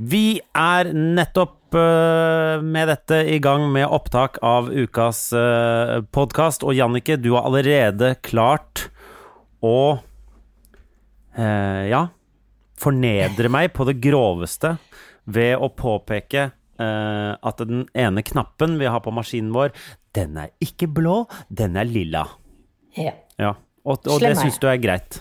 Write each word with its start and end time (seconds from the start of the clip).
Vi 0.00 0.40
er 0.56 0.88
nettopp 0.96 1.76
uh, 1.76 2.62
med 2.64 2.88
dette 2.88 3.18
i 3.28 3.36
gang 3.42 3.66
med 3.68 3.84
opptak 3.84 4.38
av 4.40 4.70
ukas 4.72 5.26
uh, 5.36 6.00
podkast, 6.08 6.64
og 6.64 6.72
Jannicke, 6.72 7.18
du 7.20 7.34
har 7.34 7.44
allerede 7.50 8.14
klart 8.24 8.86
å 9.60 10.00
uh, 11.36 11.82
Ja, 11.90 12.06
fornedre 12.80 13.52
meg 13.52 13.74
på 13.76 13.84
det 13.90 13.98
groveste 14.00 14.78
ved 15.28 15.60
å 15.60 15.68
påpeke 15.68 16.48
uh, 16.48 17.36
at 17.36 17.60
den 17.60 17.84
ene 17.92 18.24
knappen 18.24 18.80
vi 18.80 18.88
har 18.88 19.04
på 19.04 19.12
maskinen 19.12 19.52
vår, 19.52 19.76
den 20.16 20.40
er 20.40 20.54
ikke 20.64 20.88
blå, 20.88 21.26
den 21.52 21.76
er 21.76 21.84
lilla. 21.84 22.24
Ja. 22.96 23.18
Ja, 23.36 23.52
Og, 23.84 24.00
og 24.08 24.24
det 24.24 24.32
syns 24.40 24.56
du 24.60 24.70
er 24.72 24.80
greit? 24.80 25.20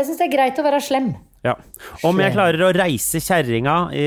Jeg 0.00 0.08
syns 0.08 0.16
det 0.16 0.30
er 0.30 0.36
greit 0.38 0.56
å 0.56 0.64
være 0.64 0.80
slem. 0.80 1.12
Ja. 1.46 1.54
Om 2.02 2.18
jeg 2.18 2.34
klarer 2.34 2.64
å 2.66 2.72
reise 2.74 3.20
kjerringa 3.22 3.76
i 3.94 4.06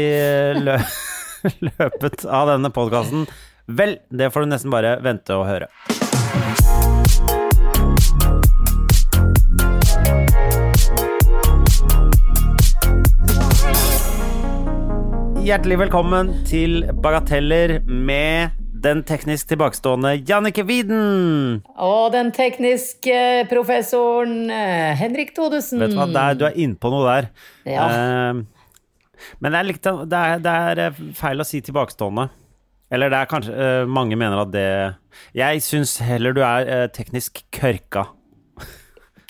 lø 0.59 0.75
løpet 1.67 2.25
av 2.27 2.51
denne 2.51 2.69
podkasten, 2.75 3.23
vel, 3.71 3.95
det 4.11 4.29
får 4.33 4.43
du 4.43 4.51
nesten 4.51 4.73
bare 4.73 4.97
vente 5.01 5.37
og 5.37 5.47
høre. 5.47 5.71
Hjertelig 15.41 15.79
velkommen 15.81 16.35
til 16.45 16.83
Bagateller 17.01 17.79
med 17.87 18.59
den 18.81 19.03
teknisk 19.05 19.49
tilbakestående 19.51 20.15
Jannike 20.27 20.63
Widen. 20.65 21.61
Og 21.77 22.11
den 22.15 22.31
tekniske 22.35 23.45
professoren 23.51 24.49
eh, 24.53 24.91
Henrik 24.97 25.35
Thodesen. 25.37 25.81
Vet 25.81 25.93
du 25.93 25.99
hva, 25.99 26.07
der, 26.09 26.37
du 26.39 26.47
er 26.49 26.57
inne 26.59 26.79
på 26.81 26.91
noe 26.93 27.05
der. 27.07 27.29
Ja. 27.69 27.87
Uh, 27.87 29.31
men 29.41 29.53
det 29.53 29.59
er, 29.59 29.67
litt, 29.69 29.83
det, 29.85 30.21
er, 30.21 30.41
det 30.41 30.55
er 30.71 30.83
eh, 30.87 31.03
feil 31.17 31.43
å 31.43 31.47
si 31.47 31.61
tilbakestående. 31.65 32.29
Eller 32.91 33.11
det 33.13 33.19
er 33.21 33.29
kanskje 33.31 33.53
uh, 33.55 33.85
Mange 33.87 34.17
mener 34.19 34.41
at 34.41 34.49
det 34.51 34.65
Jeg 35.37 35.61
syns 35.63 35.93
heller 36.03 36.33
du 36.35 36.41
er 36.43 36.65
uh, 36.67 36.87
teknisk 36.91 37.43
kørka. 37.55 38.09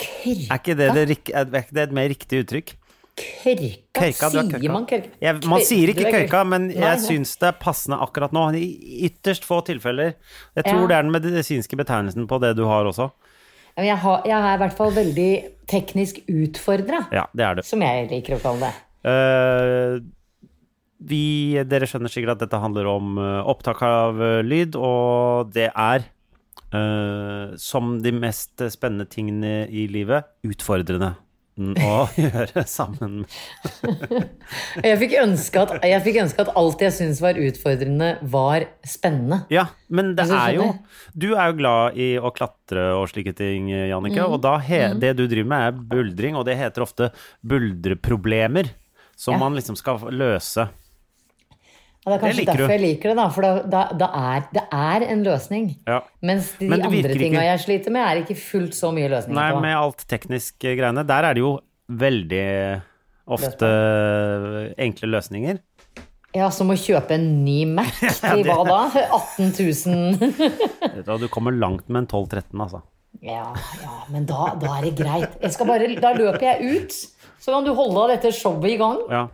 Kørka? 0.02 0.48
Er 0.48 0.58
ikke 0.58 0.78
det, 0.80 0.88
det, 0.96 1.04
er 1.36 1.60
ikke 1.60 1.76
det 1.78 1.84
et 1.84 1.94
mer 2.00 2.10
riktig 2.10 2.46
uttrykk? 2.46 2.74
Kørka? 3.18 3.72
Kørka, 3.94 4.28
er 4.28 4.32
Sier 4.32 4.52
kørka. 4.54 4.72
man 4.74 4.86
kørka? 4.90 5.10
Jeg, 5.22 5.40
man 5.52 5.62
sier 5.68 5.92
ikke 5.92 6.12
kørka, 6.14 6.44
men 6.48 6.70
jeg 6.72 7.02
syns 7.04 7.34
det 7.42 7.50
er 7.52 7.58
passende 7.60 7.98
akkurat 8.02 8.32
nå. 8.34 8.46
I 8.56 8.70
ytterst 9.10 9.44
få 9.46 9.60
tilfeller. 9.68 10.14
Jeg 10.56 10.64
tror 10.70 10.82
Ja. 10.82 10.88
det 10.88 10.96
er 10.98 11.04
den 11.04 11.12
medisinske 11.12 11.76
betegnelsen 11.78 12.28
på 12.28 12.40
det 12.42 12.56
du 12.58 12.64
har 12.66 12.86
også. 12.88 13.12
Jeg, 13.78 13.98
har, 13.98 14.22
jeg 14.26 14.36
er 14.38 14.56
i 14.56 14.58
hvert 14.62 14.78
fall 14.78 14.92
veldig 14.92 15.30
teknisk 15.72 16.20
utfordra, 16.28 17.06
Ja, 17.16 17.26
det 17.34 17.46
er 17.46 17.56
du. 17.56 17.62
som 17.64 17.82
jeg 17.82 18.10
liker 18.12 18.36
å 18.36 18.42
kalle 18.44 18.68
det. 18.68 18.74
Uh, 19.08 20.02
vi, 21.02 21.56
dere 21.66 21.88
skjønner 21.90 22.12
sikkert 22.12 22.36
at 22.36 22.44
dette 22.44 22.60
handler 22.62 22.86
om 22.92 23.16
eh, 23.18 23.40
opptak 23.50 23.80
av 23.82 24.20
eh, 24.22 24.42
lyd, 24.46 24.76
og 24.78 25.50
det 25.56 25.72
er, 25.74 26.04
uh, 26.76 27.56
som 27.58 27.96
de 28.04 28.12
mest 28.14 28.62
spennende 28.70 29.08
tingene 29.10 29.66
i 29.72 29.88
livet, 29.90 30.28
utfordrende 30.46 31.16
mm, 31.60 31.74
å 31.84 31.96
gjøre 32.22 32.64
sammen. 32.70 33.26
Jeg 34.88 34.98
fikk 35.02 35.16
ønske 35.22 35.62
at, 35.62 35.74
jeg 35.88 36.02
fikk 36.06 36.18
ønske 36.24 36.44
at 36.46 36.52
alt 36.60 36.82
jeg 36.84 36.94
syntes 36.96 37.22
var 37.24 37.38
utfordrende, 37.40 38.10
var 38.34 38.66
spennende. 38.88 39.42
Ja, 39.54 39.68
men 39.90 40.14
det 40.18 40.26
Altså, 40.28 40.40
er 40.40 40.58
jo. 40.58 40.68
Du 41.16 41.28
er 41.36 41.52
jo 41.52 41.58
glad 41.60 41.98
i 42.02 42.10
å 42.20 42.32
klatre 42.36 42.88
og 42.98 43.08
slike 43.12 43.34
ting, 43.38 43.70
Jannicke, 43.72 44.24
og 44.26 44.42
da 44.44 44.58
he, 44.64 44.82
det 45.02 45.14
du 45.20 45.26
driver 45.28 45.50
med, 45.54 45.68
er 45.68 45.82
buldring, 45.96 46.38
og 46.40 46.46
det 46.48 46.58
heter 46.60 46.86
ofte 46.86 47.12
buldreproblemer, 47.44 48.72
som 49.16 49.34
Ja. 49.36 49.40
man 49.44 49.56
liksom 49.56 49.76
skal 49.78 50.00
løse. 50.12 50.70
Og 52.02 52.10
det 52.10 52.16
er 52.16 52.22
kanskje 52.24 52.42
Det 52.42 52.48
derfor 52.50 52.72
jeg 52.74 52.82
liker 52.82 53.12
det, 53.12 53.16
da. 53.20 53.26
For 53.30 53.46
da, 53.46 53.50
da, 53.70 53.82
da 53.94 54.08
er, 54.18 54.46
det 54.56 54.64
er 54.74 55.04
en 55.14 55.26
løsning. 55.26 55.68
Ja. 55.86 56.00
Mens 56.26 56.54
de 56.58 56.70
Men 56.72 56.86
andre 56.88 57.14
tinga 57.14 57.44
jeg 57.46 57.62
sliter 57.62 57.94
med, 57.94 58.02
er 58.02 58.22
ikke 58.24 58.38
fullt 58.42 58.78
så 58.78 58.90
mye 58.96 59.10
løsninger 59.12 59.38
Nei, 59.38 59.50
på. 59.54 59.60
med 59.62 59.76
alt 59.78 60.06
teknisk 60.10 60.66
eh, 60.66 60.78
greiene. 60.80 61.04
Der 61.06 61.28
er 61.30 61.38
det 61.38 61.44
jo 61.44 61.52
veldig 62.02 62.46
ofte 63.32 63.70
enkle 64.82 65.12
løsninger. 65.14 65.60
Ja, 66.34 66.48
som 66.54 66.72
å 66.72 66.78
kjøpe 66.80 67.18
en 67.18 67.28
ny 67.44 67.66
Mac 67.70 67.92
til 68.24 68.46
hva 68.48 68.64
da? 68.66 68.80
18 69.20 69.52
000? 69.52 71.02
Du 71.22 71.28
kommer 71.30 71.54
langt 71.54 71.90
med 71.92 72.06
en 72.06 72.08
12-13, 72.08 72.56
altså. 72.66 72.82
Ja, 73.22 73.52
ja, 73.84 73.96
men 74.10 74.26
da, 74.26 74.54
da 74.58 74.78
er 74.80 74.88
det 74.88 74.96
greit. 74.98 75.36
Jeg 75.44 75.54
skal 75.54 75.68
bare, 75.70 75.90
da 76.02 76.14
løper 76.16 76.46
jeg 76.48 76.80
ut, 76.80 76.96
så 77.42 77.54
kan 77.54 77.68
du 77.68 77.76
holde 77.78 78.08
dette 78.16 78.32
showet 78.34 78.72
i 78.72 78.80
gang. 78.80 79.04
Ja. 79.12 79.26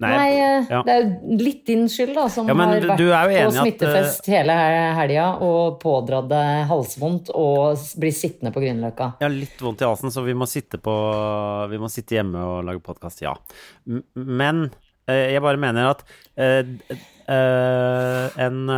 Nei, 0.00 0.10
Nei, 0.16 0.28
eh, 0.40 0.68
det 0.86 0.92
er 0.94 1.02
jo 1.02 1.36
litt 1.44 1.66
din 1.68 1.82
skyld, 1.92 2.14
da, 2.16 2.22
som 2.32 2.46
Ja, 2.48 2.54
men 2.56 2.70
har 2.72 2.96
vært 2.96 3.50
på 3.50 3.50
smittefest 3.58 4.22
at, 4.22 4.28
eh, 4.30 4.36
hele 4.38 4.54
helga 4.96 5.26
og 5.44 5.76
pådratt 5.82 6.30
deg 6.30 6.62
halsvondt 6.70 7.28
og 7.36 7.76
blir 8.00 8.14
sittende 8.16 8.52
på 8.54 8.62
Grünerløkka. 8.64 9.10
Jeg 9.20 9.26
har 9.28 9.34
litt 9.36 9.60
vondt 9.60 9.84
i 9.84 9.88
halsen, 9.90 10.14
så 10.14 10.24
vi 10.24 10.32
må 10.32 10.48
sitte, 10.48 10.80
på, 10.80 10.94
vi 11.68 11.82
må 11.82 11.92
sitte 11.92 12.16
hjemme 12.16 12.40
og 12.40 12.64
lage 12.64 12.80
podkast, 12.80 13.20
ja. 13.26 13.34
Men 14.16 14.70
eh, 15.04 15.36
jeg 15.36 15.44
bare 15.44 15.60
mener 15.60 15.92
at 15.92 16.04
en, 18.40 18.70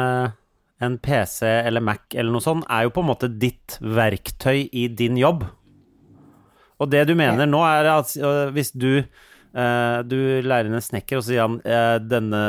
en 0.83 0.99
PC 1.07 1.47
eller 1.47 1.81
Mac 1.87 2.11
eller 2.17 2.35
noe 2.35 2.43
sånt 2.43 2.67
er 2.67 2.89
jo 2.89 2.97
på 2.97 3.05
en 3.05 3.13
måte 3.15 3.31
ditt 3.31 3.79
verktøy 3.79 4.67
i 4.75 4.89
din 4.91 5.15
jobb. 5.23 5.47
Og 6.83 6.91
det 6.91 7.07
du 7.07 7.15
mener 7.15 7.47
nå 7.47 7.63
er 7.63 7.95
at 7.95 8.11
hvis 8.51 8.75
du 8.75 9.05
du 9.53 10.17
lærer 10.47 10.69
inn 10.69 10.77
en 10.79 10.85
snekker, 10.85 11.19
og 11.19 11.25
så 11.25 11.29
sier 11.29 11.45
han 11.45 11.59
eh, 11.61 11.99
denne 12.01 12.41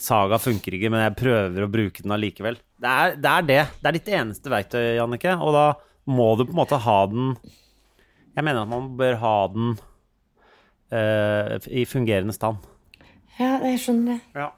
saga 0.00 0.40
funker 0.42 0.74
ikke, 0.74 0.90
men 0.90 1.04
jeg 1.04 1.14
prøver 1.20 1.62
å 1.62 1.70
bruke 1.70 2.02
den 2.02 2.14
allikevel. 2.16 2.58
Det 2.82 2.90
er, 2.90 3.14
det 3.14 3.30
er 3.30 3.46
det. 3.46 3.60
Det 3.78 3.90
er 3.90 3.98
ditt 3.98 4.10
eneste 4.18 4.50
verktøy, 4.50 4.82
Jannicke, 4.98 5.36
og 5.38 5.54
da 5.54 5.66
må 6.10 6.32
du 6.34 6.42
på 6.48 6.50
en 6.50 6.58
måte 6.58 6.80
ha 6.82 6.98
den 7.06 7.36
Jeg 8.34 8.42
mener 8.42 8.64
at 8.64 8.70
man 8.72 8.88
bør 8.98 9.20
ha 9.22 9.36
den 9.52 9.74
uh, 10.90 11.56
i 11.70 11.84
fungerende 11.86 12.34
stand. 12.34 12.64
Ja, 13.38 13.58
jeg 13.62 13.78
skjønner 13.84 14.16
det. 14.16 14.20
Ja. 14.34 14.48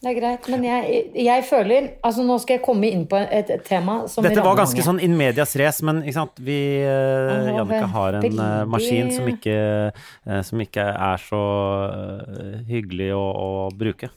Det 0.00 0.08
er 0.08 0.16
greit. 0.16 0.46
Men 0.48 0.62
jeg, 0.64 1.00
jeg 1.20 1.44
føler 1.44 1.90
Altså, 2.00 2.22
nå 2.24 2.38
skal 2.40 2.56
jeg 2.56 2.62
komme 2.64 2.88
inn 2.88 3.02
på 3.08 3.18
et, 3.20 3.50
et 3.52 3.64
tema 3.66 3.98
som 4.08 4.24
Dette 4.24 4.40
var 4.40 4.56
ganske 4.56 4.78
mange. 4.78 4.86
sånn 4.86 5.00
in 5.04 5.16
medias 5.18 5.52
race, 5.60 5.84
men 5.84 6.00
ikke 6.00 6.16
sant? 6.16 6.40
vi 6.40 6.56
uh, 6.80 7.50
Jannicke 7.58 7.90
har 7.92 8.16
en 8.22 8.40
uh, 8.40 8.62
maskin 8.70 9.12
som 9.12 9.28
ikke, 9.28 9.58
uh, 9.92 10.40
som 10.46 10.62
ikke 10.64 10.86
er 10.94 11.20
så 11.26 11.42
hyggelig 12.70 13.12
å, 13.16 13.20
å 13.20 13.52
bruke. 13.76 14.08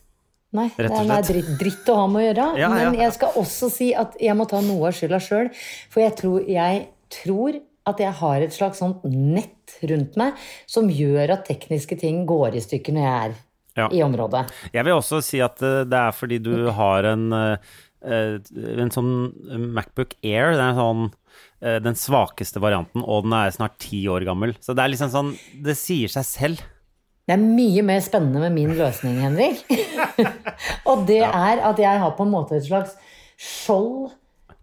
Nei, 0.53 0.69
det 0.77 0.87
er, 0.87 1.03
det 1.09 1.21
dritt, 1.27 1.53
dritt 1.59 1.87
å 1.89 1.97
ha 1.97 2.07
med 2.07 2.21
å 2.21 2.25
gjøre. 2.27 2.47
Ja, 2.61 2.67
ja. 2.69 2.89
Men 2.91 2.99
jeg 3.01 3.13
skal 3.15 3.37
også 3.41 3.71
si 3.73 3.89
at 3.97 4.15
jeg 4.21 4.37
må 4.37 4.45
ta 4.49 4.61
noe 4.63 4.91
av 4.91 4.95
skylda 4.95 5.19
sjøl. 5.23 5.49
For 5.91 6.05
jeg 6.05 6.15
tror, 6.19 6.43
jeg 6.45 6.83
tror 7.11 7.57
at 7.89 7.99
jeg 7.99 8.15
har 8.21 8.45
et 8.45 8.53
slags 8.55 8.79
sånt 8.79 9.01
nett 9.03 9.79
rundt 9.89 10.15
meg 10.19 10.37
som 10.69 10.91
gjør 10.93 11.35
at 11.35 11.49
tekniske 11.49 11.97
ting 11.99 12.23
går 12.29 12.55
i 12.55 12.63
stykker 12.63 12.95
når 12.95 13.03
jeg 13.03 13.25
er 13.25 13.41
Ja. 13.75 13.87
i 13.91 14.03
området. 14.05 14.45
Jeg 14.73 14.85
vil 14.85 14.93
også 14.93 15.21
si 15.25 15.39
at 15.41 15.61
eh, 15.65 15.83
det 15.89 15.97
er 15.97 16.11
fordi 16.13 16.37
du 16.43 16.69
har 16.77 17.07
en, 17.09 17.23
eh, 17.33 17.57
eh, 18.05 18.35
en 18.83 18.91
sånn 18.93 19.13
Macbook 19.73 20.13
Air. 20.23 20.53
Det 20.59 20.67
er 20.69 20.79
sånn 20.79 21.11
den 21.63 21.95
svakeste 21.95 22.59
varianten, 22.59 23.01
og 23.07 23.23
den 23.23 23.33
er 23.37 23.53
snart 23.55 23.77
ti 23.79 24.01
år 24.11 24.25
gammel. 24.27 24.51
Så 24.59 24.75
det 24.75 24.83
er 24.83 24.91
liksom 24.91 25.09
sånn 25.13 25.29
Det 25.63 25.77
sier 25.79 26.11
seg 26.11 26.25
selv. 26.27 26.63
Det 27.23 27.37
er 27.37 27.39
mye 27.39 27.81
mer 27.87 28.01
spennende 28.03 28.41
med 28.43 28.51
min 28.51 28.73
løsning, 28.75 29.15
Henrik. 29.23 29.61
og 30.91 31.05
det 31.07 31.21
er 31.23 31.61
at 31.63 31.79
jeg 31.79 32.01
har 32.03 32.11
på 32.17 32.25
en 32.27 32.33
måte 32.33 32.57
et 32.59 32.65
slags 32.67 32.97
skjold 33.39 34.11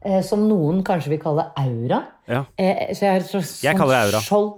eh, 0.05 0.21
som 0.27 0.45
noen 0.49 0.83
kanskje 0.85 1.15
vil 1.15 1.23
kalle 1.23 1.47
aura. 1.57 2.03
Ja. 2.29 2.43
Eh, 2.61 2.91
så 2.93 3.07
jeg 3.07 3.15
har 3.15 3.25
et 3.25 3.31
slags 3.33 3.55
Jeg 3.65 3.81
aura. 3.81 4.21
skjold, 4.21 4.53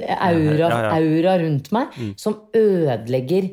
aura, 0.00 0.56
Ja, 0.56 0.80
ja. 0.88 0.96
aura 0.96 1.36
rundt 1.44 1.70
meg, 1.76 1.92
som 2.20 2.40
ødelegger 2.56 3.50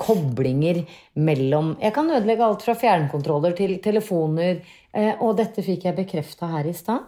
koblinger 0.00 0.82
mellom 1.14 1.74
Jeg 1.80 1.94
kan 1.96 2.10
ødelegge 2.10 2.46
alt 2.46 2.64
fra 2.64 2.74
fjernkontroller 2.78 3.56
til 3.56 3.76
telefoner. 3.84 4.62
Eh, 4.94 5.14
og 5.20 5.36
dette 5.40 5.64
fikk 5.64 5.88
jeg 5.88 5.98
bekrefta 5.98 6.48
her 6.54 6.68
i 6.70 6.76
stad. 6.76 7.04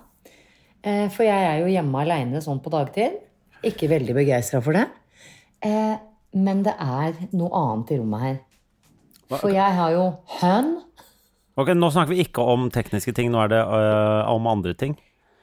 Eh, 0.82 1.06
for 1.12 1.26
jeg 1.26 1.48
er 1.50 1.62
jo 1.62 1.70
hjemme 1.72 2.02
aleine 2.02 2.42
sånn 2.44 2.60
på 2.62 2.72
dagtid. 2.74 3.16
Ikke 3.66 3.88
veldig 3.90 4.14
begeistra 4.16 4.60
for 4.62 4.76
det. 4.76 4.86
Eh, 5.64 5.96
men 6.36 6.62
det 6.66 6.74
er 6.76 7.16
noe 7.32 7.50
annet 7.56 7.94
i 7.94 8.00
rommet 8.00 8.26
her. 8.26 8.36
For 9.32 9.50
jeg 9.50 9.78
har 9.78 9.94
jo 9.94 10.04
høn. 10.40 10.76
Ok, 11.56 11.72
Nå 11.74 11.88
snakker 11.90 12.12
vi 12.12 12.22
ikke 12.26 12.44
om 12.44 12.68
tekniske 12.70 13.14
ting, 13.16 13.32
nå 13.32 13.40
er 13.46 13.54
det 13.54 13.62
øh, 13.64 14.28
om 14.30 14.46
andre 14.50 14.74
ting. 14.78 14.94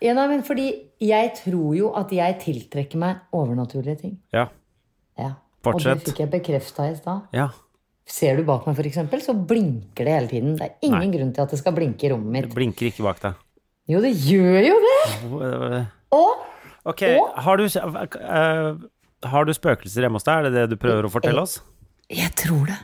Ja, 0.03 0.13
nei, 0.13 0.27
men 0.29 0.43
fordi 0.45 0.67
jeg 1.01 1.31
tror 1.39 1.73
jo 1.75 1.89
at 1.97 2.11
jeg 2.13 2.37
tiltrekker 2.43 2.99
meg 3.01 3.23
overnaturlige 3.35 4.01
ting. 4.03 4.17
Ja. 4.35 4.45
Ja. 5.19 5.33
Fortsett. 5.63 5.93
Og 5.95 6.03
det 6.03 6.11
fikk 6.11 6.19
jeg 6.25 6.31
bekrefta 6.33 6.89
i 6.91 6.95
stad. 6.99 7.29
ja. 7.35 7.49
Ser 8.03 8.35
du 8.35 8.43
bak 8.43 8.65
meg, 8.67 8.75
eksempel, 8.83 9.21
så 9.23 9.31
blinker 9.31 10.03
det 10.03 10.11
hele 10.11 10.27
tiden. 10.27 10.55
Det 10.59 10.65
er 10.65 10.73
ingen 10.83 11.11
grunn 11.13 11.29
til 11.31 11.45
at 11.45 11.53
det 11.55 11.59
skal 11.61 11.71
blinke 11.71 12.03
i 12.03 12.09
rommet 12.11 12.33
mitt. 12.35 12.49
Det 12.49 12.57
blinker 12.57 12.89
ikke 12.89 13.05
bak 13.05 13.21
deg. 13.23 13.37
Jo, 13.87 14.01
det 14.03 14.11
gjør 14.11 14.59
jo 14.67 14.75
det! 14.83 15.85
Og 16.11 16.41
Ok, 16.83 17.01
Og? 17.15 17.29
har 17.45 17.55
du, 17.61 17.63
uh, 17.63 18.75
har 19.31 19.45
du 19.47 19.53
spøkelser 19.55 20.03
hjemme 20.03 20.19
hos 20.19 20.27
deg? 20.27 20.35
Er 20.35 20.49
det 20.49 20.53
det 20.57 20.65
du 20.73 20.75
prøver 20.81 21.07
å 21.07 21.11
fortelle 21.13 21.45
oss? 21.47 21.61
jeg 22.11 22.29
tror 22.35 22.67
det. 22.67 22.75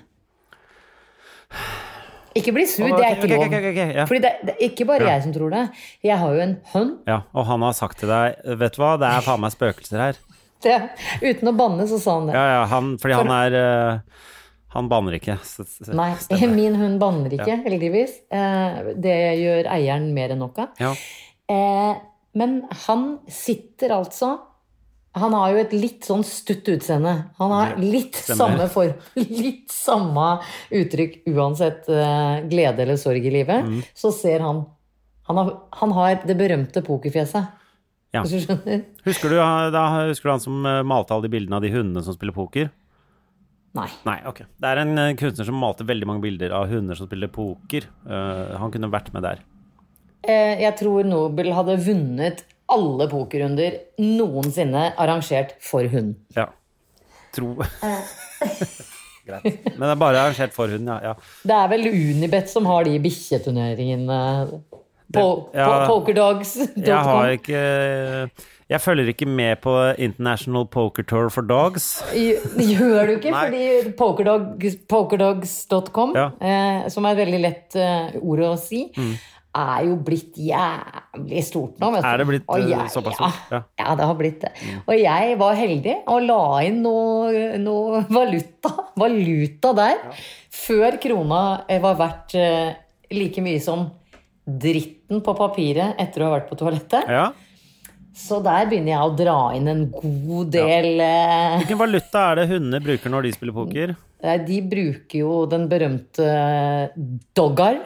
Ikke 2.40 2.54
bli 2.56 2.64
sur, 2.70 2.86
det 2.88 3.04
er 3.04 3.18
ikke 3.18 3.28
lov. 3.34 3.44
Okay, 3.44 3.60
okay, 3.60 3.72
okay, 3.74 3.94
ja. 3.98 4.06
Fordi 4.08 4.22
det, 4.24 4.32
det 4.48 4.54
er 4.56 4.64
ikke 4.70 4.86
bare 4.88 5.04
Ja. 5.04 5.14
jeg 5.18 5.24
som 5.26 5.34
tror 5.36 5.50
det. 5.52 5.64
Jeg 6.06 6.18
har 6.22 6.34
jo 6.34 6.42
en 6.46 6.56
hånd. 6.72 6.92
Ja, 7.10 7.22
og 7.34 7.46
han 7.50 7.62
har 7.66 7.74
sagt 7.74 8.00
til 8.00 8.08
deg 8.12 8.38
Vet 8.62 8.78
du 8.78 8.82
hva, 8.84 8.94
det 9.02 9.10
er 9.10 9.26
faen 9.26 9.42
meg 9.44 9.52
spøkelser 9.52 10.00
her. 10.00 10.20
Det, 10.66 10.76
uten 11.24 11.48
å 11.48 11.56
banne, 11.56 11.86
så 11.88 12.00
sa 12.04 12.18
han 12.18 12.28
det. 12.28 12.34
Ja, 12.36 12.46
ja, 12.58 12.64
han, 12.68 12.98
fordi 13.00 13.16
han 13.16 13.30
er 13.32 13.54
øh, 13.56 14.00
Han 14.76 14.90
banner 14.92 15.16
ikke. 15.18 15.38
Så- 15.44 15.64
så- 15.66 15.94
Nei, 15.96 16.12
stemmer. 16.20 16.52
min 16.62 16.76
hund 16.76 17.00
banner 17.02 17.32
ikke, 17.34 17.56
heldigvis. 17.64 18.18
Eh, 18.30 18.92
det 19.00 19.16
gjør 19.40 19.70
eieren 19.72 20.12
mer 20.14 20.36
enn 20.36 20.44
nok 20.44 20.60
av. 20.60 20.76
Ja. 20.84 20.92
Eh, 21.50 21.96
men 22.38 22.60
han 22.86 23.08
sitter 23.28 23.90
altså 23.96 24.36
Han 25.18 25.34
har 25.34 25.50
jo 25.56 25.58
et 25.64 25.72
litt 25.74 26.06
sånn 26.06 26.22
stutt 26.24 26.68
utseende. 26.70 27.16
Han 27.40 27.50
har 27.52 27.72
litt 27.82 28.14
Stemmer. 28.20 28.38
samme 28.38 28.68
form, 28.70 28.94
litt 29.18 29.72
samme 29.74 30.28
uttrykk 30.70 31.24
uansett 31.34 31.90
eh, 31.90 32.44
glede 32.52 32.84
eller 32.86 33.00
sorg 33.02 33.26
i 33.26 33.32
livet. 33.34 33.66
Mm. 33.66 33.80
Så 33.98 34.12
ser 34.14 34.40
han 34.46 34.68
han 35.30 35.38
har, 35.38 35.50
han 35.82 35.92
har 35.98 36.22
det 36.26 36.36
berømte 36.38 36.82
pokerfjeset. 36.86 37.50
Ja. 38.16 38.24
Hvis 38.24 38.32
du 38.34 38.46
skjønner? 38.48 38.84
Husker, 39.06 39.32
du, 39.32 39.38
da, 39.74 39.86
husker 40.10 40.30
du 40.30 40.34
han 40.34 40.42
som 40.42 40.66
øh, 40.66 40.82
malte 40.88 41.14
alle 41.14 41.28
de 41.28 41.34
bildene 41.36 41.60
av 41.60 41.66
de 41.66 41.70
hundene 41.74 42.02
som 42.06 42.16
spiller 42.18 42.34
poker? 42.34 42.72
Nei. 43.78 43.86
Nei, 44.08 44.18
ok. 44.26 44.42
Det 44.58 44.70
er 44.72 44.82
en 44.82 44.96
øh, 44.98 45.12
kunstner 45.20 45.46
som 45.46 45.60
malte 45.62 45.86
veldig 45.86 46.10
mange 46.10 46.24
bilder 46.26 46.56
av 46.58 46.72
hunder 46.72 46.98
som 46.98 47.10
spiller 47.10 47.30
poker. 47.34 47.86
Uh, 48.08 48.58
han 48.58 48.74
kunne 48.74 48.90
vært 48.90 49.12
med 49.14 49.28
der. 49.28 49.44
Eh, 50.26 50.60
jeg 50.64 50.74
tror 50.80 51.06
Nobel 51.08 51.54
hadde 51.56 51.78
vunnet 51.86 52.44
alle 52.70 53.08
pokerrunder 53.10 53.78
noensinne 54.02 54.90
arrangert 55.00 55.56
for 55.64 55.86
hund. 55.90 56.16
Ja. 56.36 56.50
Tro 57.34 57.54
Greit. 59.30 59.46
Men 59.46 59.86
det 59.86 59.94
er 59.94 60.02
bare 60.02 60.22
arrangert 60.24 60.54
for 60.56 60.72
hund, 60.74 60.90
ja. 60.90 61.12
ja. 61.12 61.14
Det 61.46 61.56
er 61.56 61.72
vel 61.72 61.90
Unibet 61.92 62.50
som 62.50 62.66
har 62.70 62.88
de 62.88 62.98
bikkjeturneringene 63.04 64.20
på, 65.14 65.26
ja. 65.56 65.88
pokerdogs.com. 65.90 66.84
Jeg 66.86 67.04
har 67.10 67.30
ikke 67.38 67.64
Jeg 68.70 68.82
følger 68.84 69.08
ikke 69.10 69.26
med 69.26 69.58
på 69.64 69.72
International 69.98 70.68
Poker 70.70 71.04
Tour 71.10 71.30
for 71.34 71.42
Dogs. 71.42 72.04
Gjør 72.14 73.08
du 73.10 73.16
ikke? 73.18 73.32
fordi 73.42 73.64
Fordi 73.82 73.96
pokerdogs, 73.98 74.76
pokerdogs.com, 74.88 76.14
Ja. 76.16 76.28
eh, 76.40 76.88
som 76.94 77.06
er 77.10 77.16
et 77.18 77.24
veldig 77.26 77.42
lett 77.42 77.76
eh, 77.76 78.16
ord 78.22 78.40
å 78.40 78.56
si, 78.62 78.92
Mm. 78.96 79.16
er 79.58 79.86
jo 79.88 79.96
blitt 80.06 80.38
jævlig 80.38 81.42
stort 81.44 81.80
nå. 81.82 81.90
Vet. 81.96 82.06
Er 82.06 82.18
det 82.22 82.28
blitt, 82.30 82.44
eh, 82.48 82.68
jeg- 82.70 82.92
såpass 82.94 83.16
stort? 83.18 83.40
Ja. 83.52 83.64
ja, 83.80 83.96
det 83.96 84.06
har 84.06 84.16
blitt 84.16 84.40
det. 84.42 84.52
Og 84.88 84.94
jeg 84.96 85.38
var 85.40 85.56
heldig 85.56 85.96
og 86.08 86.22
la 86.30 86.60
inn 86.68 86.84
noe, 86.84 87.58
noe 87.58 88.04
valuta, 88.20 88.76
valuta 88.96 89.74
der 89.76 89.98
før 90.54 91.00
krona 91.02 91.64
eh, 91.68 91.80
var 91.82 91.96
verdt 91.98 92.36
eh, 92.36 92.74
like 93.12 93.42
mye 93.42 93.60
som 93.60 93.90
dritten 94.62 95.22
på 95.26 95.36
papiret 95.38 96.00
etter 96.02 96.24
å 96.24 96.30
ha 96.30 96.38
vært 96.38 96.50
på 96.52 96.60
toalettet. 96.60 97.08
ja. 97.10 97.30
Så 98.20 98.40
der 98.44 98.66
begynner 98.68 98.92
jeg 98.92 99.06
å 99.06 99.16
dra 99.16 99.36
inn 99.56 99.70
en 99.72 99.84
god 99.94 100.50
del 100.52 100.88
ja. 100.98 101.60
Hvilken 101.62 101.80
valuta 101.80 102.24
er 102.32 102.42
det 102.42 102.48
hundene 102.50 102.82
bruker 102.84 103.14
når 103.14 103.28
de 103.28 103.32
spiller 103.38 103.56
poker? 103.56 103.94
De 104.50 104.58
bruker 104.66 105.22
jo 105.22 105.46
den 105.48 105.70
berømte 105.72 106.26
doggar. 107.38 107.80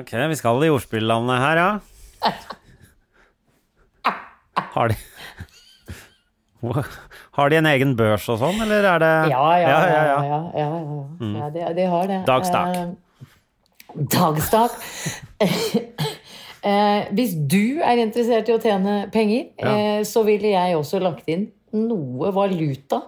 Ok, 0.00 0.14
vi 0.32 0.38
skal 0.38 0.64
i 0.64 0.70
ordspillandet 0.72 1.42
her, 1.42 1.60
ja. 1.60 2.32
Har 4.70 4.92
de 4.92 4.96
Har 7.36 7.48
de 7.50 7.56
en 7.56 7.68
egen 7.70 7.94
børs 7.96 8.26
og 8.32 8.40
sånn, 8.40 8.60
eller 8.64 8.84
er 8.94 9.02
det 9.02 9.12
Ja, 9.32 9.44
ja, 9.60 9.68
ja. 9.68 9.78
ja, 9.88 10.02
ja, 10.24 10.40
ja. 10.60 10.68
ja 11.40 11.50
de, 11.54 11.66
de 11.76 11.86
har 11.94 12.08
det. 12.10 12.20
Dagstak. 12.28 12.76
Eh, 12.76 12.88
dagstak. 14.16 14.80
Eh, 15.40 17.08
hvis 17.16 17.34
du 17.48 17.80
er 17.82 18.02
interessert 18.02 18.48
i 18.50 18.54
å 18.56 18.60
tjene 18.62 19.10
penger, 19.14 19.48
Ja. 19.58 19.72
eh, 19.74 20.02
så 20.04 20.24
ville 20.26 20.52
jeg 20.52 20.76
også 20.76 21.00
lagt 21.02 21.28
inn 21.28 21.48
noe 21.72 22.32
valuta 22.34 23.02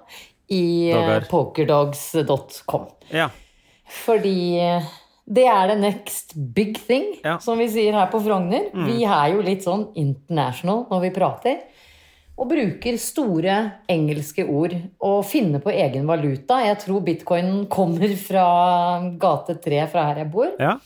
i 0.52 0.90
eh, 0.92 1.20
pokerdogs.com. 1.30 2.86
ja. 3.12 3.30
Fordi 3.92 4.56
det 5.28 5.42
er 5.46 5.66
the 5.68 5.74
next 5.76 6.32
big 6.54 6.78
thing, 6.86 7.18
Ja. 7.22 7.34
Mm. 7.36 7.40
som 7.44 7.58
vi 7.58 7.66
sier 7.68 7.92
her 7.92 8.06
på 8.08 8.20
Frogner. 8.24 8.70
Vi 8.86 9.04
er 9.04 9.34
jo 9.34 9.42
litt 9.44 9.62
sånn 9.66 9.88
international 9.94 10.86
når 10.90 11.00
vi 11.02 11.10
prater. 11.10 11.58
Og 12.38 12.48
bruker 12.48 12.96
store 12.98 13.58
engelske 13.92 14.46
ord 14.48 14.72
og 15.04 15.24
finner 15.28 15.60
på 15.60 15.70
egen 15.70 16.06
valuta. 16.08 16.62
Jeg 16.64 16.78
tror 16.80 17.04
bitcoin 17.04 17.66
kommer 17.68 18.08
fra 18.16 19.02
gate 19.20 19.58
3 19.62 19.86
fra 19.92 20.06
her 20.08 20.22
jeg 20.24 20.30
bor. 20.32 20.50
ja. 20.58 20.78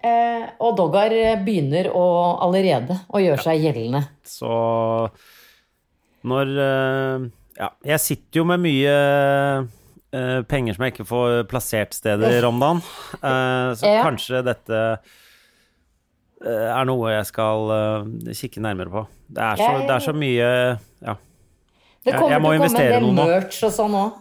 Eh, 0.00 0.46
og 0.64 0.78
Doggar 0.78 1.12
begynner 1.44 1.90
å, 1.92 2.04
allerede 2.46 2.96
å 3.12 3.20
gjøre 3.20 3.42
seg 3.44 3.60
gjeldende. 3.66 4.00
Så 4.24 4.48
når 6.30 6.52
eh, 6.64 7.28
Ja, 7.60 7.68
jeg 7.84 8.00
sitter 8.00 8.40
jo 8.40 8.44
med 8.48 8.62
mye 8.64 8.92
eh, 10.16 10.40
penger 10.48 10.76
som 10.76 10.86
jeg 10.86 10.94
ikke 10.94 11.08
får 11.10 11.42
plassert 11.50 11.96
steder 11.96 12.46
om 12.48 12.60
dagen. 12.62 12.80
Eh, 13.20 13.72
så 13.76 13.90
Ja. 13.90 14.04
kanskje 14.06 14.40
dette 14.46 14.78
eh, 16.40 16.68
er 16.72 16.88
noe 16.88 17.12
jeg 17.12 17.26
skal 17.28 17.74
kikke 18.32 18.62
nærmere 18.64 18.94
på. 18.94 19.04
Det 19.28 19.44
er 19.44 19.60
så, 19.60 19.72
det 19.84 19.96
er 19.98 20.06
så 20.08 20.16
mye 20.16 20.46
Ja. 21.04 21.16
Det 22.00 22.14
kommer 22.16 22.32
jeg 22.32 22.40
må 22.40 22.48
til 22.48 22.56
å 22.56 22.60
komme 22.62 22.64
investere 22.64 22.96
en 22.96 23.04
del 23.04 23.10
noe 23.12 23.26
merch 23.28 23.58
og 23.66 23.72
sånn 23.76 23.96
òg. 23.98 24.14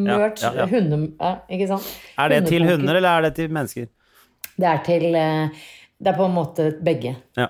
Merch, 0.00 0.44
ja, 0.46 0.52
ja. 0.62 0.66
hunde... 0.70 1.00
Ja, 1.20 1.32
ikke 1.52 1.66
sant? 1.68 1.90
Er 2.16 2.32
det 2.32 2.38
til 2.48 2.64
hunder, 2.64 2.96
eller 2.96 3.18
er 3.18 3.26
det 3.26 3.34
til 3.36 3.52
mennesker? 3.52 3.90
Det 4.62 4.68
er 4.70 4.84
til 4.86 5.08
eh, 5.18 5.64
Det 6.02 6.12
er 6.12 6.18
på 6.18 6.28
en 6.28 6.36
måte 6.36 6.68
begge. 6.82 7.16
Ja. 7.38 7.48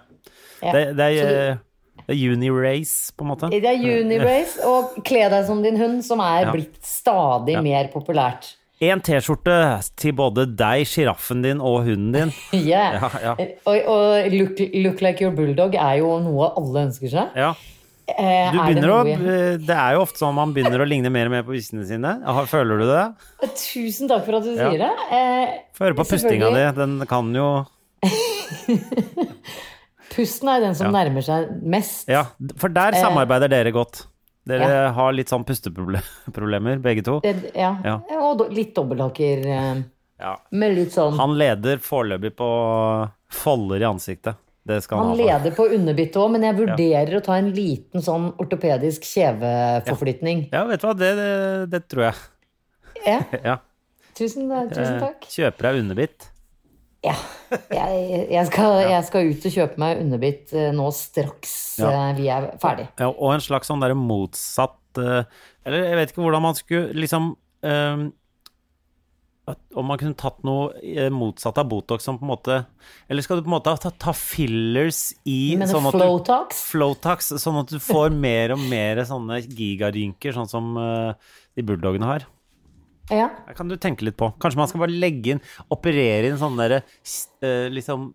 Ja. 0.63 0.73
Det, 0.73 0.83
det 0.97 1.05
er, 1.05 1.21
er, 1.27 1.37
eh, 1.53 2.17
er 2.17 3.13
på 3.17 3.25
en 3.25 3.31
måte. 3.33 3.51
Det 3.53 3.65
er 3.69 3.85
uni-race 4.01 4.63
og 4.73 4.99
kle 5.07 5.29
deg 5.33 5.47
som 5.49 5.63
din 5.65 5.79
hund, 5.81 6.03
som 6.07 6.21
er 6.25 6.47
Ja. 6.49 6.53
blitt 6.55 6.81
stadig 6.87 7.57
Ja. 7.59 7.63
mer 7.65 7.89
populært. 7.93 8.55
En 8.83 8.99
T-skjorte 9.01 9.55
til 9.97 10.13
både 10.19 10.45
deg, 10.59 10.83
sjiraffen 10.91 11.43
din 11.45 11.61
og 11.63 11.85
hunden 11.87 12.13
din. 12.17 12.33
Yeah. 12.53 12.97
Ja, 12.99 13.11
ja. 13.23 13.35
Og, 13.67 13.77
og 13.87 14.33
look, 14.35 14.59
look 14.75 15.01
like 15.07 15.23
your 15.23 15.31
bulldog 15.37 15.77
er 15.79 16.01
jo 16.01 16.17
noe 16.25 16.49
alle 16.59 16.89
ønsker 16.89 17.13
seg. 17.13 17.37
Ja. 17.39 17.53
Eh, 18.09 18.51
Du 18.53 18.59
er 18.59 18.67
det 18.67 18.75
begynner 18.75 18.91
å, 18.93 19.03
det 19.67 19.77
er 19.79 19.93
jo 19.95 20.01
ofte 20.03 20.19
sånn 20.19 20.35
man 20.35 20.53
begynner 20.53 20.83
å 20.83 20.87
ligne 20.89 21.11
mer 21.15 21.27
og 21.29 21.33
mer 21.37 21.45
på 21.47 21.55
bikkjene 21.55 21.87
sine. 21.87 22.11
Føler 22.51 22.83
du 22.83 22.87
det? 22.91 23.05
Tusen 23.57 24.09
takk 24.11 24.25
for 24.27 24.37
at 24.41 24.43
du 24.45 24.55
Ja. 24.57 24.71
sier 24.71 24.79
det. 24.83 24.93
Eh, 25.11 25.53
Få 25.73 25.85
høre 25.87 25.95
på 25.95 26.05
pustinga 26.11 26.51
di. 26.53 26.65
Den 26.81 27.07
kan 27.07 27.33
jo 27.35 27.47
pusten 30.13 30.49
er 30.53 30.61
den 30.61 30.75
som 30.75 30.91
Ja. 30.93 31.05
nærmer 31.05 31.23
seg 31.25 31.63
mest. 31.63 32.09
Ja, 32.09 32.25
for 32.57 32.69
der 32.69 32.93
samarbeider 32.93 33.49
dere 33.49 33.73
godt. 33.73 34.07
Dere 34.47 34.69
Ja. 34.69 34.93
har 34.93 35.13
litt 35.13 35.29
sånn 35.29 35.45
pusteproblemer, 35.47 36.83
begge 36.83 37.05
to. 37.05 37.21
Det, 37.21 37.53
ja. 37.55 37.77
Ja. 37.85 38.01
Og 38.11 38.51
litt 38.53 38.75
dobbelthaker. 38.75 39.47
Eh, 39.47 39.83
Ja. 40.21 40.37
med 40.53 40.75
litt 40.77 40.91
sånn 40.93 41.17
Han 41.17 41.37
leder 41.39 41.79
foreløpig 41.79 42.35
på 42.37 43.11
folder 43.31 43.77
i 43.81 43.85
ansiktet. 43.85 44.37
Han, 44.69 44.79
Han 44.95 45.09
ha. 45.09 45.15
leder 45.19 45.55
på 45.57 45.65
underbittet 45.75 46.17
òg, 46.23 46.29
men 46.37 46.45
jeg 46.47 46.55
vurderer 46.61 47.17
å 47.19 47.23
ta 47.27 47.35
en 47.41 47.49
liten 47.57 48.03
sånn 48.05 48.29
ortopedisk 48.39 49.03
kjeveforflytning. 49.09 50.45
Ja, 50.53 50.65
vet 50.69 50.81
du 50.83 50.87
hva, 50.87 50.93
det, 50.99 51.09
det, 51.19 51.31
det 51.73 51.81
tror 51.91 52.05
jeg. 52.11 52.21
Ja. 53.07 53.19
Ja. 53.49 53.57
Tusen, 54.15 54.45
tusen 54.71 54.85
Eh, 54.99 55.01
takk. 55.01 55.25
Kjøper 55.33 55.67
deg 55.71 55.81
underbitt. 55.83 56.29
Ja. 57.03 57.15
Jeg, 57.73 58.27
jeg, 58.31 58.47
skal, 58.53 58.77
jeg 58.87 59.05
skal 59.09 59.31
ut 59.33 59.47
og 59.49 59.55
kjøpe 59.57 59.81
meg 59.83 60.03
underbitt 60.05 60.53
eh, 60.55 60.69
nå 60.77 60.91
straks 60.95 61.55
Ja. 61.81 61.89
eh, 61.91 62.11
vi 62.21 62.29
er 62.31 62.51
ferdig. 62.63 62.85
Ja, 63.01 63.09
og 63.11 63.33
en 63.35 63.43
slags 63.43 63.67
sånn 63.73 63.83
derre 63.83 63.97
motsatt 63.99 65.01
eh, 65.03 65.25
Eller 65.67 65.89
jeg 65.89 65.99
vet 65.99 66.13
ikke 66.13 66.23
hvordan 66.23 66.45
man 66.45 66.55
skulle 66.61 66.93
liksom 66.95 67.33
eh, 67.67 68.05
at- 68.05 68.13
om 69.75 69.89
man 69.91 69.99
kunne 69.99 70.15
tatt 70.15 70.45
noe 70.47 70.69
eh, 70.87 71.09
motsatt 71.11 71.57
av 71.59 71.67
Botox 71.67 72.05
som 72.07 72.15
på 72.19 72.23
en 72.23 72.31
måte 72.31 72.57
Eller 73.11 73.25
skal 73.27 73.41
du 73.41 73.43
på 73.43 73.51
en 73.51 73.57
måte 73.57 73.73
ta, 73.83 73.91
ta 73.91 74.13
fillers 74.15 75.01
i 75.27 75.57
Men 75.59 75.67
sånn 75.67 75.89
at 75.91 75.97
du- 75.99 76.55
Flotox? 76.55 77.33
Sånn 77.43 77.59
at 77.59 77.73
du 77.75 77.81
får 77.83 78.15
mer 78.15 78.55
og 78.55 78.63
mer 78.71 79.03
sånne 79.09 79.41
gigarynker, 79.43 80.37
sånn 80.37 80.47
som 80.51 80.77
uh, 80.79 81.11
de 81.59 81.65
bulldogene 81.67 82.07
har. 82.07 82.29
Ja. 83.11 83.33
Det 83.49 83.57
kan 83.59 83.69
du 83.69 83.75
tenke 83.83 84.07
litt 84.07 84.17
på. 84.17 84.31
Kanskje 84.39 84.61
man 84.63 84.71
skal 84.71 84.85
bare 84.85 84.95
legge 84.95 85.35
inn 85.35 85.43
Operere 85.75 86.31
inn 86.31 86.39
sånne 86.41 86.63
derre 86.63 86.83
uh, 87.43 87.67
liksom 87.75 88.13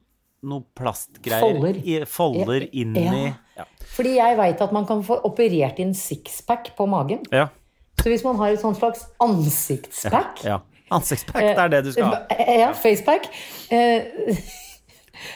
noe 0.48 0.64
plastgreier 0.78 1.44
Folder. 1.44 1.82
I, 1.84 2.00
folder 2.08 2.62
Ja, 2.64 2.72
inn 2.72 2.96
i 2.96 3.26
ja. 3.58 3.66
Fordi 3.98 4.16
jeg 4.16 4.38
veit 4.40 4.62
at 4.64 4.72
man 4.72 4.86
kan 4.88 5.04
få 5.04 5.18
operert 5.28 5.80
inn 5.84 5.92
sixpack 5.98 6.72
på 6.78 6.88
magen. 6.88 7.26
ja. 7.36 7.50
Så 7.98 8.12
hvis 8.14 8.22
man 8.24 8.38
har 8.38 8.54
et 8.54 8.62
sånt 8.62 8.78
slags 8.78 9.08
ansiktspack 9.20 10.44
ja. 10.46 10.60
Ansiktspack, 10.98 11.44
det 11.44 11.66
er 11.66 11.74
det 11.76 11.84
du 11.88 11.92
skal 11.96 12.12
ha. 12.14 12.22
Eh, 12.32 12.54
Ja, 12.62 12.72
facepack. 12.78 13.28
Eh, 13.74 14.38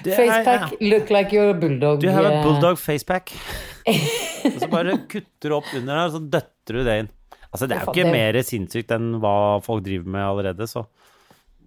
facepack 0.05 0.77
look 0.79 1.09
like 1.11 1.35
your 1.35 1.53
bulldog. 1.59 1.99
Du 2.03 2.09
har 2.11 2.23
eh, 2.27 2.37
et 2.37 2.45
bulldog 2.47 2.79
facepack. 2.79 3.33
og 4.47 4.59
så 4.61 4.69
bare 4.71 4.95
kutter 5.11 5.51
du 5.51 5.57
opp 5.57 5.71
under 5.75 5.91
der, 5.93 6.05
og 6.07 6.15
så 6.15 6.23
døtter 6.37 6.79
du 6.79 6.83
det 6.87 6.97
inn. 7.03 7.11
Altså, 7.51 7.67
det 7.67 7.75
er 7.75 7.83
jo 7.83 7.91
ikke 7.91 8.11
mer 8.13 8.37
sinnssykt 8.47 8.93
enn 8.95 9.15
hva 9.19 9.35
folk 9.65 9.83
driver 9.83 10.11
med 10.13 10.23
allerede, 10.23 10.69
så 10.71 10.85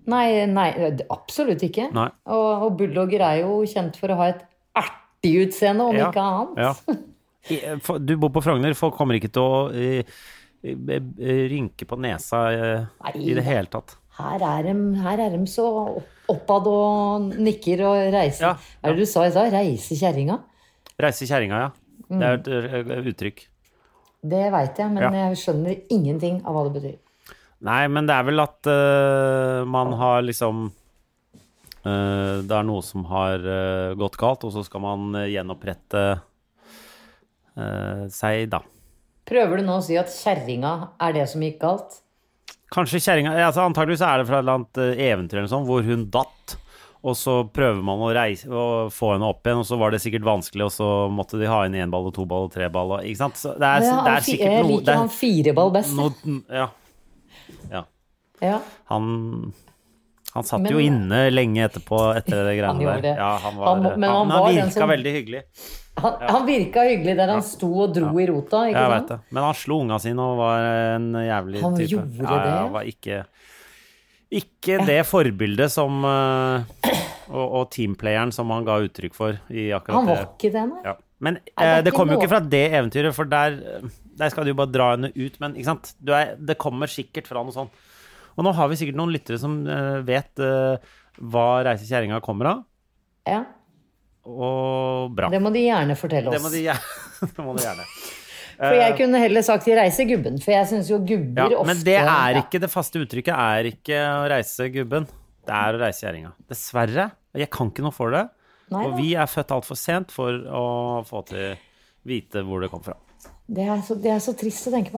Nei, 0.04 0.44
nei, 0.44 0.68
absolutt 1.12 1.62
ikke. 1.64 1.86
Nei. 1.96 2.10
Og, 2.28 2.48
og 2.66 2.74
bulldogger 2.76 3.22
er 3.24 3.38
jo 3.40 3.62
kjent 3.68 3.96
for 3.96 4.12
å 4.12 4.18
ha 4.18 4.26
et 4.34 4.42
artig 4.76 5.32
utseende, 5.46 5.86
om 5.88 5.96
Ja, 5.96 6.10
ikke 6.10 6.24
annet. 6.28 6.60
Ja. 6.60 7.00
Du 7.44 8.14
bor 8.16 8.30
på 8.32 8.40
Frogner, 8.40 8.72
folk 8.72 8.94
kommer 8.96 9.18
ikke 9.18 9.28
til 9.28 9.44
å 9.44 9.56
eh, 9.68 9.98
eh, 10.00 10.00
eh, 10.00 10.14
rynke 10.64 11.84
på 11.86 11.98
nesa 12.00 12.40
eh, 12.52 12.84
Nei. 13.04 13.14
i 13.20 13.34
det 13.36 13.44
hele 13.44 13.68
tatt. 13.72 13.96
Her 14.16 14.42
er 14.46 14.68
de, 14.68 14.74
her 15.02 15.20
er 15.26 15.32
de 15.34 15.46
så 15.50 15.66
oppad 16.30 16.68
og 16.70 17.32
nikker 17.36 17.82
og 17.84 17.96
reiser. 18.14 18.46
Ja, 18.46 18.52
Hva 18.80 18.90
er 18.90 18.94
det 18.94 19.04
du 19.04 19.10
sa 19.10 19.24
i 19.26 19.32
stad? 19.34 19.50
Reise 19.52 19.98
kjerringa? 19.98 20.38
Reise 21.02 21.26
kjerringa, 21.28 21.58
ja. 21.66 21.72
Mm. 22.08 22.20
Det 22.20 22.28
er 22.28 22.38
et 22.38 22.92
eh, 22.94 23.08
uttrykk. 23.10 23.42
Det 24.24 24.44
veit 24.54 24.78
jeg, 24.80 24.92
men 24.94 25.02
Ja. 25.04 25.10
jeg 25.26 25.40
skjønner 25.42 25.82
ingenting 25.92 26.38
av 26.46 26.54
hva 26.56 26.62
det 26.68 26.74
betyr. 26.78 26.96
Nei, 27.64 27.82
men 27.88 28.06
det 28.08 28.14
er 28.14 28.24
vel 28.28 28.40
at 28.42 28.68
uh, 28.68 29.64
man 29.68 29.92
har 29.96 30.22
liksom 30.24 30.66
uh, 31.86 32.42
Det 32.44 32.52
er 32.52 32.66
noe 32.68 32.82
som 32.84 33.04
har 33.08 33.40
uh, 33.40 33.94
gått 33.96 34.16
galt, 34.20 34.44
og 34.44 34.52
så 34.52 34.64
skal 34.66 34.82
man 34.84 35.14
eh, 35.20 35.30
gjenopprette 35.32 36.02
eh, 37.56 38.04
seg, 38.12 38.48
da. 38.52 38.60
Prøver 39.28 39.60
du 39.60 39.64
nå 39.68 39.78
å 39.80 39.84
si 39.84 39.96
at 39.96 40.10
kjerringa 40.12 40.72
er 41.00 41.14
det 41.16 41.28
som 41.30 41.44
gikk 41.44 41.60
galt? 41.62 42.00
Kanskje 42.74 43.00
kjerringa 43.00 43.32
altså 43.46 43.64
Antakeligvis 43.64 44.02
er 44.04 44.20
det 44.20 44.26
fra 44.28 44.40
et 44.40 44.44
eller 44.44 44.58
annet 44.58 44.80
eh, 44.82 45.00
eventyr 45.12 45.38
eller 45.40 45.50
sånn, 45.52 45.66
hvor 45.68 45.84
hun 45.86 46.08
datt. 46.12 46.56
Og 47.04 47.12
så 47.20 47.34
prøver 47.52 47.82
man 47.84 48.00
å, 48.00 48.08
reise, 48.16 48.48
å 48.48 48.86
få 48.92 49.10
henne 49.12 49.28
opp 49.28 49.44
igjen, 49.44 49.58
og 49.60 49.66
så 49.68 49.76
var 49.76 49.92
det 49.92 49.98
sikkert 50.00 50.24
vanskelig, 50.24 50.64
og 50.64 50.72
så 50.72 50.86
måtte 51.12 51.36
de 51.36 51.50
ha 51.52 51.58
inn 51.68 51.76
én 51.76 51.92
ball 51.92 52.08
og 52.08 52.14
to 52.16 52.24
ball 52.28 52.46
og 52.48 52.54
tre 52.54 52.70
ball 52.72 52.94
og 52.96 53.04
Ikke 53.04 53.20
sant? 53.20 53.36
Så 53.36 53.52
det 53.60 53.68
er, 53.68 53.84
Ja, 53.84 53.98
det 54.06 54.14
er 54.14 54.24
sikkert 54.24 54.48
noe 54.48 54.56
jeg 54.62 54.70
liker 54.70 54.94
er 54.94 55.00
han 55.02 55.12
fireball 55.12 55.74
best. 55.74 55.92
No, 55.98 56.08
ja. 56.48 56.70
ja. 57.74 57.84
Ja. 58.40 58.58
Han 58.90 59.52
Han 60.34 60.42
satt 60.48 60.64
Men- 60.64 60.72
jo 60.72 60.80
inne 60.82 61.20
lenge 61.30 61.68
etterpå 61.68 62.00
etter 62.16 62.40
det 62.48 62.56
greiene 62.58 62.96
der. 63.02 63.20
Ja, 63.20 63.36
han 63.38 63.56
var, 63.60 63.68
Han 63.68 64.00
men 64.00 64.08
han 64.10 64.30
han, 64.32 64.48
han 64.48 64.72
virka 64.72 64.88
veldig 64.90 65.12
hyggelig. 65.20 65.42
Han, 66.02 66.16
han 66.26 66.46
virka 66.46 66.82
hyggelig 66.88 67.14
der 67.16 67.30
han 67.30 67.42
sto 67.46 67.68
og 67.84 67.92
dro 67.94 68.10
i 68.18 68.26
rota, 68.26 68.64
ikke 68.68 68.80
Jeg 68.82 68.92
vet 68.92 69.10
det. 69.12 69.18
Men 69.30 69.46
han 69.46 69.56
slo 69.58 69.78
unga 69.84 70.00
sine 70.02 70.24
og 70.24 70.40
var 70.40 70.64
en 70.96 71.06
jævlig 71.22 71.62
Han 71.62 71.78
type. 71.78 71.90
gjorde 71.92 72.18
ja, 72.18 72.24
ja, 72.24 72.42
det? 72.42 72.54
han 72.58 72.74
var 72.74 72.90
ikke 72.90 73.24
ikke 74.34 74.80
det 74.88 75.00
forbildet 75.06 75.70
som 75.70 76.02
eh, 76.08 76.92
og, 77.30 77.44
og 77.44 77.66
teamplayeren 77.70 78.32
som 78.34 78.50
han 78.50 78.66
ga 78.66 78.80
uttrykk 78.82 79.14
for 79.14 79.38
i 79.52 79.68
akkurat 79.76 80.00
Han 80.00 80.08
var 80.10 80.24
ikke 80.26 80.50
det, 80.54 80.64
nei. 80.72 80.80
Ja. 80.86 80.96
Men 81.24 81.38
det 81.38 81.54
eh, 81.62 81.80
det 81.86 81.94
kommer 81.94 82.16
jo 82.16 82.20
ikke 82.20 82.32
fra 82.34 82.42
det 82.42 82.64
eventyret, 82.72 83.14
for 83.16 83.28
der, 83.30 83.60
der 84.18 84.32
skal 84.32 84.44
du 84.44 84.52
jo 84.52 84.58
bare 84.58 84.72
dra 84.74 84.90
henne 84.92 85.12
ut. 85.14 85.38
Men 85.40 85.54
ikke 85.54 85.70
sant? 85.70 85.94
Du 86.02 86.12
er, 86.16 86.34
det 86.36 86.58
kommer 86.60 86.90
sikkert 86.90 87.30
fra 87.30 87.44
noe 87.44 87.54
sånt. 87.54 87.72
Og 88.34 88.44
nå 88.44 88.52
har 88.56 88.68
vi 88.70 88.78
sikkert 88.80 88.98
noen 88.98 89.14
lyttere 89.14 89.38
som 89.40 89.60
uh, 89.68 90.02
vet 90.04 90.42
uh, 90.42 90.74
hva 91.22 91.46
Reise 91.64 91.86
kjerringa 91.86 92.18
kommer 92.24 92.50
av. 92.50 92.64
Ja, 93.30 93.44
Og 94.24 95.10
bra. 95.14 95.28
det 95.30 95.40
må 95.44 95.50
de 95.52 95.64
gjerne 95.66 95.96
fortelle 96.00 96.30
Det 96.32 96.38
oss. 96.40 96.44
må 96.46 96.50
de, 96.54 96.62
gjerne- 96.64 97.30
det 97.36 97.44
må 97.44 97.56
de 97.58 97.64
gjerne. 97.66 97.84
For 98.54 98.76
jeg 98.78 98.94
kunne 98.96 99.18
heller 99.18 99.42
sagt 99.42 99.66
'reise 99.66 100.04
gubben', 100.06 100.38
for 100.40 100.52
jeg 100.54 100.66
syns 100.70 100.88
jo 100.88 100.98
gubber 101.02 101.50
Ja, 101.50 101.58
ofte 101.58 101.66
men 101.66 101.82
det 101.84 101.96
er 101.98 102.38
ikke 102.38 102.60
det 102.62 102.70
faste 102.70 103.00
uttrykket 103.02 103.34
er 103.34 103.64
ikke 103.72 103.98
å 103.98 104.28
reise 104.30 104.68
gubben. 104.70 105.08
Det 105.44 105.52
er 105.52 105.74
å 105.74 105.80
reise 105.82 106.06
gjerninga. 106.06 106.32
Dessverre. 106.48 107.10
Jeg 107.34 107.50
kan 107.50 107.68
ikke 107.72 107.82
noe 107.82 107.92
for 107.92 108.10
det. 108.14 108.28
Nei 108.70 108.86
og 108.86 108.94
vi 108.96 109.10
er 109.18 109.26
født 109.26 109.50
altfor 109.52 109.76
sent 109.76 110.10
for 110.14 110.30
å 110.48 111.02
få 111.04 111.24
til 111.26 111.56
vite 112.06 112.40
hvor 112.46 112.62
det 112.62 112.70
kom 112.70 112.80
fra. 112.82 112.94
Det 113.50 113.66
er, 113.66 113.82
så, 113.84 113.94
det 114.00 114.10
er 114.14 114.22
så 114.24 114.32
trist 114.38 114.68
å 114.68 114.70
tenke 114.72 114.94
på. 114.94 114.96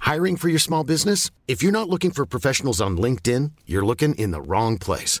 Hiring 0.00 0.36
for 0.38 0.48
your 0.48 0.58
small 0.58 0.84
business? 0.84 1.30
If 1.48 1.62
you're 1.62 1.72
not 1.72 1.88
looking 1.90 2.10
for 2.12 2.24
professionals 2.24 2.80
on 2.80 2.96
LinkedIn, 2.96 3.52
you're 3.66 3.84
looking 3.84 4.14
in 4.14 4.30
the 4.30 4.40
wrong 4.40 4.78
place. 4.78 5.20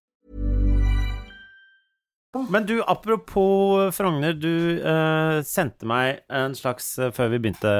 Men 2.31 2.63
du, 2.63 2.77
apropos 2.87 3.89
Frogner, 3.91 4.31
du 4.39 4.79
eh, 4.79 5.41
sendte 5.43 5.83
meg 5.89 6.21
en 6.31 6.53
slags 6.55 6.93
eh, 7.01 7.09
Før 7.11 7.27
vi 7.33 7.41
begynte 7.43 7.71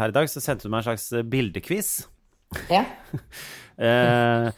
her 0.00 0.10
i 0.10 0.16
dag, 0.16 0.26
så 0.32 0.42
sendte 0.42 0.66
du 0.66 0.72
meg 0.72 0.82
en 0.82 0.88
slags 0.90 1.08
bildekviss. 1.30 1.92
Ja. 2.72 2.84
Eh, 3.80 4.50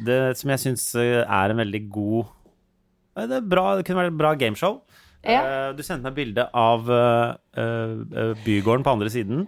det, 0.00 0.14
som 0.40 0.48
jeg 0.48 0.60
syns 0.62 0.84
er 0.96 1.52
en 1.52 1.58
veldig 1.60 1.80
god 1.92 2.22
eh, 2.24 3.26
Det, 3.28 3.34
er 3.36 3.48
bra, 3.52 3.64
det 3.76 3.84
kunne 3.84 3.98
vært 4.00 4.14
et 4.14 4.16
bra 4.22 4.30
gameshow. 4.40 4.78
Ja. 5.20 5.42
Eh, 5.42 5.66
du 5.76 5.82
sendte 5.84 6.06
meg 6.06 6.14
bilde 6.16 6.46
av 6.56 6.88
eh, 6.88 7.34
eh, 7.60 8.30
bygården 8.46 8.86
på 8.86 8.94
andre 8.94 9.12
siden. 9.12 9.42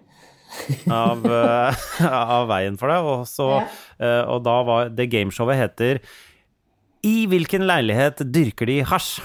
Av, 0.93 1.25
eh, 1.25 1.87
av 2.35 2.51
veien 2.53 2.77
for 2.77 2.93
deg. 2.93 3.09
Og, 3.15 3.25
så, 3.33 3.49
Ja. 3.63 3.65
eh, 3.97 4.21
og 4.35 4.45
da 4.45 4.59
var 4.69 4.93
det 4.93 5.09
gameshowet 5.17 5.57
heter 5.63 6.03
I 7.05 7.27
hvilken 7.29 7.67
leilighet 7.69 8.23
dyrker 8.33 8.71
de 8.71 8.79
hasj? 8.89 9.19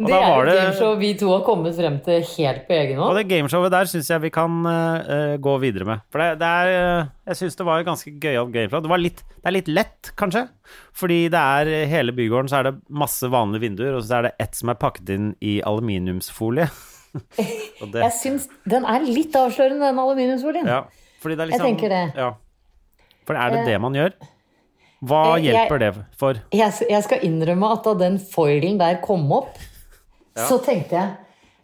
Det 0.00 0.08
er 0.08 0.22
var 0.24 0.46
et 0.46 0.48
det- 0.48 0.60
gameshow 0.62 0.94
vi 0.96 1.08
to 1.20 1.26
har 1.28 1.42
kommet 1.44 1.74
frem 1.76 1.98
til 2.00 2.22
helt 2.24 2.62
på 2.66 2.72
egen 2.72 2.98
Og 3.04 3.14
det 3.18 3.26
gameshowet 3.28 3.70
der 3.70 3.84
syns 3.84 4.08
jeg 4.08 4.22
vi 4.22 4.30
kan 4.32 4.54
uh, 4.64 5.36
gå 5.36 5.58
videre 5.60 5.84
med. 5.84 6.00
For 6.10 6.22
det, 6.22 6.38
det 6.40 6.48
er 6.48 7.02
uh, 7.02 7.10
Jeg 7.28 7.36
syns 7.36 7.56
det 7.58 7.66
var 7.68 7.80
et 7.82 7.86
ganske 7.86 8.12
gøyalt 8.22 8.52
gameshow. 8.54 8.80
Det, 8.80 8.88
var 8.88 9.02
litt, 9.02 9.20
det 9.20 9.44
er 9.50 9.56
litt 9.58 9.68
lett, 9.68 10.12
kanskje. 10.16 10.46
Fordi 10.96 11.28
det 11.28 11.42
er 11.60 11.84
hele 11.92 12.16
bygården 12.16 12.48
så 12.48 12.62
er 12.62 12.70
det 12.70 12.74
masse 12.88 13.28
vanlige 13.28 13.60
vinduer, 13.66 13.92
og 13.98 14.02
så 14.08 14.22
er 14.22 14.30
det 14.30 14.32
ett 14.40 14.56
som 14.56 14.72
er 14.72 14.80
pakket 14.80 15.12
inn 15.18 15.28
i 15.44 15.58
aluminiumsfolie. 15.68 16.70
det, 17.92 18.00
Jeg 18.00 18.16
syns 18.22 18.48
den 18.72 18.88
er 18.88 19.04
litt 19.04 19.36
avslørende, 19.36 19.84
den 19.84 20.00
aluminiumsfolien. 20.00 20.64
ja, 20.64 20.80
fordi 21.20 21.36
det 21.36 21.44
er 21.44 21.52
liksom, 21.52 21.66
tenker 21.74 21.92
det. 21.92 22.04
Ja. 22.16 22.32
For 23.28 23.36
er 23.36 23.52
det 23.52 23.66
det 23.68 23.76
man 23.84 23.92
gjør? 24.00 24.16
Hva 25.02 25.38
hjelper 25.40 25.78
jeg- 25.80 25.94
det 25.96 26.04
for? 26.20 26.34
Jeg, 26.52 26.72
jeg 26.90 27.02
skal 27.06 27.18
innrømme 27.24 27.72
at 27.72 27.84
da 27.84 27.94
den 27.94 28.18
foilen 28.18 28.78
der 28.78 29.00
kom 29.04 29.30
opp, 29.32 29.56
så 30.36 30.58
tenkte 30.64 30.96
jeg 30.96 31.10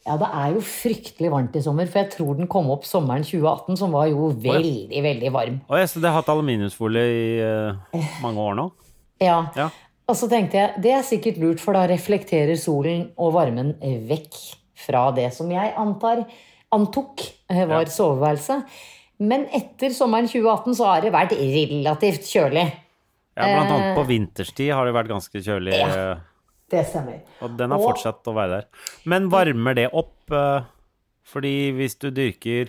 ja, 0.06 0.14
det 0.16 0.26
er 0.32 0.52
jo 0.54 0.60
fryktelig 0.62 1.30
varmt 1.32 1.56
i 1.58 1.60
sommer, 1.64 1.86
for 1.90 1.98
jeg 1.98 2.10
tror 2.12 2.36
den 2.38 2.46
kom 2.46 2.68
opp 2.70 2.84
sommeren 2.86 3.24
2018, 3.26 3.76
som 3.76 3.90
var 3.90 4.06
jo 4.06 4.28
veldig, 4.30 5.00
veldig 5.02 5.32
varm. 5.34 5.56
Ja, 5.68 5.82
så 5.90 5.98
det 5.98 6.06
har 6.12 6.20
hatt 6.20 6.28
aluminiumsfolie 6.30 7.02
i 7.10 7.24
uh, 7.42 8.04
mange 8.22 8.38
år 8.38 8.54
nå? 8.54 8.68
Ja. 9.20 9.40
Ja. 9.58 9.66
Og 10.06 10.14
så 10.14 10.28
tenkte 10.30 10.60
jeg 10.60 10.78
det 10.84 10.92
er 10.94 11.02
sikkert 11.02 11.40
lurt, 11.42 11.58
for 11.58 11.74
da 11.74 11.82
reflekterer 11.90 12.54
solen 12.56 13.08
og 13.18 13.32
varmen 13.34 13.74
vekk 14.06 14.38
fra 14.86 15.08
det 15.16 15.32
som 15.34 15.50
jeg 15.50 15.72
antar, 15.76 16.22
antok 16.70 17.24
eh, 17.50 17.64
var 17.66 17.82
Ja. 17.82 17.90
soveværelset. 17.90 18.62
Men 19.18 19.46
etter 19.50 19.90
sommeren 19.90 20.28
2018 20.30 20.74
så 20.78 20.84
har 20.86 21.00
det 21.02 21.10
vært 21.12 21.34
relativt 21.34 22.22
kjølig. 22.30 22.68
Ja, 23.36 23.50
blant 23.52 23.70
annet 23.74 23.96
på 23.98 24.06
vinterstid 24.08 24.72
har 24.72 24.86
det 24.88 24.94
vært 24.96 25.10
ganske 25.12 25.42
kjølig, 25.44 25.74
Ja. 25.76 25.88
eh, 26.12 26.16
Det 26.70 26.86
stemmer. 26.88 27.20
og 27.42 27.56
den 27.56 27.70
har 27.70 27.78
Og- 27.78 27.90
fortsatt 27.94 28.24
å 28.24 28.34
være 28.34 28.48
der. 28.60 28.64
Men 29.04 29.28
varmer 29.30 29.74
det 29.74 29.90
opp? 29.92 30.14
eh, 30.32 30.62
Fordi 31.26 31.72
hvis 31.74 31.98
du 31.98 32.10
dyrker 32.12 32.68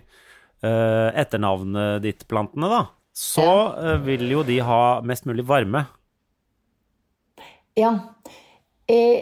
eh, 0.64 1.12
etternavnet 1.14 2.02
ditt-plantene, 2.02 2.68
da, 2.68 2.88
så 3.14 3.78
eh, 3.78 3.98
vil 4.02 4.28
jo 4.32 4.42
de 4.44 4.58
ha 4.66 5.00
mest 5.02 5.26
mulig 5.26 5.46
varme. 5.46 5.86
Ja. 7.78 7.92
Eh, 8.90 9.22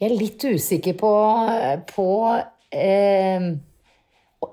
jeg 0.00 0.10
er 0.10 0.16
litt 0.18 0.42
usikker 0.44 0.96
på, 0.98 1.12
på 1.94 2.08
eh, 2.72 3.46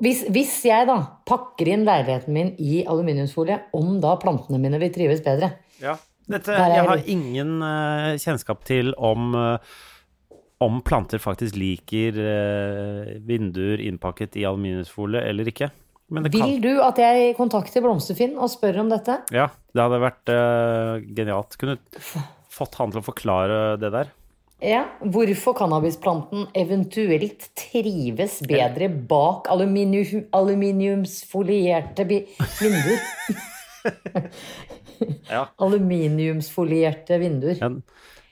hvis, 0.03 0.23
hvis 0.31 0.53
jeg 0.67 0.87
da 0.89 0.97
pakker 1.27 1.71
inn 1.73 1.85
leiligheten 1.87 2.35
min 2.35 2.53
i 2.61 2.81
aluminiumsfolie, 2.89 3.57
om 3.77 3.97
da 4.03 4.15
plantene 4.21 4.59
mine 4.61 4.79
vil 4.81 4.93
trives 4.93 5.23
bedre? 5.25 5.53
Ja. 5.81 5.97
Dette, 6.31 6.53
jeg 6.55 6.85
har 6.87 7.01
ingen 7.09 7.57
uh, 7.65 8.13
kjennskap 8.21 8.61
til 8.67 8.93
om, 8.95 9.33
uh, 9.35 10.35
om 10.63 10.79
planter 10.85 11.19
faktisk 11.19 11.57
liker 11.59 12.15
uh, 12.15 13.09
vinduer 13.27 13.81
innpakket 13.83 14.37
i 14.39 14.45
aluminiumsfolie 14.47 15.25
eller 15.27 15.51
ikke. 15.51 15.71
Kan 16.11 16.27
Vil 16.31 16.57
du 16.63 16.71
at 16.83 16.99
jeg 16.99 17.35
kontakter 17.37 17.83
Blomsterfinn 17.83 18.35
og 18.35 18.51
spør 18.51 18.81
om 18.83 18.89
dette? 18.91 19.21
Ja, 19.31 19.47
det 19.71 19.83
hadde 19.85 19.99
vært 20.03 20.31
genialt. 21.15 21.55
Kunne 21.55 21.77
fått 22.51 22.75
han 22.81 22.91
til 22.91 22.99
å 22.99 23.05
forklare 23.05 23.61
det 23.79 23.93
der. 23.95 24.11
Ja, 24.61 24.83
Hvorfor 25.01 25.55
cannabisplanten 25.57 26.45
eventuelt 26.53 27.47
trives 27.57 28.39
bedre 28.45 28.91
bak 29.09 29.47
aluminium, 29.49 30.27
aluminiumsfolierte 30.37 32.05
vinduer. 32.05 32.99
ja. 35.33 35.47
Aluminiumsfolierte 35.57 37.17
vinduer. 37.23 37.57
Ja, 37.57 37.71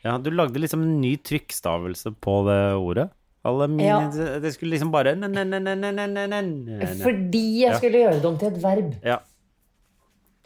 ja, 0.06 0.18
du 0.22 0.30
lagde 0.32 0.62
liksom 0.62 0.86
en 0.86 1.00
ny 1.02 1.16
trykkstavelse 1.18 2.14
på 2.22 2.44
det 2.46 2.62
ordet. 2.78 3.10
Ja. 3.82 3.98
Det 4.44 4.54
skulle 4.54 4.76
liksom 4.76 4.92
bare 4.92 5.16
Fordi 7.02 7.46
jeg 7.64 7.78
skulle 7.80 8.06
gjøre 8.06 8.20
det 8.20 8.30
om 8.30 8.38
til 8.38 8.52
et 8.52 8.64
verb. 8.64 8.96
Ja. 9.02 9.18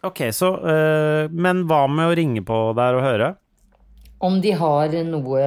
Ok, 0.04 0.20
så 0.36 0.50
øh, 0.60 1.32
Men 1.32 1.64
hva 1.68 1.88
med 1.92 2.12
å 2.12 2.16
ringe 2.18 2.44
på 2.46 2.60
der 2.78 3.00
og 3.00 3.04
høre? 3.04 3.34
Om 4.24 4.40
de 4.44 4.54
har 4.56 4.94
noe 5.08 5.40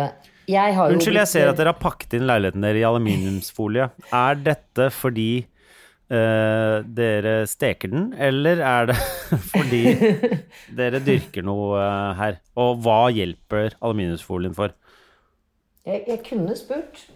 Jeg 0.46 0.76
har 0.76 0.90
jo 0.90 0.96
Unnskyld, 0.98 1.18
jeg 1.22 1.30
ser 1.32 1.50
at 1.50 1.58
dere 1.58 1.72
har 1.72 1.80
pakket 1.80 2.18
inn 2.18 2.26
leiligheten 2.28 2.64
deres 2.64 2.82
i 2.82 2.86
aluminiumsfolie. 2.86 3.88
Er 4.14 4.40
dette 4.46 4.90
fordi 4.94 5.30
uh, 6.12 6.84
dere 6.84 7.36
steker 7.50 7.90
den, 7.94 8.10
eller 8.14 8.60
er 8.62 8.92
det 8.92 8.98
fordi 9.52 9.82
dere 10.76 11.00
dyrker 11.02 11.46
noe 11.46 11.80
uh, 11.80 12.12
her? 12.20 12.38
Og 12.60 12.78
hva 12.84 13.06
hjelper 13.16 13.74
aluminiumsfolien 13.80 14.54
for? 14.58 14.76
jeg, 15.86 16.02
jeg 16.06 16.22
kunne 16.28 16.56
spurt. 16.58 17.06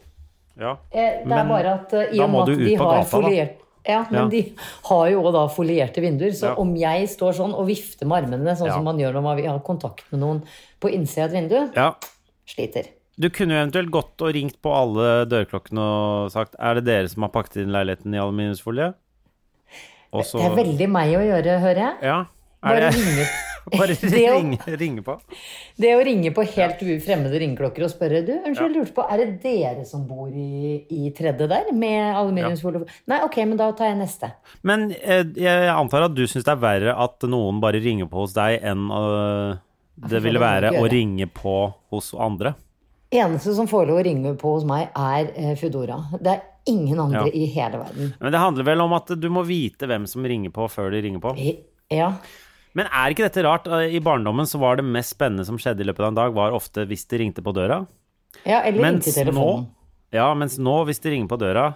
Ja. 0.61 0.77
Eh, 0.91 1.21
Det 1.23 1.27
Men 1.27 1.39
er 1.39 1.49
bare 1.49 1.75
at 1.75 1.93
eh, 1.93 2.15
i 2.17 2.21
og 2.21 2.31
med 2.31 2.41
at 2.43 2.59
de 2.59 2.77
har 2.77 3.05
foliert 3.09 3.59
ja, 3.87 4.05
men 4.11 4.23
Ja. 4.23 4.29
de 4.29 4.55
har 4.85 5.11
jo 5.11 5.33
da 5.33 5.47
folierte 5.49 6.01
vinduer, 6.01 6.31
så 6.33 6.51
Ja. 6.51 6.55
om 6.55 6.75
jeg 6.77 7.09
står 7.09 7.33
sånn 7.33 7.55
og 7.55 7.67
vifter 7.67 8.07
med 8.07 8.25
armene, 8.25 8.57
sånn 8.57 8.67
Ja. 8.67 8.75
som 8.75 8.85
man 8.85 8.99
gjør 8.99 9.15
når 9.15 9.23
man 9.23 9.45
har 9.47 9.61
kontakt 9.61 10.05
med 10.13 10.21
noen 10.21 10.43
på 10.81 10.91
innsida 10.93 11.25
av 11.25 11.31
et 11.35 11.37
vindu, 11.43 11.73
ja. 11.77 11.95
sliter. 12.47 12.87
Du 13.19 13.29
kunne 13.29 13.53
jo 13.53 13.67
eventuelt 13.67 13.91
gått 13.91 14.23
og 14.23 14.33
ringt 14.35 14.63
på 14.63 14.73
alle 14.73 15.27
dørklokkene 15.27 15.79
og 15.79 16.31
sagt 16.33 16.55
Er 16.59 16.75
det 16.75 16.85
dere 16.87 17.09
som 17.09 17.23
har 17.23 17.29
pakket 17.29 17.57
inn 17.63 17.73
leiligheten 17.73 18.15
i 18.15 18.19
aluminiumsfolie? 18.19 18.95
Også... 20.13 20.39
Det 20.39 20.47
er 20.51 20.57
veldig 20.65 20.89
meg 20.91 21.13
å 21.15 21.21
gjøre, 21.23 21.61
hører 21.61 21.77
jeg. 21.77 21.97
Ja. 22.03 22.25
Bare 22.63 22.77
Er 22.77 22.91
det, 22.91 22.95
ringe, 22.97 23.27
bare 23.81 23.95
ring, 24.13 24.55
å- 24.57 24.77
ringe, 24.81 25.03
på? 25.07 25.17
det 25.81 25.93
å 25.97 26.03
ringe 26.07 26.33
på 26.37 26.45
helt 26.55 26.83
fremmede 27.05 27.41
ringeklokker 27.43 27.85
og 27.87 27.93
spørre 27.93 28.23
Du, 28.27 28.33
unnskyld, 28.39 28.77
lurte 28.77 28.95
på, 28.97 29.05
er 29.11 29.23
det 29.23 29.29
dere 29.43 29.85
som 29.89 30.07
bor 30.09 30.29
i, 30.33 30.81
i 30.91 31.11
tredje 31.17 31.49
der 31.51 31.71
med 31.77 32.15
aluminiumsfolie? 32.17 32.87
Nei, 33.11 33.21
ok, 33.27 33.37
men 33.45 33.61
da 33.61 33.71
tar 33.77 33.93
jeg 33.93 34.01
neste. 34.01 34.33
Men 34.67 34.89
eh, 35.01 35.25
jeg 35.37 35.69
antar 35.75 36.09
at 36.09 36.17
du 36.17 36.25
syns 36.27 36.47
det 36.47 36.55
er 36.55 36.63
verre 36.63 36.97
at 37.05 37.29
noen 37.29 37.61
bare 37.63 37.83
ringer 37.83 38.09
på 38.11 38.25
hos 38.25 38.35
deg, 38.37 38.59
enn 38.67 38.89
uh, 38.91 39.59
det 40.11 40.23
ville 40.25 40.41
være 40.41 40.75
å 40.81 40.87
ringe 40.91 41.27
på 41.29 41.57
hos 41.93 42.13
andre. 42.17 42.55
Eneste 43.11 43.53
som 43.57 43.67
får 43.67 43.89
lov 43.89 43.99
å 44.01 44.05
ringe 44.07 44.33
på 44.39 44.53
hos 44.55 44.65
meg, 44.69 44.89
er 44.95 45.33
eh, 45.35 45.55
Foodora. 45.59 45.97
Det 46.23 46.31
er 46.37 46.45
ingen 46.71 47.01
andre 47.03 47.25
Ja. 47.27 47.33
i 47.35 47.47
hele 47.51 47.81
verden. 47.81 48.13
Men 48.21 48.33
det 48.33 48.39
handler 48.39 48.69
vel 48.69 48.81
om 48.85 48.93
at 48.95 49.11
du 49.19 49.27
må 49.33 49.43
vite 49.49 49.89
hvem 49.91 50.07
som 50.07 50.23
ringer 50.25 50.53
på, 50.55 50.69
før 50.71 50.93
de 50.95 51.01
ringer 51.03 51.23
på. 51.25 51.35
Ja. 51.91 52.13
Men 52.79 52.87
er 52.87 53.13
ikke 53.13 53.27
dette 53.27 53.45
rart? 53.47 53.67
Eh, 53.71 53.97
I 53.97 54.03
barndommen 54.05 54.49
så 54.49 54.61
var 54.63 54.79
det 54.79 54.87
mest 54.87 55.17
spennende 55.17 55.47
som 55.49 55.59
skjedde 55.61 55.85
i 55.85 55.89
løpet 55.89 56.05
av 56.05 56.13
en 56.13 56.21
dag, 56.21 56.35
var 56.37 56.57
ofte 56.57 56.87
hvis 56.91 57.07
de 57.11 57.23
ringte 57.25 57.45
på 57.45 57.55
døra. 57.57 57.83
ja 58.45 58.63
eller 58.63 58.83
mens 58.83 59.07
ringte 59.07 59.19
telefonen. 59.19 59.67
nå, 59.67 60.17
ja, 60.17 60.29
mens 60.35 60.59
nå, 60.59 60.77
hvis 60.89 61.03
de 61.03 61.15
ringer 61.15 61.31
på 61.31 61.39
døra, 61.41 61.73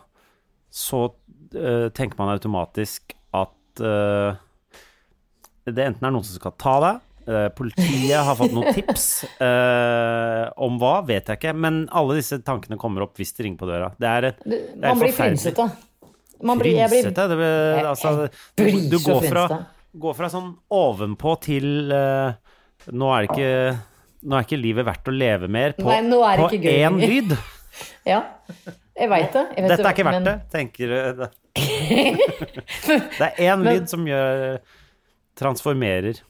så 0.74 1.06
uh, 1.06 1.88
tenker 1.94 2.18
man 2.18 2.32
automatisk 2.32 3.14
at 3.34 3.82
uh, 3.82 4.34
det 5.70 5.84
enten 5.84 6.02
er 6.02 6.14
noen 6.14 6.26
som 6.26 6.34
skal 6.40 6.54
ta 6.58 6.74
deg, 6.82 7.04
uh, 7.30 7.48
politiet 7.54 8.26
har 8.26 8.34
fått 8.38 8.54
noen 8.56 8.74
tips 8.78 9.06
om 10.58 10.80
hva, 10.82 10.96
vet 11.06 11.30
jeg 11.30 11.38
ikke, 11.38 11.54
men 11.54 11.84
alle 11.94 12.18
disse 12.18 12.40
tankene 12.42 12.78
kommer 12.80 13.06
opp 13.06 13.22
hvis 13.22 13.34
de 13.38 13.46
ringer 13.46 13.62
på 13.62 13.70
døra. 13.70 13.92
Det 13.98 14.10
er, 14.10 14.30
det 14.42 14.60
er 14.74 14.88
man 14.88 15.02
blir 15.02 15.14
frynsete. 15.14 15.68
Man 16.44 16.58
blir, 16.60 16.74
jeg 16.76 16.90
blir, 16.90 17.06
Frynsete? 17.06 17.28
Det, 17.30 17.86
altså, 17.86 18.14
du, 18.58 18.64
blir 18.66 18.90
du 18.90 18.98
går 19.00 19.28
fra, 19.30 19.44
går 20.00 20.14
fra 20.18 20.28
sånn 20.32 20.52
ovenpå 20.74 21.34
til 21.44 21.92
uh, 21.92 22.32
Nå 22.92 23.10
er 23.16 23.28
ikke 23.28 23.50
Nå 24.24 24.36
er 24.38 24.46
ikke 24.46 24.58
livet 24.60 24.86
verdt 24.88 25.08
å 25.08 25.14
leve 25.14 25.48
mer 25.52 25.74
på, 25.76 25.84
Nei, 25.84 26.00
på 26.40 26.48
én 26.70 26.96
lyd. 27.00 27.34
Ja, 28.06 28.20
jeg 28.94 29.08
veit 29.10 29.32
det. 29.34 29.42
Jeg 29.56 29.64
vet 29.64 29.70
Dette 29.74 29.88
er 29.88 29.94
ikke 29.96 30.04
verdt 30.06 30.20
men- 30.20 30.28
det, 30.28 30.36
tenker 30.52 30.86
du. 30.92 31.26
Det 33.18 33.26
er 33.26 33.40
én 33.50 33.64
lyd 33.66 33.88
som 33.90 34.04
gjør 34.06 34.60
Transformerer. 35.38 36.20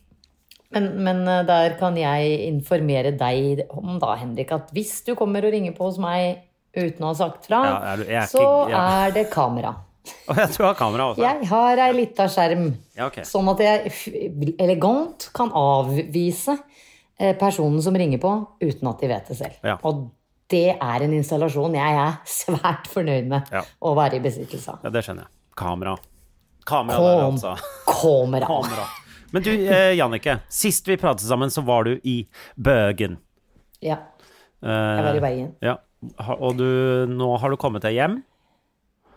Men, 0.74 0.86
men 1.04 1.20
eh, 1.28 1.42
der 1.46 1.74
kan 1.78 1.94
jeg 2.00 2.38
informere 2.48 3.12
deg 3.20 3.66
om 3.76 3.98
da, 4.02 4.14
Henrik, 4.18 4.50
at 4.56 4.72
hvis 4.74 4.96
du 5.06 5.12
kommer 5.18 5.44
og 5.46 5.52
ringer 5.54 5.74
på 5.76 5.86
hos 5.90 6.00
meg 6.02 6.40
uten 6.74 7.04
å 7.04 7.12
ha 7.12 7.18
sagt 7.18 7.46
fra, 7.46 7.60
Ja, 7.62 7.76
er 7.92 8.00
du- 8.00 8.08
er 8.10 8.26
så 8.32 8.40
ikke- 8.42 8.70
ja. 8.72 8.80
er 9.04 9.12
det 9.14 9.26
kamera. 9.30 9.74
Jeg 10.36 10.48
tror 10.52 10.62
jeg 10.64 10.68
har 10.68 10.76
kamera 10.78 11.04
også. 11.12 11.22
Jeg 11.24 11.48
har 11.48 11.80
ei 11.86 11.92
lita 11.96 12.26
skjerm, 12.28 12.66
Ja, 12.96 13.06
okay. 13.08 13.24
sånn 13.24 13.48
at 13.54 13.60
jeg 13.64 13.92
elegant 14.60 15.30
kan 15.36 15.48
avvise 15.56 16.58
eh, 17.18 17.32
personen 17.40 17.80
som 17.84 17.96
ringer 17.96 18.20
på, 18.20 18.32
uten 18.60 18.90
at 18.90 19.00
de 19.00 19.08
vet 19.10 19.30
det 19.32 19.36
selv. 19.38 19.56
Ja. 19.64 19.78
Og 19.88 20.04
det 20.52 20.74
er 20.76 21.04
en 21.06 21.14
installasjon 21.16 21.72
jeg 21.78 21.96
er 22.02 22.18
svært 22.28 22.90
fornøyd 22.92 23.30
med 23.32 23.48
Ja. 23.54 23.62
å 23.80 23.94
være 23.96 24.18
i 24.18 24.24
besittelse 24.24 24.74
av. 24.74 24.82
Ja, 24.84 24.92
det 24.92 25.04
skjønner 25.06 25.24
jeg. 25.24 25.32
Kamera. 25.56 25.96
Kamera 26.68 27.00
der, 27.00 27.24
altså. 27.30 27.54
Kamera. 27.88 28.46
Kamera. 28.48 28.84
Men 29.34 29.42
du, 29.42 29.50
eh, 29.52 29.94
Jannicke. 29.98 30.36
Sist 30.52 30.86
vi 30.86 30.96
pratet 31.00 31.24
sammen, 31.26 31.48
så 31.50 31.64
var 31.64 31.84
du 31.88 31.96
i 32.04 32.26
Bøgen. 32.60 33.16
Ja, 33.82 33.98
Eh, 34.64 34.70
jeg 34.70 35.04
var 35.04 35.16
i 35.18 35.20
Bergen. 35.20 35.48
Ja. 35.60 35.74
Og 36.40 36.54
du, 36.56 36.64
nå 37.10 37.26
har 37.36 37.50
du 37.52 37.56
kommet 37.60 37.82
deg 37.84 37.98
hjem. 37.98 38.14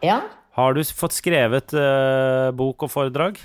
Ja. 0.04 0.18
Har 0.58 0.74
du 0.74 0.82
fått 0.84 1.14
skrevet 1.14 1.74
eh, 1.78 2.50
bok 2.58 2.88
og 2.88 2.90
foredrag? 2.92 3.38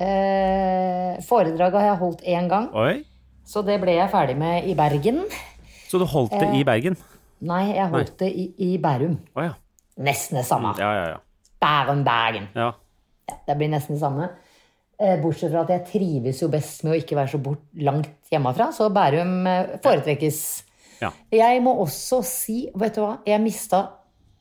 Eh, 0.00 1.18
foredraget 1.26 1.76
har 1.80 1.88
jeg 1.90 1.98
holdt 2.00 2.22
én 2.24 2.46
gang, 2.48 2.68
Oi. 2.78 3.02
så 3.44 3.60
det 3.66 3.80
ble 3.82 3.96
jeg 3.98 4.10
ferdig 4.12 4.36
med 4.40 4.68
i 4.70 4.76
Bergen. 4.78 5.24
Så 5.90 5.98
du 6.00 6.06
holdt 6.08 6.32
det 6.38 6.46
Eh. 6.48 6.60
i 6.60 6.64
Bergen? 6.64 6.96
Nei, 7.40 7.72
jeg 7.74 7.88
holdt 7.90 8.14
det 8.20 8.30
i, 8.36 8.46
i 8.58 8.78
Bærum. 8.78 9.18
Oh, 9.34 9.42
ja. 9.44 9.54
Nesten 9.98 10.38
det 10.38 10.46
samme. 10.46 10.74
Ja, 10.78 10.90
ja, 10.94 11.04
ja. 11.16 11.18
Bærum, 11.60 12.04
Bergen. 12.04 12.48
ja. 12.54 12.70
Det 13.46 13.54
blir 13.58 13.68
nesten 13.70 13.94
det 13.94 14.00
samme. 14.00 14.30
Eh, 15.00 15.16
Bortsett 15.22 15.52
fra 15.52 15.62
at 15.62 15.68
jeg 15.70 15.84
trives 15.92 16.40
jo 16.42 16.48
best 16.52 16.82
med 16.84 16.92
å 16.94 16.98
ikke 17.00 17.16
være 17.16 17.30
så 17.34 17.38
bort, 17.42 17.62
langt 17.78 18.08
hjemmefra, 18.32 18.70
så 18.76 18.88
Bærum 18.92 19.46
eh, 19.46 19.76
foretrekkes. 19.82 20.40
Ja. 21.00 21.10
Jeg 21.32 21.62
må 21.64 21.74
også 21.80 22.22
si, 22.26 22.68
vet 22.76 22.94
du 22.98 23.00
hva, 23.04 23.18
jeg 23.26 23.40
mista 23.40 23.84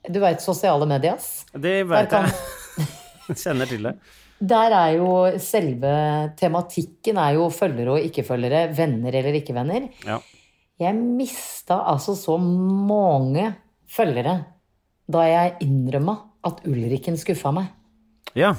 Du 0.07 0.19
veit 0.23 0.41
sosiale 0.41 0.85
medias? 0.89 1.45
Det 1.53 1.81
veit 1.89 2.09
kan- 2.11 2.29
jeg. 2.29 2.87
Kjenner 3.43 3.69
til 3.69 3.83
det. 3.89 3.95
Der 4.39 4.71
er 4.71 4.93
jo 4.95 5.09
selve 5.43 5.89
tematikken 6.39 7.17
er 7.19 7.33
jo 7.35 7.49
følgere 7.51 7.97
og 7.97 8.05
ikke-følgere, 8.07 8.69
venner 8.77 9.11
eller 9.19 9.35
ikke-venner. 9.41 9.89
Ja. 10.07 10.19
Jeg 10.79 10.95
mista 10.95 11.81
altså 11.91 12.15
så 12.15 12.37
mange 12.39 13.49
følgere 13.91 14.37
da 15.11 15.25
jeg 15.27 15.57
innrømma 15.65 16.15
at 16.47 16.61
Ulriken 16.69 17.17
skuffa 17.19 17.51
meg. 17.51 17.67
ja. 18.37 18.53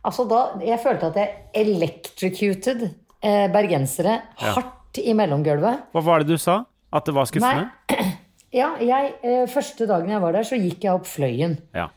Altså 0.00 0.24
da, 0.24 0.54
Jeg 0.64 0.78
følte 0.80 1.10
at 1.10 1.16
jeg 1.20 1.32
electrocuted 1.60 2.86
eh, 3.20 3.50
bergensere 3.52 4.14
hardt 4.40 4.96
i 4.96 5.12
mellomgulvet. 5.12 5.82
Hva 5.92 6.00
var 6.06 6.24
det 6.24 6.32
du 6.32 6.38
sa? 6.40 6.62
At 6.90 7.04
det 7.04 7.12
var 7.14 7.28
skuffende? 7.28 7.68
Ja, 8.52 8.72
jeg, 8.82 9.14
eh, 9.22 9.44
første 9.50 9.86
dagen 9.86 10.10
jeg 10.10 10.20
var 10.22 10.34
der, 10.34 10.46
så 10.46 10.58
gikk 10.58 10.82
jeg 10.82 10.92
opp 10.96 11.06
Fløyen. 11.06 11.58
Ja. 11.76 11.88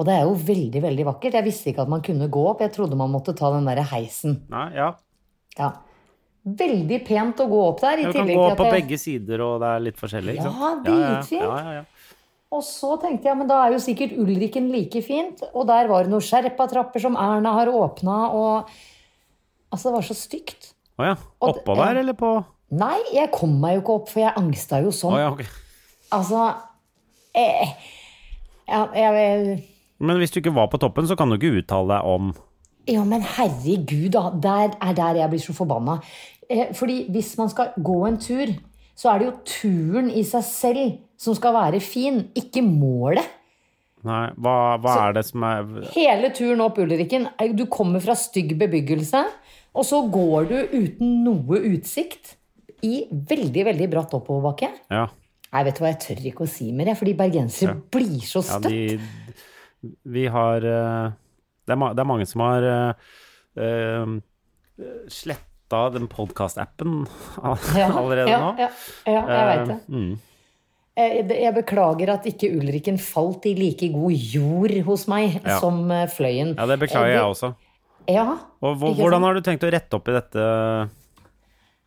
Og 0.00 0.06
det 0.08 0.14
er 0.16 0.24
jo 0.26 0.34
veldig, 0.34 0.80
veldig 0.82 1.04
vakkert. 1.06 1.36
Jeg 1.38 1.46
visste 1.46 1.70
ikke 1.70 1.84
at 1.84 1.90
man 1.92 2.02
kunne 2.02 2.26
gå 2.32 2.42
opp. 2.50 2.60
Jeg 2.64 2.72
trodde 2.74 2.96
man 2.98 3.12
måtte 3.12 3.34
ta 3.38 3.52
den 3.54 3.68
derre 3.68 3.84
heisen. 3.92 4.40
Nei, 4.50 4.68
ja. 4.74 4.88
Ja. 5.58 5.68
Veldig 6.42 6.98
pent 7.06 7.38
å 7.44 7.46
gå 7.46 7.60
opp 7.68 7.82
der. 7.84 8.00
I 8.02 8.08
Du 8.08 8.16
kan 8.16 8.26
gå 8.26 8.40
opp 8.48 8.56
på 8.58 8.66
jeg... 8.66 8.74
begge 8.80 8.98
sider, 8.98 9.44
og 9.46 9.60
det 9.62 9.68
er 9.70 9.84
litt 9.84 10.00
forskjellig. 10.00 10.34
ikke 10.40 10.48
Ja, 10.48 10.54
sant? 10.58 10.82
dritfint. 10.88 11.44
Ja, 11.44 11.58
ja, 11.62 11.74
ja. 11.82 12.16
Og 12.52 12.64
så 12.66 12.96
tenkte 13.00 13.30
jeg, 13.30 13.36
men 13.38 13.48
da 13.48 13.60
er 13.64 13.76
jo 13.76 13.78
sikkert 13.80 14.16
Ulriken 14.20 14.66
like 14.74 15.00
fint. 15.06 15.44
Og 15.54 15.68
der 15.70 15.86
var 15.88 16.02
det 16.04 16.12
noen 16.12 16.24
Sherpa-trapper 16.26 17.00
som 17.00 17.14
Erna 17.16 17.54
har 17.60 17.70
åpna, 17.72 18.18
og 18.34 18.72
Altså, 19.72 19.88
det 19.88 19.94
var 19.94 20.02
så 20.04 20.14
stygt. 20.18 20.66
Å 21.00 21.04
ja. 21.06 21.12
Oppå 21.40 21.72
der, 21.78 21.96
eller 22.02 22.12
på 22.12 22.34
Nei, 22.72 22.98
jeg 23.12 23.28
kom 23.34 23.58
meg 23.60 23.74
jo 23.76 23.82
ikke 23.82 23.94
opp, 23.98 24.08
for 24.12 24.22
jeg 24.24 24.32
angsta 24.40 24.78
jo 24.84 24.92
sånn. 24.96 25.18
ja, 25.20 25.28
ok. 25.34 25.42
Altså 26.12 26.40
eh, 27.36 27.68
ja, 28.68 28.82
jeg, 28.96 29.58
Men 30.00 30.18
hvis 30.20 30.32
du 30.32 30.40
ikke 30.40 30.54
var 30.56 30.68
på 30.72 30.80
toppen, 30.80 31.06
så 31.08 31.16
kan 31.16 31.28
du 31.32 31.36
ikke 31.38 31.54
uttale 31.62 31.96
deg 31.98 32.08
om 32.14 32.32
Ja, 32.90 33.04
men 33.06 33.22
herregud, 33.22 34.08
da. 34.16 34.24
Der 34.42 34.72
er 34.82 34.96
der 34.98 35.20
jeg 35.20 35.30
blir 35.30 35.42
så 35.44 35.54
forbanna. 35.54 35.98
Eh, 36.50 36.72
fordi 36.74 37.06
hvis 37.14 37.34
man 37.38 37.48
skal 37.52 37.70
gå 37.78 37.98
en 38.08 38.16
tur, 38.20 38.50
så 38.98 39.12
er 39.12 39.18
det 39.22 39.28
jo 39.28 39.36
turen 39.46 40.10
i 40.10 40.24
seg 40.26 40.42
selv 40.44 40.96
som 41.22 41.36
skal 41.38 41.54
være 41.54 41.78
fin, 41.80 42.24
ikke 42.36 42.64
målet. 42.66 43.28
Nei, 44.02 44.24
hva, 44.42 44.56
hva 44.82 44.96
er 45.06 45.12
det 45.14 45.22
som 45.28 45.44
er 45.46 45.68
Hele 45.94 46.32
turen 46.34 46.60
opp 46.64 46.80
Ulriken, 46.82 47.28
er- 47.38 47.52
du 47.54 47.66
kommer 47.70 48.02
fra 48.02 48.16
stygg 48.18 48.56
bebyggelse, 48.58 49.20
og 49.78 49.84
så 49.86 50.00
går 50.10 50.48
du 50.50 50.56
uten 50.74 51.20
noe 51.24 51.60
utsikt 51.70 52.34
i 52.82 52.94
veldig, 53.10 53.64
veldig 53.70 53.88
bratt 53.92 54.14
oppoverbakke. 54.18 54.70
Ja. 54.92 55.06
Nei, 55.52 55.62
vet 55.68 55.76
du 55.76 55.82
hva, 55.84 55.92
jeg 55.92 56.00
tør 56.02 56.26
ikke 56.32 56.46
å 56.46 56.50
si 56.50 56.70
mer, 56.72 56.88
jeg, 56.92 56.98
fordi 57.02 57.14
bergensere 57.18 57.74
blir 57.92 58.20
så 58.24 58.40
ja 58.40 58.58
støtt. 58.58 58.70
de, 58.72 59.92
vi 60.14 60.26
har 60.32 60.64
eh, 60.64 61.12
det, 61.68 61.74
er, 61.76 61.94
det 61.94 62.02
er 62.02 62.08
mange 62.08 62.26
som 62.30 62.42
har 62.44 62.66
uh, 62.66 64.12
sletta 65.12 65.82
den 65.94 66.08
podkast-appen 66.10 67.02
allerede 67.42 68.30
ja, 68.30 68.38
nå. 68.42 68.52
Ja, 68.60 68.68
ja, 69.08 69.22
jeg 69.22 69.48
veit 69.50 69.66
det. 69.72 69.78
Eh, 69.78 69.96
mm. 69.96 70.12
Jeg, 70.92 71.26
jeg 71.40 71.52
beklager 71.56 72.10
at 72.12 72.26
ikke 72.28 72.50
Ulriken 72.52 72.98
falt 73.00 73.46
i 73.48 73.54
like 73.56 73.88
god 73.94 74.12
jord 74.36 74.74
hos 74.88 75.06
meg 75.08 75.38
Ja. 75.40 75.56
som 75.62 75.86
eh, 75.90 76.04
Fløyen. 76.12 76.52
Ja, 76.58 76.66
det 76.68 76.76
beklager 76.82 77.14
jeg 77.14 77.24
også. 77.24 77.54
Ja, 78.10 78.26
Og 78.60 78.82
hvordan 78.98 79.22
har 79.24 79.38
du 79.38 79.44
tenkt 79.46 79.62
å 79.64 79.70
rette 79.72 79.96
opp 79.96 80.10
i 80.10 80.16
dette? 80.16 80.44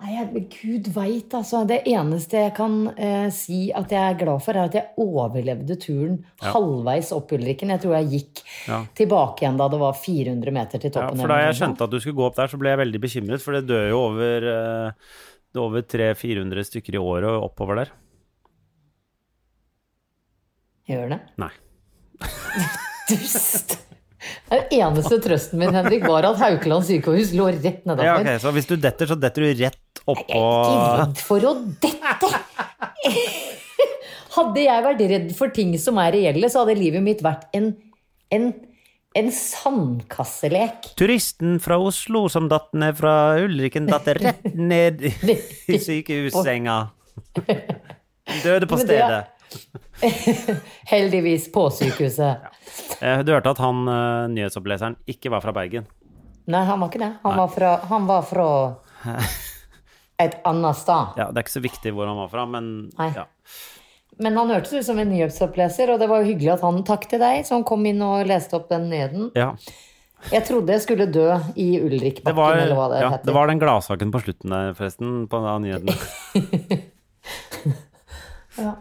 Nei, 0.05 0.25
Gud 0.53 0.87
veit, 0.93 1.33
altså. 1.33 1.63
Det 1.65 1.79
eneste 1.89 2.37
jeg 2.43 2.53
kan 2.57 2.75
eh, 2.93 3.27
si 3.33 3.71
at 3.73 3.89
jeg 3.89 4.11
er 4.13 4.17
glad 4.19 4.43
for, 4.45 4.53
er 4.59 4.67
at 4.69 4.75
jeg 4.77 4.91
overlevde 5.01 5.77
turen 5.81 6.19
halvveis 6.43 7.09
opp 7.15 7.31
Ulriken. 7.33 7.71
Jeg 7.73 7.81
tror 7.81 7.95
jeg 7.97 8.11
gikk 8.11 8.43
Ja. 8.69 8.83
tilbake 8.97 9.41
igjen 9.45 9.57
da 9.57 9.67
det 9.71 9.79
var 9.81 9.93
400 9.97 10.51
meter 10.53 10.77
til 10.83 10.91
Ja, 10.91 10.99
toppen. 10.99 11.19
for 11.23 11.27
da 11.33 11.39
jeg 11.47 11.55
skjønte 11.57 11.87
at 11.87 11.89
du 11.95 11.99
skulle 11.99 12.19
gå 12.19 12.27
opp 12.27 12.35
der, 12.37 12.47
så 12.53 12.59
ble 12.61 12.69
jeg 12.75 12.81
veldig 12.83 13.01
bekymret, 13.01 13.41
for 13.41 13.57
det 13.57 13.65
dør 13.71 13.89
jo 13.89 13.99
over, 14.11 14.49
eh, 14.51 14.91
er 15.55 15.61
over 15.63 15.81
300-400 15.81 16.67
stykker 16.69 16.93
i 16.99 17.01
året 17.01 17.41
oppover 17.41 17.81
der. 17.81 17.91
Gjør 20.85 21.09
det? 21.15 21.19
Nei. 21.41 21.49
Dust! 23.09 23.79
Den 24.49 24.63
eneste 24.79 25.19
trøsten 25.23 25.59
min, 25.61 25.73
Henrik, 25.75 26.05
var 26.07 26.25
at 26.29 26.39
Haukeland 26.39 26.85
sykehus 26.87 27.33
lå 27.35 27.49
rett 27.51 27.83
nedover. 27.85 28.05
Ja, 28.07 28.15
ok, 28.21 28.41
Så 28.41 28.53
hvis 28.55 28.69
du 28.69 28.75
detter, 28.79 29.09
så 29.11 29.17
detter 29.19 29.45
du 29.45 29.63
rett 29.63 30.01
oppå 30.05 30.39
Jeg 30.39 30.39
er 30.39 30.77
ikke 30.77 31.01
redd 31.01 31.23
for 31.25 31.49
å 31.49 31.55
dette! 31.83 32.29
Hadde 34.35 34.63
jeg 34.65 34.83
vært 34.83 35.03
redd 35.11 35.27
for 35.37 35.51
ting 35.55 35.75
som 35.79 35.99
er 36.03 36.15
reelle, 36.15 36.49
så 36.51 36.63
hadde 36.63 36.77
livet 36.79 37.03
mitt 37.05 37.21
vært 37.23 37.45
en, 37.55 37.69
en, 38.35 38.49
en 39.15 39.29
sandkasselek. 39.31 40.89
Turisten 40.99 41.59
fra 41.63 41.77
Oslo 41.79 42.25
som 42.31 42.49
datt 42.51 42.73
ned 42.75 42.97
fra 42.99 43.13
Ulriken, 43.45 43.87
datt 43.91 44.09
rett 44.19 44.49
ned 44.55 45.05
i 45.07 45.13
i 45.75 45.79
sykehussenga. 45.79 46.79
Døde 48.43 48.67
på 48.67 48.79
stedet. 48.81 49.23
Heldigvis 50.91 51.47
på 51.53 51.67
sykehuset. 51.73 52.45
Ja. 53.01 53.21
Du 53.23 53.31
hørte 53.33 53.53
at 53.55 53.61
han 53.63 53.83
eh, 53.87 54.25
nyhetsoppleseren 54.35 54.97
ikke 55.09 55.31
var 55.33 55.43
fra 55.45 55.53
Bergen. 55.55 55.87
Nei, 56.51 56.61
han 56.67 56.79
var 56.81 56.91
ikke 56.91 57.01
det. 57.01 57.11
Han 57.23 57.39
var 57.39 57.47
fra, 57.53 57.71
han 57.89 58.05
var 58.09 58.25
fra 58.29 58.49
et 60.25 60.37
annet 60.45 60.77
sted. 60.81 61.17
Ja, 61.21 61.29
Det 61.31 61.41
er 61.41 61.47
ikke 61.47 61.57
så 61.57 61.63
viktig 61.65 61.95
hvor 61.95 62.09
han 62.11 62.19
var 62.19 62.29
fra, 62.33 62.45
men 62.49 62.69
ja. 63.15 63.25
Men 64.21 64.37
han 64.39 64.47
hørtes 64.53 64.71
ut 64.71 64.85
som 64.87 64.99
en 65.01 65.09
nyhetsoppleser, 65.11 65.89
og 65.91 65.99
det 65.99 66.07
var 66.07 66.21
jo 66.23 66.29
hyggelig 66.29 66.53
at 66.53 66.61
han 66.63 66.77
Takk 66.87 67.09
til 67.11 67.19
deg 67.19 67.41
som 67.47 67.65
kom 67.67 67.83
inn 67.89 67.99
og 68.05 68.23
leste 68.29 68.55
opp 68.55 68.69
den 68.71 68.87
nyheten. 68.93 69.31
ja. 69.35 69.53
Jeg 70.31 70.41
trodde 70.47 70.73
jeg 70.73 70.81
skulle 70.81 71.05
dø 71.11 71.25
i 71.59 71.75
Ulrikbakken, 71.83 72.33
var, 72.39 72.55
eller 72.57 72.73
hva 72.73 72.85
det 72.89 73.01
ja, 73.03 73.09
heter. 73.13 73.27
det 73.27 73.33
var 73.35 73.49
den 73.51 73.59
gladsaken 73.61 74.09
på 74.09 74.21
slutten 74.23 74.55
der, 74.55 74.71
forresten, 74.73 75.27
på 75.29 75.41
den 75.43 75.65
nyheten. 75.67 75.91
Nei, 78.57 78.73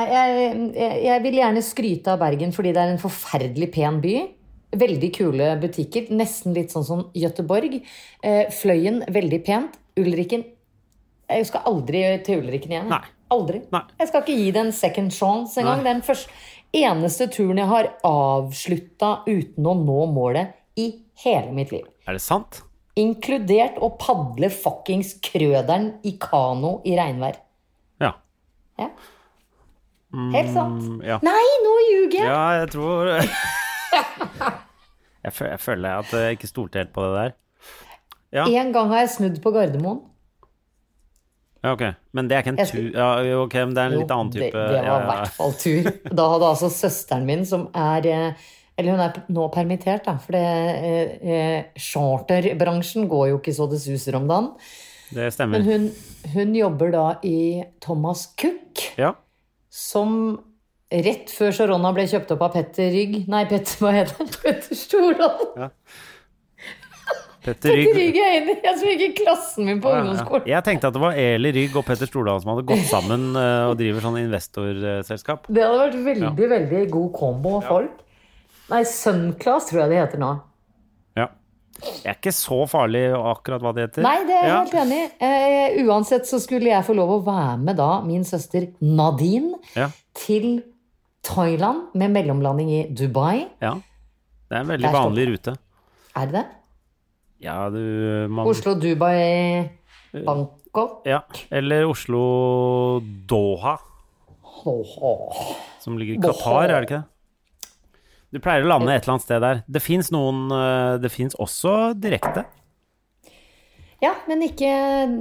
jeg, 0.00 0.52
jeg, 0.72 1.00
jeg 1.04 1.22
vil 1.26 1.36
gjerne 1.36 1.62
skryte 1.64 2.14
av 2.14 2.22
Bergen 2.22 2.54
fordi 2.56 2.72
det 2.72 2.80
er 2.80 2.94
en 2.94 3.02
forferdelig 3.02 3.68
pen 3.74 4.00
by. 4.04 4.14
Veldig 4.80 5.10
kule 5.12 5.50
butikker. 5.60 6.08
Nesten 6.16 6.56
litt 6.56 6.72
sånn 6.72 6.86
som 6.86 7.04
Gøteborg. 7.16 7.76
Eh, 8.24 8.46
Fløyen, 8.56 9.02
veldig 9.12 9.42
pent. 9.44 9.78
Ulriken 10.00 10.46
Jeg 11.28 11.44
skal 11.44 11.66
aldri 11.68 12.00
til 12.24 12.40
Ulriken 12.40 12.72
igjen. 12.72 12.88
Nei. 12.88 13.02
Aldri. 13.32 13.60
Nei. 13.72 13.82
Jeg 14.00 14.08
skal 14.08 14.24
ikke 14.24 14.38
gi 14.40 14.50
det 14.52 14.62
en 14.62 14.74
second 14.76 15.12
chance 15.12 15.60
engang. 15.60 15.84
Den 15.84 16.02
første, 16.04 16.32
eneste 16.72 17.28
turen 17.32 17.60
jeg 17.60 17.68
har 17.68 17.88
avslutta 18.08 19.14
uten 19.28 19.68
å 19.68 19.74
nå 19.76 20.02
målet 20.12 20.56
i 20.80 20.88
hele 21.24 21.52
mitt 21.52 21.72
liv. 21.74 21.84
Er 22.08 22.16
det 22.16 22.24
sant? 22.24 22.62
Inkludert 22.98 23.78
å 23.80 23.92
padle 24.00 24.48
fuckings 24.52 25.14
Krøderen 25.24 25.94
i 26.08 26.16
kano 26.20 26.78
i 26.88 26.96
regnvær. 26.96 27.38
Ja. 28.02 28.14
Ja. 28.80 28.88
Helt 30.12 30.52
sant. 30.52 30.82
Mm, 30.84 31.02
ja. 31.08 31.18
Nei, 31.24 31.42
nå 31.64 31.74
ljuger 31.88 32.18
jeg! 32.18 32.28
Ja, 32.28 32.42
jeg 32.60 32.70
tror 32.74 33.10
jeg, 35.22 35.32
føler, 35.32 35.50
jeg 35.54 35.60
føler 35.62 36.00
at 36.02 36.12
jeg 36.18 36.38
ikke 36.38 36.50
stolte 36.50 36.82
helt 36.82 36.92
på 36.94 37.04
det 37.06 37.12
der. 37.18 37.34
Ja, 38.32 38.46
En 38.62 38.72
gang 38.72 38.88
har 38.92 39.02
jeg 39.04 39.12
snudd 39.16 39.38
på 39.44 39.52
Gardermoen. 39.52 40.00
ja 41.62 41.72
ok. 41.76 41.82
Men 42.16 42.28
det 42.28 42.36
er 42.36 42.42
ikke 42.44 42.54
en 42.56 42.60
tur 42.66 42.88
ja, 42.96 43.08
Ok, 43.42 43.54
men 43.60 43.74
det 43.76 43.82
er 43.82 43.90
en 43.92 43.98
litt 44.00 44.10
annen 44.14 44.32
type 44.34 44.50
Det, 44.56 44.62
det 44.72 44.82
var 44.88 45.02
i 45.04 45.10
hvert 45.10 45.36
fall 45.36 45.52
tur. 45.60 45.90
Da 46.08 46.28
hadde 46.34 46.48
altså 46.54 46.70
søsteren 46.72 47.26
min, 47.28 47.44
som 47.48 47.68
er 47.76 48.08
eh, 48.10 48.46
Eller 48.80 48.96
hun 48.96 49.02
er 49.04 49.20
nå 49.36 49.48
permittert, 49.52 50.04
da. 50.08 50.16
For 50.20 50.32
det, 50.32 50.46
eh, 50.88 51.12
eh, 51.36 51.60
charterbransjen 51.76 53.04
går 53.10 53.28
jo 53.34 53.40
ikke 53.42 53.54
så 53.56 53.68
det 53.70 53.80
suser 53.84 54.16
om 54.18 54.26
dagen. 54.30 54.48
Det 55.12 55.28
stemmer. 55.36 55.60
Men 55.60 55.68
hun, 55.68 55.82
hun 56.32 56.54
jobber 56.56 56.90
da 56.94 57.04
i 57.28 57.62
Thomas 57.84 58.30
Cook, 58.40 58.80
Ja. 58.96 59.12
Som 59.72 60.16
rett 60.92 61.30
før 61.32 61.54
Sharona 61.56 61.92
ble 61.96 62.04
kjøpt 62.10 62.34
opp 62.34 62.42
av 62.44 62.56
Petter 62.58 62.90
Rygg 62.92 63.22
Nei, 63.32 63.46
Petter, 63.48 63.78
hva 63.80 63.92
heter 63.96 64.18
han? 64.20 64.32
Petter 64.42 64.76
Stordalen. 64.76 65.70
Petter 67.42 67.72
Petter 67.72 67.74
Rygg. 67.74 67.96
Rygg 67.96 68.18
er 68.22 68.36
inne. 68.38 68.54
Jeg 68.62 68.78
som 68.78 68.90
gikk 68.92 69.02
i 69.02 69.24
klassen 69.24 69.66
min 69.66 69.80
på 69.82 69.90
Ja, 69.90 70.02
ja. 70.14 70.42
Jeg 70.52 70.66
tenkte 70.68 70.92
at 70.92 70.94
det 70.94 71.02
var 71.02 71.16
Eli 71.18 71.50
Rygg 71.56 71.74
og 71.80 71.86
Petter 71.88 72.06
Stordalen 72.06 72.44
som 72.44 72.52
hadde 72.52 72.66
gått 72.68 72.84
sammen 72.90 73.32
eh, 73.34 73.64
og 73.70 73.74
driver 73.80 74.04
sånn 74.04 74.20
investorselskap. 74.20 75.48
Det 75.50 75.64
hadde 75.64 75.80
vært 75.80 75.98
veldig, 76.06 76.48
veldig 76.52 76.84
god 76.92 77.10
kombo 77.16 77.56
av 77.58 77.66
folk. 77.66 77.98
Nei, 78.70 78.84
Sunclass 78.86 79.72
tror 79.72 79.82
jeg 79.82 79.94
det 79.94 80.02
heter 80.04 80.22
nå. 80.22 80.30
Det 81.82 82.08
er 82.10 82.16
ikke 82.16 82.32
så 82.34 82.60
farlig 82.70 83.04
akkurat 83.16 83.62
hva 83.64 83.72
det 83.74 83.86
heter. 83.88 84.04
Nei, 84.06 84.16
det 84.28 84.36
er 84.36 84.44
jeg 84.46 84.52
ja. 84.52 84.58
helt 84.60 84.76
enig 84.82 84.98
i. 85.02 85.06
Uh, 85.22 85.88
uansett 85.90 86.28
så 86.28 86.38
skulle 86.42 86.70
jeg 86.70 86.86
få 86.86 86.94
lov 86.98 87.10
å 87.16 87.20
være 87.26 87.56
med 87.62 87.78
da, 87.80 87.90
min 88.06 88.24
søster 88.28 88.68
Nadine, 88.80 89.58
Ja. 89.74 89.88
til 90.14 90.62
Thailand 91.26 91.94
med 91.98 92.10
mellomlanding 92.14 92.70
i 92.70 92.82
Dubai. 92.90 93.48
ja. 93.62 93.76
Det 94.52 94.58
er 94.58 94.64
en 94.66 94.68
veldig 94.68 94.90
vanlig 94.92 95.22
rute. 95.30 95.52
Er 96.20 96.26
det 96.28 96.34
det? 96.34 96.44
Ja, 97.40 97.70
du 97.72 98.28
man, 98.28 98.46
Oslo, 98.46 98.74
Dubai, 98.76 99.64
Bangkok. 100.12 101.06
Ja. 101.08 101.22
Eller 101.50 101.86
Oslo-Doha, 101.88 103.78
Åh. 104.66 105.56
som 105.80 105.96
ligger 105.96 106.14
i 106.14 106.20
Qatar, 106.20 106.68
er 106.68 106.84
det 106.84 106.90
ikke 106.90 107.00
det? 107.00 107.08
Du 108.32 108.40
pleier 108.40 108.64
å 108.64 108.68
lande 108.70 108.94
et 108.94 109.02
eller 109.04 109.18
annet 109.18 109.26
sted 109.26 109.42
der. 109.44 109.62
Det 109.68 109.82
fins 109.84 110.08
noen 110.14 110.46
eh, 110.56 110.98
Det 111.02 111.10
fins 111.12 111.36
også 111.36 111.92
direkte. 112.00 112.46
Ja, 114.02 114.16
men 114.26 114.40
ikke 114.42 114.66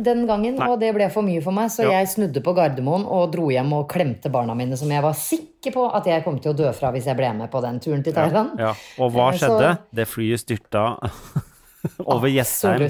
den 0.01 0.23
gangen, 0.25 0.55
Nei. 0.57 0.67
og 0.71 0.79
det 0.81 0.89
ble 0.95 1.05
for 1.13 1.21
mye 1.21 1.41
for 1.45 1.53
meg, 1.53 1.67
så 1.69 1.83
Ja. 1.85 1.99
jeg 1.99 2.07
snudde 2.15 2.41
på 2.41 2.55
Gardermoen 2.57 3.03
og 3.05 3.27
dro 3.35 3.51
hjem 3.53 3.69
og 3.77 3.83
klemte 3.91 4.31
barna 4.33 4.55
mine, 4.57 4.73
som 4.75 4.89
jeg 4.89 5.03
var 5.05 5.13
sikker 5.13 5.71
på 5.75 5.83
at 5.93 6.07
jeg 6.09 6.23
kom 6.25 6.39
til 6.41 6.53
å 6.55 6.57
dø 6.57 6.71
fra 6.73 6.89
hvis 6.95 7.05
jeg 7.05 7.15
ble 7.19 7.29
med 7.37 7.51
på 7.51 7.61
den 7.61 7.77
turen 7.79 8.01
til 8.01 8.13
Thailand. 8.15 8.57
Ja. 8.57 8.73
Og 8.97 9.11
hva 9.13 9.29
skjedde? 9.37 9.75
så-? 9.75 9.77
Det 9.93 10.07
flyet 10.09 10.41
styrta 10.41 10.97
Over 12.05 12.27
Jessheim. 12.29 12.89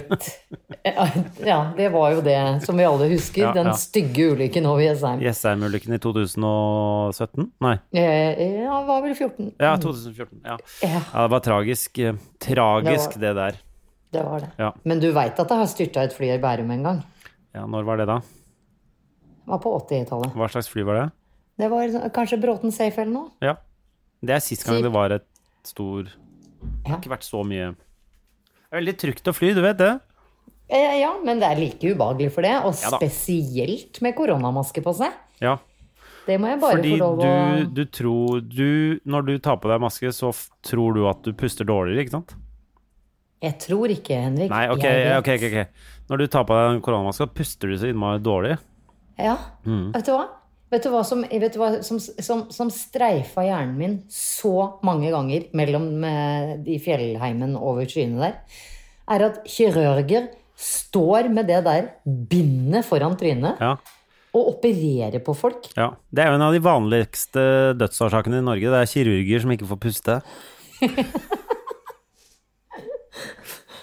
Ja, 1.46 1.72
det 1.78 1.90
var 1.94 2.12
jo 2.16 2.22
det 2.26 2.38
som 2.66 2.78
vi 2.78 2.84
alle 2.88 3.08
husker. 3.12 3.42
Ja, 3.46 3.52
den 3.56 3.70
stygge 3.80 4.32
ulykken 4.34 4.66
over 4.68 4.82
Jessheim. 4.84 5.22
Jessheim-ulykken 5.24 5.96
i 5.96 6.00
2017? 6.04 7.46
Nei. 7.64 7.76
Ja, 7.96 8.10
det 8.36 8.88
var 8.90 9.02
vel 9.06 9.16
14. 9.16 9.52
Ja, 9.62 9.76
2014. 9.78 10.42
Ja. 10.44 10.58
Ja, 10.84 10.90
ja, 11.14 11.22
det 11.24 11.32
var 11.36 11.40
tragisk. 11.46 12.00
eh, 12.00 12.16
Tragisk, 12.44 13.16
det 13.22 13.34
der. 13.38 13.60
det 14.12 14.24
var 14.28 14.40
det. 14.44 14.50
Ja. 14.60 14.74
Men 14.84 15.00
du 15.00 15.12
veit 15.16 15.40
at 15.40 15.48
det 15.48 15.58
har 15.62 15.70
styrta 15.72 16.04
et 16.04 16.14
fly 16.18 16.34
i 16.36 16.40
Bærum 16.44 16.72
en 16.76 16.84
gang? 16.84 17.02
ja, 17.56 17.66
når 17.68 17.84
var 17.84 17.98
det, 18.00 18.06
da? 18.08 18.20
Det 18.22 19.52
var 19.52 19.60
på 19.60 19.72
80-tallet. 19.82 20.34
Hva 20.36 20.48
slags 20.52 20.70
fly 20.72 20.84
var 20.88 20.96
det? 21.00 21.08
Det 21.60 21.68
var 21.72 21.88
sånn- 21.92 22.12
kanskje 22.16 22.38
Bråten 22.42 22.72
Safe 22.72 23.02
eller 23.02 23.12
noe? 23.12 23.30
Ja. 23.44 23.56
Det 24.24 24.36
er 24.36 24.40
sist 24.44 24.64
gang 24.68 24.82
det 24.84 24.92
var 24.94 25.12
et 25.12 25.26
stor 25.64 26.04
Det 26.06 26.88
har 26.92 27.00
ikke 27.00 27.10
vært 27.12 27.26
så 27.28 27.42
mye 27.46 27.72
Det 28.72 28.78
er 28.78 28.86
veldig 28.86 28.94
trygt 29.02 29.28
å 29.28 29.34
fly, 29.36 29.50
du 29.52 29.60
vet 29.66 29.80
det? 29.82 29.92
Eh, 30.72 30.94
Ja, 31.02 31.12
men 31.26 31.42
det 31.42 31.50
er 31.52 31.60
like 31.60 31.84
ubehagelig 31.92 32.30
for 32.32 32.48
det. 32.48 32.54
Og 32.64 32.72
Ja 32.80 32.94
spesielt 32.96 34.00
med 34.02 34.16
koronamaske 34.16 34.80
på 34.86 34.94
seg. 34.96 35.12
Ja. 35.44 35.58
Det 36.24 36.38
må 36.40 36.48
jeg 36.48 36.62
bare 36.62 36.78
Fordi 36.78 36.94
få 36.94 37.00
lov 37.02 37.20
å 37.20 37.26
du, 37.28 37.66
du 37.76 37.86
tror 37.90 38.42
du, 38.46 39.00
Når 39.04 39.26
du 39.28 39.34
tar 39.40 39.58
på 39.60 39.68
deg 39.68 39.82
maske, 39.82 40.12
så 40.16 40.30
tror 40.64 40.96
du 40.96 41.04
at 41.10 41.20
du 41.26 41.34
puster 41.34 41.68
dårligere, 41.68 42.06
ikke 42.06 42.16
sant? 42.16 42.36
Jeg 43.42 43.58
tror 43.60 43.92
ikke, 43.92 44.22
Henrik. 44.22 44.52
Nei, 44.54 44.68
ok, 44.70 44.86
ok, 45.20 45.32
ok, 45.36 45.48
okay. 45.50 45.66
Når 46.08 46.22
du 46.22 46.28
tar 46.32 46.46
på 46.48 46.56
deg 46.56 46.82
koronamaska, 46.86 47.28
puster 47.28 47.74
du 47.74 47.76
så 47.82 47.90
innmari 47.90 48.22
dårlig. 48.24 48.56
Ja. 49.20 49.36
Mm. 49.66 49.90
Vet 49.98 50.08
du 50.08 50.14
hva? 50.16 50.28
Vet 50.72 50.86
du 50.86 50.90
hva, 50.94 51.02
som, 51.04 51.22
vet 51.28 51.52
du 51.52 51.60
hva 51.60 51.70
som, 51.84 51.98
som, 52.00 52.46
som 52.54 52.70
streifa 52.72 53.44
hjernen 53.44 53.74
min 53.76 53.96
så 54.12 54.80
mange 54.88 55.10
ganger 55.12 55.50
mellom 55.58 55.90
de 56.64 56.78
fjellheimen 56.80 57.58
over 57.60 57.90
skyene 57.92 58.22
der, 58.24 58.38
er 59.12 59.26
at 59.28 59.42
kirurger 59.52 60.30
står 60.56 61.28
med 61.34 61.50
det 61.52 61.60
der 61.66 61.90
bindet 62.06 62.86
foran 62.88 63.18
trynet 63.20 63.60
Ja, 63.60 63.74
og 64.32 64.48
opererer 64.54 65.20
på 65.26 65.34
folk. 65.36 65.68
ja. 65.76 65.90
Det 66.08 66.24
er 66.24 66.32
jo 66.32 66.38
en 66.40 66.46
av 66.48 66.56
de 66.56 66.62
vanligste 66.64 67.44
dødsårsakene 67.76 68.40
i 68.40 68.46
Norge. 68.48 68.72
Det 68.72 68.80
er 68.80 68.92
kirurger 68.94 69.44
som 69.44 69.52
ikke 69.58 69.68
får 69.74 69.82
puste. 69.90 70.20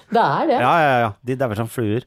Det 0.09 0.21
er 0.25 0.47
det. 0.49 0.57
Ja, 0.57 0.73
ja, 0.81 0.93
ja. 1.03 1.09
De 1.29 1.35
dauer 1.37 1.59
som 1.59 1.69
fluer. 1.69 2.07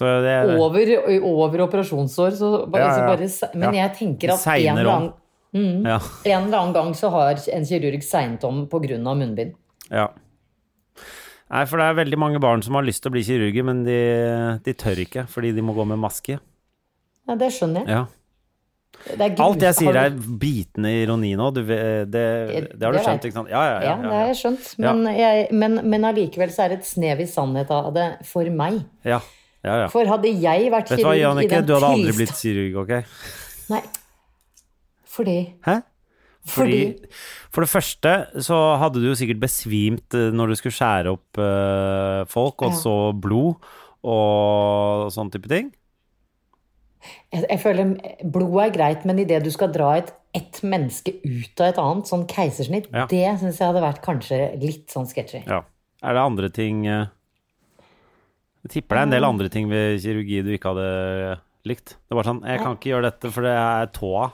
Så 0.00 0.08
det 0.24 0.32
er 0.32 0.54
Over, 0.56 0.92
over 1.28 1.64
operasjonsår, 1.66 2.32
så 2.40 2.50
bare, 2.64 2.80
Ja, 2.80 2.88
ja, 2.88 2.94
ja. 2.96 3.26
så 3.28 3.50
bare 3.50 3.58
Men 3.60 3.74
Ja. 3.74 3.82
jeg 3.88 3.96
tenker 3.98 4.32
at 4.32 4.46
en 4.48 4.78
eller, 4.78 4.90
annen, 4.94 5.84
ja, 5.84 5.98
en 6.24 6.46
eller 6.48 6.58
annen 6.62 6.72
gang 6.78 6.92
så 6.96 7.10
har 7.12 7.36
en 7.52 7.66
kirurg 7.68 8.02
segnet 8.06 8.44
om 8.48 8.64
pga. 8.70 8.98
munnbind. 9.14 9.54
ja. 9.90 10.08
Nei, 11.50 11.64
for 11.66 11.80
det 11.82 11.86
er 11.90 11.96
veldig 11.98 12.18
mange 12.22 12.38
barn 12.38 12.62
som 12.62 12.76
har 12.78 12.84
lyst 12.86 13.02
til 13.02 13.10
å 13.10 13.14
bli 13.16 13.24
kirurger, 13.26 13.64
men 13.66 13.80
de, 13.82 13.96
de 14.62 14.72
tør 14.78 15.00
ikke 15.02 15.24
fordi 15.26 15.50
de 15.56 15.64
må 15.66 15.74
gå 15.74 15.82
med 15.90 15.98
maske. 15.98 16.36
Ja, 17.26 17.34
det 17.34 17.48
skjønner 17.56 17.82
jeg. 17.82 17.88
Ja. 17.90 18.04
Det 19.16 19.26
Alt 19.40 19.62
jeg 19.64 19.74
sier 19.78 19.96
er 19.96 20.10
bitende 20.14 20.90
ironi 21.02 21.32
nå. 21.38 21.48
Du, 21.56 21.62
det, 21.64 22.06
det 22.12 22.84
har 22.84 22.92
du 22.94 23.00
skjønt, 23.02 23.26
ikke 23.26 23.34
sant? 23.40 23.50
Ja, 23.50 23.62
ja, 23.66 23.74
Ja, 23.80 23.96
ja. 23.96 23.96
det 24.04 24.14
har 24.14 24.30
jeg 24.30 24.38
skjønt. 24.44 24.70
Men, 24.78 25.02
jeg, 25.16 25.48
men, 25.56 25.78
men 25.90 26.06
allikevel 26.10 26.52
så 26.54 26.66
er 26.68 26.74
det 26.74 26.78
et 26.84 26.88
snev 26.90 27.22
i 27.24 27.26
sannhet 27.30 27.70
av 27.74 27.90
det 27.96 28.06
for 28.30 28.46
meg. 28.54 28.82
ja, 29.08 29.18
ja, 29.64 29.74
ja. 29.82 29.86
For 29.92 30.06
hadde 30.08 30.30
jeg 30.40 30.70
vært 30.72 30.88
du 30.88 30.94
hva, 30.96 31.00
kirurg 31.02 31.16
i 31.18 31.22
Jannicke? 31.24 31.62
Du 31.66 31.74
hadde 31.76 31.90
aldri 31.94 32.12
blitt 32.16 32.34
kirurg, 32.38 32.76
ok? 32.84 32.92
Nei. 33.70 33.82
Fordi 35.10 35.38
Hæ? 35.66 35.80
Fordi, 36.50 36.78
Fordi- 36.94 37.10
For 37.52 37.60
det 37.66 37.68
første 37.70 38.12
så 38.40 38.56
hadde 38.80 39.02
du 39.02 39.08
jo 39.10 39.14
sikkert 39.18 39.40
besvimt 39.42 40.14
eh, 40.16 40.30
når 40.32 40.48
du 40.48 40.54
skulle 40.56 40.72
skjære 40.76 41.12
opp 41.12 41.36
uh, 41.42 42.24
folk, 42.30 42.62
og 42.62 42.70
Ja. 42.72 42.78
så 42.78 42.94
blod 43.12 43.56
og 44.02 45.10
sånn 45.12 45.30
type 45.30 45.48
ting. 45.50 45.72
jeg, 47.32 47.44
jeg 47.50 47.60
føler 47.60 47.92
blod 48.24 48.56
er 48.64 48.70
greit, 48.74 49.04
men 49.04 49.18
idet 49.18 49.42
du 49.44 49.50
skal 49.52 49.68
dra 49.72 49.90
et, 49.98 50.12
ett 50.34 50.62
menneske 50.62 51.12
ut 51.24 51.60
av 51.60 51.66
et 51.72 51.78
annet, 51.82 52.06
sånn 52.08 52.26
keisersnitt, 52.26 52.88
Ja. 52.94 53.06
det 53.10 53.26
syns 53.40 53.58
jeg 53.58 53.66
hadde 53.68 53.82
vært 53.84 54.00
kanskje 54.04 54.40
litt 54.60 54.88
sånn 54.88 55.06
sketchy. 55.10 55.42
Ja. 55.46 55.62
Er 56.02 56.14
det 56.16 56.22
andre 56.24 56.48
ting 56.48 56.86
eh, 56.86 57.06
Jeg 58.66 58.70
tipper 58.74 58.96
det 58.96 59.00
er 59.00 59.08
en 59.08 59.14
del 59.14 59.24
andre 59.28 59.48
ting 59.52 59.70
ved 59.70 60.00
kirurgi 60.02 60.42
du 60.44 60.50
ikke 60.52 60.74
hadde 60.74 61.38
likt. 61.68 61.94
Det 62.08 62.16
var 62.18 62.26
sånn 62.28 62.42
Jeg 62.44 62.60
kan 62.60 62.76
ikke 62.76 62.90
gjøre 62.92 63.08
dette, 63.08 63.30
for 63.32 63.46
det 63.46 63.54
er 63.56 63.90
tåa. 63.96 64.26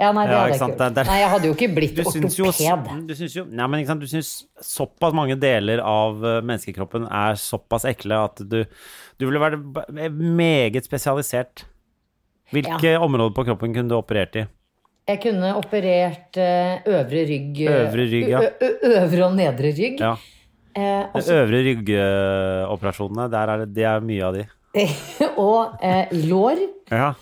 Ja, 0.00 0.08
nei, 0.16 0.24
det 0.26 0.32
Ja, 0.32 0.38
hadde 0.40 0.52
jeg 0.52 0.58
ikke 0.58 0.68
gjort. 0.72 1.06
Nei, 1.06 1.18
jeg 1.20 1.30
hadde 1.30 1.46
jo 1.46 1.54
ikke 1.54 1.68
blitt 1.76 1.96
Du 1.96 2.02
syns 2.08 2.36
jo, 2.38 2.46
ortoped. 2.48 3.02
du 3.06 3.12
syns 3.14 3.34
jo 3.36 3.44
Nei, 3.46 3.66
men 3.70 3.82
ikke 3.82 3.90
sant, 3.92 4.02
du 4.02 4.08
syns 4.10 4.30
såpass 4.64 5.14
mange 5.14 5.36
deler 5.38 5.82
av 5.84 6.24
eh, 6.26 6.38
menneskekroppen 6.42 7.04
er 7.06 7.36
såpass 7.38 7.84
ekle 7.86 8.18
at 8.24 8.40
du 8.42 8.64
Du 9.20 9.26
ville 9.28 9.38
vært 9.38 9.60
meget 10.10 10.88
spesialisert. 10.88 11.66
Hvilke 12.52 12.96
områder 12.98 13.36
på 13.36 13.44
kroppen 13.46 13.72
kunne 13.76 13.92
du 13.92 13.96
operert 13.96 14.36
i? 14.40 14.46
Jeg 15.08 15.20
kunne 15.22 15.52
operert 15.58 16.36
eh, 16.40 16.82
øvre 16.86 17.22
rygg 17.28 17.60
eh, 17.64 17.78
Øvre 17.84 18.04
rygg, 18.10 18.28
ja. 18.32 18.42
Øvre 19.02 19.24
og 19.28 19.36
nedre 19.38 19.72
rygg. 19.76 20.00
Ja. 20.02 20.16
Eh, 20.72 21.04
De 21.12 21.36
øvre 21.36 21.62
ryggoperasjonene, 21.66 23.28
er 23.28 23.52
det, 23.64 23.68
det 23.76 23.86
er 23.88 24.04
mye 24.04 24.24
av 24.28 24.38
de. 24.38 24.46
og 25.36 25.84
eh, 25.84 26.12
lår 26.30 26.62
Ja, 26.88 27.12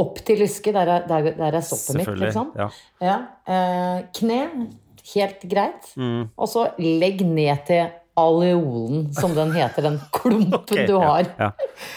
opp 0.00 0.20
til 0.24 0.40
lyske, 0.40 0.72
der 0.72 0.88
er, 0.88 1.06
der, 1.08 1.32
der 1.36 1.58
er 1.58 1.64
stoppet 1.64 2.00
mitt, 2.00 2.12
liksom. 2.22 2.52
Ja. 2.56 2.68
Ja. 3.04 3.16
Eh, 3.44 3.98
kne, 4.16 4.38
helt 5.12 5.44
greit. 5.50 5.90
Mm. 6.00 6.30
Og 6.36 6.48
så 6.48 6.70
legg 6.80 7.20
ned 7.26 7.66
til 7.68 7.90
aleolen, 8.18 9.08
som 9.14 9.34
den 9.36 9.52
heter, 9.54 9.84
den 9.90 10.00
klumpen 10.16 10.56
okay, 10.62 10.86
du 10.88 10.96
har. 11.02 11.28
Ja. 11.38 11.52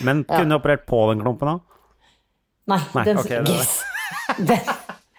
Men 0.06 0.26
kunne 0.30 0.52
du 0.52 0.60
operert 0.60 0.86
på 0.90 1.06
den 1.14 1.24
klumpen, 1.24 1.56
da? 1.56 1.60
Nei, 2.72 2.80
Nei, 2.94 3.06
den, 3.08 3.20
okay, 3.24 3.42
det 3.48 3.56
er 3.56 4.38
det. 4.52 4.60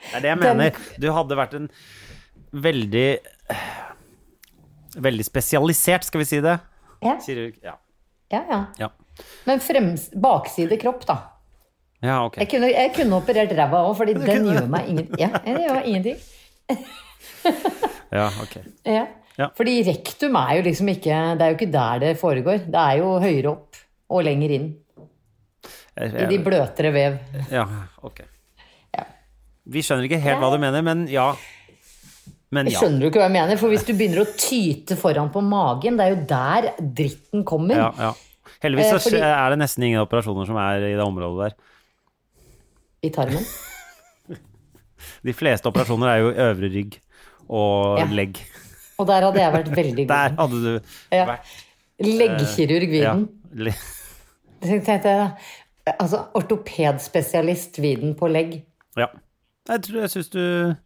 Det 0.03 0.19
er 0.19 0.23
det 0.25 0.31
jeg 0.31 0.41
mener. 0.41 0.79
Du 1.01 1.09
hadde 1.15 1.37
vært 1.39 1.57
en 1.57 1.69
veldig 2.53 3.07
Veldig 4.97 5.25
spesialisert, 5.25 6.05
skal 6.05 6.21
vi 6.21 6.29
si 6.29 6.41
det? 6.45 6.59
ja, 7.03 7.17
Kirurg. 7.25 7.55
Ja. 7.63 7.77
ja, 8.31 8.43
ja. 8.51 8.61
Ja, 8.79 8.89
Men 9.47 9.61
frems, 9.61 10.11
bakside 10.15 10.77
kropp, 10.81 11.07
da. 11.09 11.17
ja 12.03 12.21
ok. 12.27 12.37
Jeg 12.43 12.51
kunne, 12.51 12.71
jeg 12.73 12.93
kunne 12.97 13.19
operert 13.19 13.53
ræva 13.59 13.83
òg, 13.89 13.97
fordi 13.99 14.15
den 14.21 14.47
gjør 14.51 14.69
meg 14.71 14.89
ingenting. 14.93 15.19
Ja, 15.21 15.43
gjør 15.47 15.83
ingenting. 15.85 16.21
Ja, 18.13 18.29
ok. 18.43 18.57
Ja. 18.87 19.07
Ja. 19.39 19.49
Fordi 19.57 19.79
rektum 19.87 20.35
er 20.37 20.59
jo 20.59 20.65
liksom 20.67 20.91
ikke 20.93 21.19
Det 21.41 21.45
er 21.47 21.53
jo 21.55 21.57
ikke 21.57 21.71
der 21.73 22.03
det 22.03 22.11
foregår. 22.21 22.67
Det 22.69 22.77
er 22.83 22.99
jo 23.01 23.15
høyere 23.23 23.49
opp 23.55 23.79
og 24.13 24.27
lenger 24.27 24.53
inn. 24.59 24.67
I 25.97 26.27
de 26.29 26.39
bløtere 26.45 26.93
vev. 26.93 27.17
Ja, 27.53 27.65
ok. 28.05 28.21
Ja. 28.93 29.07
Vi 29.73 29.83
skjønner 29.85 30.05
ikke 30.09 30.21
helt 30.21 30.41
hva 30.41 30.51
du 30.53 30.59
mener, 30.61 30.85
men 30.85 31.07
ja. 31.09 31.31
Men 32.53 32.69
ja. 32.69 32.79
skjønner 32.83 33.01
du 33.01 33.07
ikke 33.09 33.21
hva 33.23 33.29
jeg 33.31 33.37
mener? 33.39 33.57
For 33.61 33.73
hvis 33.73 33.85
du 33.89 33.95
begynner 33.97 34.23
å 34.27 34.29
tyte 34.37 34.97
foran 35.01 35.31
på 35.33 35.41
magen, 35.45 35.97
det 35.97 36.05
er 36.05 36.13
jo 36.15 36.25
der 36.29 36.69
dritten 37.01 37.45
kommer. 37.49 37.77
ja, 37.81 37.91
ja. 37.99 38.13
Heldigvis 38.63 38.93
Eh, 38.93 38.99
fordi- 39.03 39.23
er 39.25 39.51
det 39.51 39.59
nesten 39.59 39.83
ingen 39.89 40.01
operasjoner 40.05 40.47
som 40.47 40.57
er 40.61 40.85
i 40.87 40.95
det 40.95 41.03
området 41.03 41.49
der. 41.49 41.55
I 43.03 43.11
tarmen. 43.11 43.43
De 45.27 45.33
fleste 45.35 45.67
operasjoner 45.71 46.07
er 46.13 46.19
jo 46.23 46.31
øvre 46.33 46.69
rygg 46.71 46.99
og 47.49 47.99
Ja. 47.99 48.05
legg. 48.07 48.39
Og 48.99 49.07
der 49.09 49.23
hadde 49.27 49.41
jeg 49.41 49.53
vært 49.53 49.73
veldig 49.75 50.07
god. 50.07 50.15
Der 50.15 50.37
hadde 50.39 50.63
du 50.63 50.81
Ja. 51.11 51.27
vært 51.27 51.41
Leggkirurg 52.03 52.93
ja. 53.01 53.15
Viden. 53.15 53.29
le- 53.55 53.75
tenkte 54.63 55.03
jeg, 55.09 55.33
Altså 55.99 56.27
ortopedspesialist 56.35 57.79
Viden 57.83 58.15
på 58.15 58.29
legg. 58.31 58.63
ja. 58.97 59.07
Jeg 59.69 59.83
tror 59.83 60.01
jeg 60.03 60.11
syns 60.11 60.29
du 60.31 60.77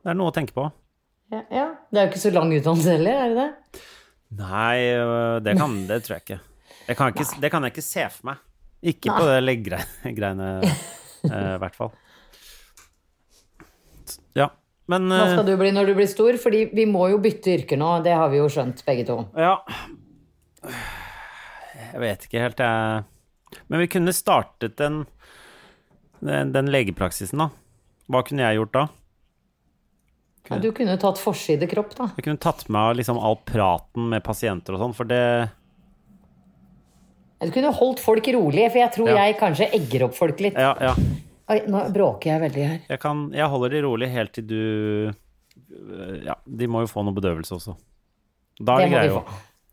Det 0.00 0.12
er 0.12 0.16
noe 0.16 0.32
å 0.32 0.34
tenke 0.34 0.56
på. 0.56 0.66
Ja, 1.30 1.42
ja. 1.54 1.66
Det 1.90 2.00
er 2.00 2.06
jo 2.06 2.12
ikke 2.12 2.22
så 2.22 2.32
lang 2.34 2.52
utdannelse 2.56 2.94
heller, 2.96 3.18
er 3.24 3.32
det 3.34 3.40
det? 3.40 3.82
Nei, 4.40 4.76
øh, 4.94 5.36
det, 5.44 5.56
kan, 5.58 5.74
det 5.90 6.00
tror 6.06 6.16
jeg 6.16 6.26
ikke. 6.26 6.40
Det 6.86 6.96
kan, 6.98 7.10
jeg 7.10 7.18
ikke, 7.18 7.40
det 7.42 7.50
kan 7.52 7.66
jeg 7.66 7.74
ikke 7.74 7.86
se 7.86 8.06
for 8.14 8.30
meg. 8.30 8.46
Ikke 8.90 9.12
på 9.12 9.26
det 9.28 9.40
leggreiene, 9.44 10.54
i 10.64 11.30
i 11.30 11.58
hvert 11.60 11.76
fall. 11.76 11.92
Ja, 14.38 14.48
men 14.90 15.06
Hva 15.12 15.22
eh, 15.26 15.34
skal 15.36 15.46
du 15.46 15.54
bli 15.60 15.70
når 15.74 15.90
du 15.90 15.94
blir 15.98 16.08
stor? 16.10 16.36
Fordi 16.40 16.64
vi 16.74 16.86
må 16.88 17.06
jo 17.12 17.20
bytte 17.22 17.54
yrker 17.58 17.78
nå, 17.80 17.92
det 18.06 18.16
har 18.16 18.30
vi 18.32 18.40
jo 18.40 18.48
skjønt 18.50 18.82
begge 18.86 19.06
to. 19.10 19.20
Ja. 19.38 19.58
Jeg 21.90 22.02
vet 22.02 22.26
ikke 22.26 22.42
helt, 22.42 22.62
jeg. 22.62 23.60
Men 23.70 23.82
vi 23.82 23.90
kunne 23.90 24.14
startet 24.14 24.76
den, 24.80 25.04
den, 26.22 26.54
den 26.54 26.70
legepraksisen, 26.72 27.42
da. 27.42 27.50
Hva 28.10 28.24
kunne 28.26 28.46
jeg 28.46 28.58
gjort 28.58 28.74
da? 28.74 28.84
Ja, 30.50 30.58
du 30.58 30.72
kunne 30.74 30.96
tatt 30.98 31.18
forside 31.22 31.68
kropp, 31.70 31.92
da. 31.94 32.08
Jeg 32.16 32.24
kunne 32.26 32.40
tatt 32.42 32.64
med 32.68 32.96
liksom 32.98 33.18
all 33.22 33.36
praten 33.46 34.08
med 34.10 34.24
pasienter 34.26 34.74
og 34.74 34.80
sånn, 34.82 34.94
for 34.98 35.04
det 35.06 35.22
Du 37.40 37.50
kunne 37.54 37.70
holdt 37.72 38.00
folk 38.04 38.26
rolig, 38.34 38.66
for 38.70 38.78
jeg 38.82 38.92
tror 38.92 39.08
Ja. 39.08 39.24
jeg 39.24 39.38
kanskje 39.40 39.70
egger 39.72 40.02
opp 40.08 40.14
folk 40.14 40.40
litt. 40.44 40.54
Ja, 40.60 40.74
ja. 40.80 40.94
Oi, 41.50 41.60
nå 41.66 41.80
bråker 41.92 42.30
jeg 42.34 42.40
veldig 42.42 42.66
her. 42.66 42.80
Jeg, 42.88 43.00
kan, 43.00 43.30
jeg 43.32 43.48
holder 43.48 43.70
de 43.70 43.80
rolig 43.82 44.10
helt 44.12 44.32
til 44.36 44.44
du 44.46 45.14
Ja, 46.26 46.34
de 46.46 46.66
må 46.66 46.80
jo 46.82 46.86
få 46.90 47.02
noe 47.04 47.14
bedøvelse 47.14 47.54
også. 47.56 47.76
Da 48.60 48.76
er 48.76 48.88
Det 48.88 48.90
det 48.90 49.02
vi 49.08 49.14
få. 49.16 49.24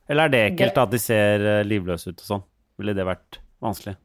Eller 0.10 0.24
er 0.24 0.30
det 0.30 0.42
ekkelt 0.54 0.74
Det- 0.76 0.84
at 0.84 0.90
de 0.92 0.98
ser 1.00 1.46
eh, 1.60 1.64
livløse 1.64 2.08
ut 2.10 2.22
og 2.22 2.26
sånn? 2.26 2.44
Ville 2.80 2.94
det 2.96 3.06
vært 3.06 3.40
vanskelig? 3.62 3.96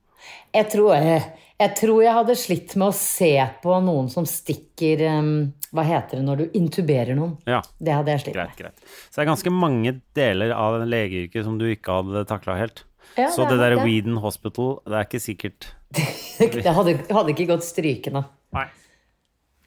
Jeg 0.54 0.70
tror 0.70 0.94
jeg, 0.96 1.22
jeg 1.60 1.74
tror 1.76 2.02
jeg 2.02 2.12
hadde 2.14 2.36
slitt 2.36 2.76
med 2.76 2.88
å 2.88 2.94
se 2.94 3.50
på 3.62 3.82
noen 3.82 4.08
som 4.10 4.24
stikker 4.24 5.18
um, 5.18 5.52
Hva 5.72 5.84
heter 5.88 6.20
det 6.20 6.24
når 6.26 6.40
du 6.42 6.56
intuberer 6.58 7.16
noen? 7.16 7.36
Ja, 7.48 7.62
Det 7.80 7.94
hadde 7.96 8.12
jeg 8.12 8.24
slitt 8.26 8.36
greit, 8.36 8.56
greit. 8.58 8.82
Så 9.08 9.16
det 9.16 9.24
er 9.24 9.30
ganske 9.30 9.52
mange 9.56 9.94
deler 10.16 10.52
av 10.52 10.82
legeyrket 10.84 11.46
som 11.46 11.56
du 11.60 11.64
ikke 11.70 11.96
hadde 12.02 12.26
takla 12.28 12.58
helt. 12.60 12.84
Ja, 13.16 13.30
Så 13.32 13.46
det 13.48 13.56
det 13.56 13.58
er 13.58 13.70
der 13.70 13.76
det. 13.80 13.86
Weedon 13.86 14.20
Hospital, 14.20 14.78
det 14.84 14.98
er 15.00 15.08
ikke 15.08 15.20
sikkert. 15.20 15.72
Det 16.42 16.64
hadde, 16.64 16.94
hadde 17.12 17.30
ikke 17.34 17.46
gått 17.52 17.64
strykende. 17.64 18.24
Nei. 18.56 18.64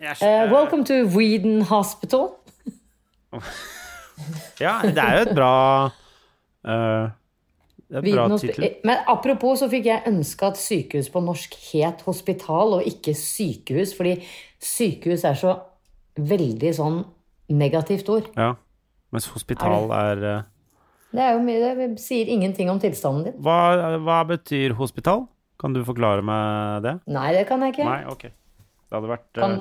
Eh, 0.01 0.51
welcome 0.51 0.83
to 0.85 1.05
Weeden 1.15 1.61
Hospital. 1.69 2.29
Ja, 4.61 4.79
det 4.83 4.95
er 4.97 5.17
jo 5.17 5.23
et 5.25 5.35
bra 5.35 5.53
uh, 6.63 7.09
Det 7.91 7.99
er 7.99 8.05
bra 8.05 8.27
tittel. 8.39 8.67
Men 8.87 9.01
apropos 9.11 9.59
så 9.59 9.67
fikk 9.71 9.89
jeg 9.89 10.07
ønske 10.07 10.47
at 10.47 10.59
sykehus 10.59 11.09
på 11.11 11.19
norsk 11.23 11.57
het 11.73 12.03
hospital 12.07 12.77
og 12.77 12.87
ikke 12.87 13.11
sykehus, 13.19 13.91
fordi 13.97 14.15
sykehus 14.63 15.25
er 15.27 15.35
så 15.39 15.57
veldig 16.17 16.71
sånn 16.78 17.01
negativt 17.49 18.10
ord. 18.10 18.30
Ja. 18.38 18.54
Mens 19.13 19.28
hospital 19.32 19.91
er 19.95 20.23
eh, 20.23 20.41
Det 21.15 21.21
er 21.23 21.34
jo 21.38 21.43
mye, 21.45 21.75
det 21.78 21.99
sier 22.04 22.28
ingenting 22.28 22.69
om 22.69 22.80
tilstanden 22.82 23.23
din. 23.30 23.38
hva, 23.43 23.97
hva 24.04 24.21
betyr 24.28 24.73
hospital? 24.75 25.28
Kan 25.62 25.71
du 25.73 25.80
forklare 25.88 26.21
meg 26.25 26.82
det? 26.84 26.97
Nei, 27.08 27.30
det 27.34 27.45
kan 27.47 27.62
jeg 27.63 27.75
ikke. 27.75 27.86
Nei, 27.88 28.01
ok. 28.12 28.25
Det 28.28 28.97
hadde 28.97 29.12
vært 29.13 29.38
eh, 29.38 29.41
Kan, 29.45 29.56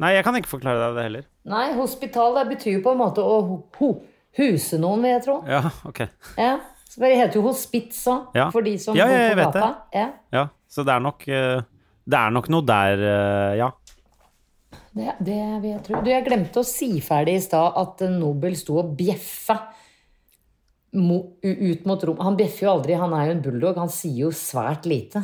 Nei, 0.00 0.14
jeg 0.16 0.24
kan 0.24 0.36
ikke 0.38 0.48
forklare 0.54 0.80
deg 0.80 0.96
det 0.96 1.02
heller. 1.04 1.24
nei, 1.44 1.66
hospital 1.76 2.34
det 2.38 2.46
betyr 2.56 2.78
jo 2.78 2.82
på 2.86 2.94
en 2.94 2.98
måte 3.02 3.20
å 3.20 3.34
ho, 3.44 3.58
ho, 3.78 3.90
huse 4.38 4.78
noen, 4.80 5.02
vil 5.04 5.12
jeg 5.12 5.22
tro. 5.26 5.34
Ja, 5.46 5.60
ok. 5.84 6.00
Ja. 6.40 6.54
Så 6.90 7.02
det 7.04 7.10
heter 7.20 7.36
jo 7.38 7.42
hospits 7.46 8.00
òg, 8.10 8.32
Ja. 8.34 8.48
for 8.50 8.62
de 8.66 8.72
som 8.80 8.96
Ja, 8.96 9.04
ja, 9.06 9.12
bor 9.12 9.28
jeg 9.28 9.36
vet 9.38 9.52
det. 9.54 9.68
Ja. 9.94 10.06
Ja, 10.32 10.44
så 10.66 10.82
det 10.88 10.94
er 10.96 11.00
nok 11.04 11.28
eh, 11.28 11.60
Det 12.10 12.18
er 12.18 12.30
nok 12.34 12.48
noe 12.50 12.64
der, 12.66 13.02
ja. 13.60 13.68
Det, 14.90 15.12
det 15.22 15.40
vil 15.62 15.70
jeg 15.70 15.82
tro. 15.86 16.00
Du, 16.02 16.10
jeg 16.10 16.26
glemte 16.26 16.62
å 16.62 16.66
si 16.66 16.88
ferdig 17.04 17.36
i 17.38 17.42
stad 17.44 17.76
at 17.78 18.02
Nobel 18.10 18.56
sto 18.58 18.80
og 18.82 18.94
bjeffa 18.98 19.58
ut 20.90 21.84
mot 21.86 22.02
rom. 22.08 22.18
Han 22.24 22.38
bjeffer 22.38 22.66
jo 22.66 22.72
aldri, 22.72 22.96
han 22.98 23.14
er 23.14 23.28
jo 23.28 23.36
en 23.36 23.44
bulldog. 23.44 23.78
Han 23.78 23.92
sier 23.94 24.24
jo 24.26 24.32
svært 24.34 24.88
lite. 24.90 25.22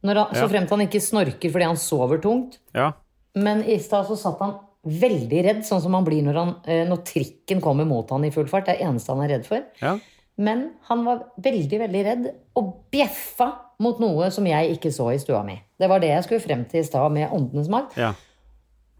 Når 0.00 0.16
han, 0.16 0.32
Ja. 0.32 0.40
Så 0.40 0.48
fremt 0.48 0.70
han 0.72 0.86
ikke 0.86 1.02
snorker 1.04 1.52
fordi 1.52 1.68
han 1.68 1.76
sover 1.76 2.22
tungt. 2.22 2.58
Ja. 2.72 2.92
Men 3.36 3.62
i 3.62 3.76
stad 3.78 4.06
så 4.08 4.16
satt 4.16 4.40
han 4.40 4.56
veldig 4.80 5.42
redd, 5.44 5.60
sånn 5.68 5.82
som 5.84 5.92
han 5.92 6.06
blir 6.06 6.22
når, 6.24 6.34
han, 6.40 6.54
eh, 6.64 6.86
når 6.88 7.04
trikken 7.04 7.60
kommer 7.60 7.84
mot 7.84 8.08
han 8.10 8.24
i 8.24 8.30
full 8.32 8.48
fart. 8.48 8.64
Det 8.64 8.76
er 8.76 8.78
det 8.78 8.88
eneste 8.88 9.12
han 9.12 9.22
er 9.26 9.34
redd 9.36 9.46
for. 9.46 9.62
ja. 9.82 9.98
Men 10.40 10.70
han 10.88 11.02
var 11.04 11.26
veldig, 11.42 11.78
veldig 11.82 12.02
redd 12.06 12.26
og 12.56 12.72
bjeffa 12.92 13.50
mot 13.84 14.00
noe 14.00 14.30
som 14.32 14.46
jeg 14.48 14.76
ikke 14.76 14.92
så 14.94 15.10
i 15.12 15.20
stua 15.20 15.42
mi. 15.44 15.58
Det 15.80 15.88
var 15.90 16.00
det 16.00 16.14
jeg 16.14 16.24
skulle 16.26 16.44
frem 16.44 16.64
til 16.68 16.80
i 16.80 16.86
stad 16.86 17.12
med 17.12 17.32
Åndenes 17.36 17.70
makt. 17.72 17.96
ja. 18.00 18.14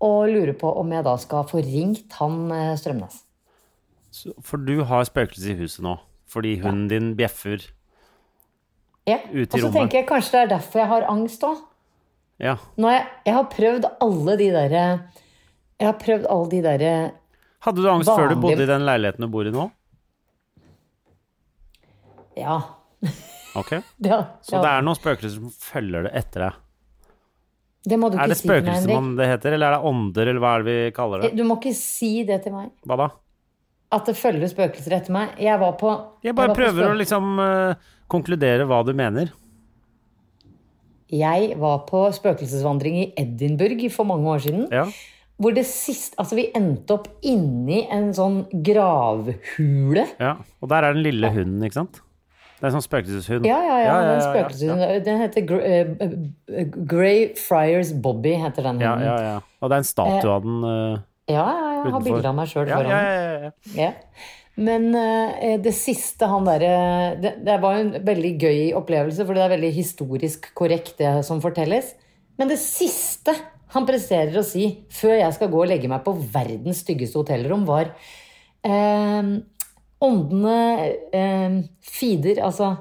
Og 0.01 0.31
lurer 0.33 0.55
på 0.57 0.69
om 0.81 0.93
jeg 0.95 1.05
da 1.05 1.13
skal 1.21 1.43
få 1.45 1.59
ringt 1.61 2.15
han 2.17 2.47
eh, 2.57 2.71
Strømnes. 2.81 3.19
For 4.41 4.57
du 4.57 4.79
har 4.89 5.05
spøkelse 5.05 5.53
i 5.53 5.57
huset 5.59 5.85
nå. 5.85 5.99
Fordi 6.31 6.55
hunden 6.63 6.87
din 6.89 7.11
bjeffer. 7.19 7.67
Ja. 9.05 9.19
Ut 9.29 9.35
i 9.35 9.43
rommet? 9.45 9.55
Og 9.59 9.67
så 9.67 9.73
tenker 9.75 9.99
jeg 10.01 10.07
kanskje 10.09 10.33
det 10.39 10.41
er 10.47 10.53
derfor 10.55 10.81
jeg 10.81 10.89
har 10.95 11.05
angst 11.11 11.45
òg. 11.45 11.61
Ja. 12.41 12.55
Jeg, 12.81 13.03
jeg 13.27 13.37
har 13.37 13.49
prøvd 13.53 13.89
alle 14.01 14.37
de 14.41 14.47
derre 14.55 14.85
Jeg 15.77 15.85
har 15.85 15.99
prøvd 16.01 16.25
alle 16.33 16.49
de 16.55 16.61
derre 16.65 16.93
Hadde 17.67 17.85
du 17.85 17.91
angst 17.93 18.09
før 18.09 18.33
du 18.33 18.41
bodde 18.41 18.65
i 18.65 18.71
den 18.71 18.87
leiligheten 18.89 19.27
du 19.27 19.29
bor 19.29 19.45
i 19.45 19.53
nå? 19.53 19.67
Ja. 22.41 22.59
Ok. 23.59 23.73
ja, 24.11 24.19
Så 24.47 24.59
det 24.63 24.73
er 24.73 24.85
noen 24.87 24.99
spøkelser 24.99 25.37
som 25.39 25.55
følger 25.55 26.07
det 26.09 26.13
etter 26.21 26.47
deg. 26.47 26.61
det 27.91 27.99
må 28.01 28.11
du 28.13 28.19
Er 28.19 28.29
ikke 28.29 28.35
det 28.35 28.39
si 28.41 28.49
til 28.49 28.55
meg, 28.67 28.77
Henrik. 28.77 29.01
Er 29.01 29.17
det 29.21 29.31
heter, 29.35 29.57
eller 29.57 29.71
er 29.71 29.77
det 29.79 29.91
ånder, 29.91 30.31
eller 30.33 30.45
hva 30.45 30.53
er 30.55 30.65
det 30.65 30.71
vi 30.71 30.95
kaller 30.97 31.25
det? 31.25 31.33
Du 31.39 31.45
må 31.49 31.59
ikke 31.61 31.75
si 31.77 32.13
det 32.29 32.43
til 32.45 32.55
meg. 32.57 32.73
Hva 32.87 32.99
da? 33.01 33.11
At 33.91 34.07
det 34.07 34.15
følger 34.15 34.51
spøkelser 34.53 34.95
etter 35.01 35.15
meg. 35.15 35.33
Jeg 35.43 35.59
var 35.59 35.73
på 35.81 35.93
Jeg 36.23 36.37
bare 36.39 36.53
jeg 36.53 36.59
prøver 36.61 36.93
å 36.93 36.99
liksom 36.99 37.31
uh, 37.43 37.89
konkludere 38.11 38.67
hva 38.71 38.85
du 38.87 38.93
mener. 38.95 39.33
Jeg 41.11 41.57
var 41.59 41.81
på 41.89 42.05
spøkelsesvandring 42.15 43.01
i 43.01 43.09
Edinburgh 43.19 43.89
for 43.91 44.07
mange 44.07 44.31
år 44.31 44.45
siden. 44.45 44.69
Ja. 44.71 44.85
Hvor 45.41 45.57
det 45.57 45.65
sist 45.67 46.15
Altså, 46.21 46.37
vi 46.39 46.51
endte 46.55 46.95
opp 46.99 47.09
inni 47.27 47.81
en 47.91 48.13
sånn 48.15 48.45
gravhule. 48.53 50.07
ja. 50.21 50.37
Og 50.61 50.71
der 50.71 50.87
er 50.87 50.95
den 50.95 51.03
lille 51.03 51.33
hunden, 51.33 51.65
ikke 51.65 51.81
sant? 51.81 52.03
Det 52.61 52.67
er 52.67 52.69
en 52.69 52.75
sånn 52.77 52.85
spøkelseshund. 52.85 53.47
Ja, 53.49 53.57
ja, 53.65 53.77
ja. 53.81 53.93
den 54.05 54.19
ja, 54.19 54.25
spøkelseshunden. 54.27 55.05
Den 55.07 55.21
heter 55.23 55.45
Gr 55.49 55.61
eh, 55.65 55.93
eh, 56.53 56.67
Grey 56.91 57.23
Friars 57.41 57.95
Bobby, 58.05 58.35
heter 58.37 58.67
den 58.69 58.83
Ja, 58.85 58.91
hunden. 58.99 59.07
ja, 59.09 59.15
ja. 59.31 59.39
Og 59.65 59.71
det 59.73 59.79
er 59.79 59.85
en 59.85 59.89
statue 59.89 60.35
av 60.35 60.45
den 60.45 60.59
eh, 60.69 60.99
Ja, 61.33 61.47
ja, 61.47 61.47
jeg 61.47 61.79
har 61.81 61.89
Utenfor. 61.89 62.05
bilde 62.11 62.29
av 62.29 62.37
meg 62.37 62.51
sjøl 62.53 62.69
ja, 62.69 62.77
foran. 62.77 62.93
ja, 62.93 63.01
ja, 63.01 63.33
ja. 63.49 63.53
Ja. 63.81 63.91
Men 64.61 64.91
eh, 64.99 65.55
det 65.65 65.73
siste 65.73 66.27
han 66.29 66.45
derre 66.45 66.73
det, 67.23 67.33
det 67.47 67.57
var 67.63 67.79
en 67.81 67.95
veldig 68.05 68.33
gøy 68.43 68.61
opplevelse, 68.77 69.25
for 69.25 69.39
det 69.39 69.45
er 69.47 69.55
veldig 69.55 69.71
historisk 69.73 70.51
korrekt, 70.59 70.99
det 71.01 71.15
som 71.25 71.41
fortelles. 71.41 71.95
Men 72.37 72.51
det 72.53 72.59
siste 72.61 73.33
han 73.73 73.87
presterer 73.89 74.37
å 74.37 74.45
si 74.45 74.67
før 74.93 75.15
jeg 75.23 75.37
skal 75.39 75.49
gå 75.53 75.63
og 75.63 75.71
legge 75.71 75.89
meg 75.89 76.03
på 76.05 76.13
verdens 76.35 76.83
styggeste 76.85 77.23
hotellrom, 77.23 77.65
var 77.69 77.95
eh, 78.67 79.33
Åndene 80.01 80.59
eh, 81.13 81.57
feeder, 81.85 82.41
altså 82.47 82.73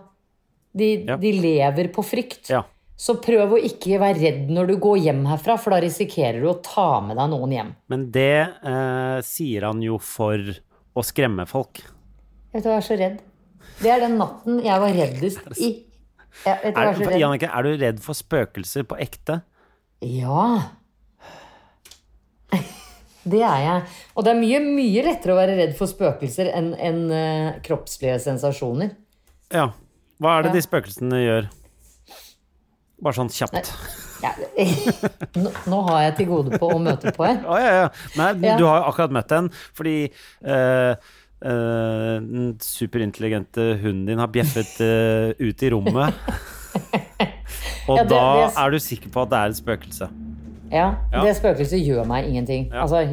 de, 0.74 0.92
Ja. 1.08 1.18
de 1.20 1.32
lever 1.36 1.90
på 1.92 2.04
frykt. 2.06 2.50
Ja. 2.54 2.64
Så 3.00 3.16
prøv 3.24 3.54
å 3.56 3.60
ikke 3.64 3.96
være 4.00 4.20
redd 4.20 4.50
når 4.52 4.68
du 4.74 4.76
går 4.84 4.98
hjem 5.06 5.22
herfra, 5.30 5.56
for 5.60 5.72
da 5.72 5.80
risikerer 5.84 6.42
du 6.44 6.50
å 6.52 6.58
ta 6.64 7.00
med 7.04 7.16
deg 7.20 7.30
noen 7.32 7.54
hjem. 7.56 7.70
Men 7.92 8.08
det 8.12 8.32
eh, 8.44 9.20
sier 9.24 9.68
han 9.70 9.80
jo 9.84 9.98
for 10.04 10.40
å 11.00 11.04
skremme 11.08 11.46
folk. 11.48 11.80
Vet 12.54 12.64
du 12.66 12.70
jeg 12.72 12.78
er 12.82 12.88
så 12.88 12.98
redd. 13.00 13.20
Det 13.80 13.92
er 13.94 14.04
den 14.04 14.18
natten 14.20 14.60
jeg 14.66 14.82
var 14.84 14.92
reddest 14.96 15.48
i. 15.60 15.70
Jeg, 16.44 16.58
vet 16.64 16.76
du 16.76 16.80
jeg 16.82 16.90
er 16.90 16.98
så 17.00 17.08
redd. 17.08 17.20
Jannicke, 17.24 17.52
er 17.56 17.64
du 17.70 17.72
redd 17.86 18.02
for 18.04 18.18
spøkelser 18.20 18.84
på 18.90 18.98
ekte? 19.00 19.42
Ja. 20.04 20.46
Det 23.30 23.42
er 23.46 23.62
jeg. 23.66 23.84
Og 24.18 24.26
det 24.26 24.32
er 24.34 24.40
mye, 24.42 24.60
mye 24.66 25.04
lettere 25.06 25.36
å 25.36 25.40
være 25.40 25.56
redd 25.60 25.76
for 25.78 25.92
spøkelser 25.92 26.50
enn 26.56 26.72
enn, 26.76 27.02
uh, 27.12 27.60
kroppslige 27.66 28.18
sensasjoner. 28.24 28.96
Ja. 29.54 29.70
Hva 30.20 30.38
er 30.40 30.44
det 30.48 30.52
Ja. 30.54 30.58
de 30.60 30.66
spøkelsene 30.66 31.20
gjør? 31.24 31.50
Bare 33.00 33.16
sånn 33.16 33.30
kjapt. 33.32 33.70
Ja, 34.20 34.34
nå, 35.40 35.52
nå 35.72 35.78
har 35.88 36.02
jeg 36.10 36.16
til 36.18 36.26
gode 36.28 36.58
på 36.60 36.68
å 36.76 36.80
møte 36.84 37.14
på 37.16 37.24
en. 37.24 37.38
Å 37.48 37.56
ja, 37.64 37.70
ja. 37.86 37.88
Nei, 38.20 38.34
du 38.60 38.66
har 38.68 38.82
jo 38.82 38.90
akkurat 38.90 39.14
møtt 39.16 39.32
en 39.38 39.48
fordi 39.78 39.94
uh, 40.44 40.98
uh, 41.46 42.18
den 42.20 42.58
superintelligente 42.60 43.70
hunden 43.80 44.10
din 44.12 44.20
har 44.20 44.28
bjeffet 44.34 44.74
uh, 44.84 45.32
ut 45.40 45.64
i 45.64 45.72
rommet. 45.72 46.20
Og 47.90 47.96
Ja, 47.98 48.04
det- 48.04 48.10
da 48.12 48.24
det- 48.50 48.58
er 48.66 48.76
du 48.76 48.80
sikker 48.84 49.10
på 49.16 49.24
at 49.24 49.32
det 49.32 49.40
er 49.40 49.54
et 49.56 49.62
spøkelse. 49.64 50.10
Ja, 50.72 50.96
Ja. 51.14 51.24
Det 51.26 51.36
spøkelset 51.38 51.82
gjør 51.86 52.06
meg 52.08 52.26
ingenting. 52.30 52.70
Ja. 52.74 52.84
Altså, 52.86 53.04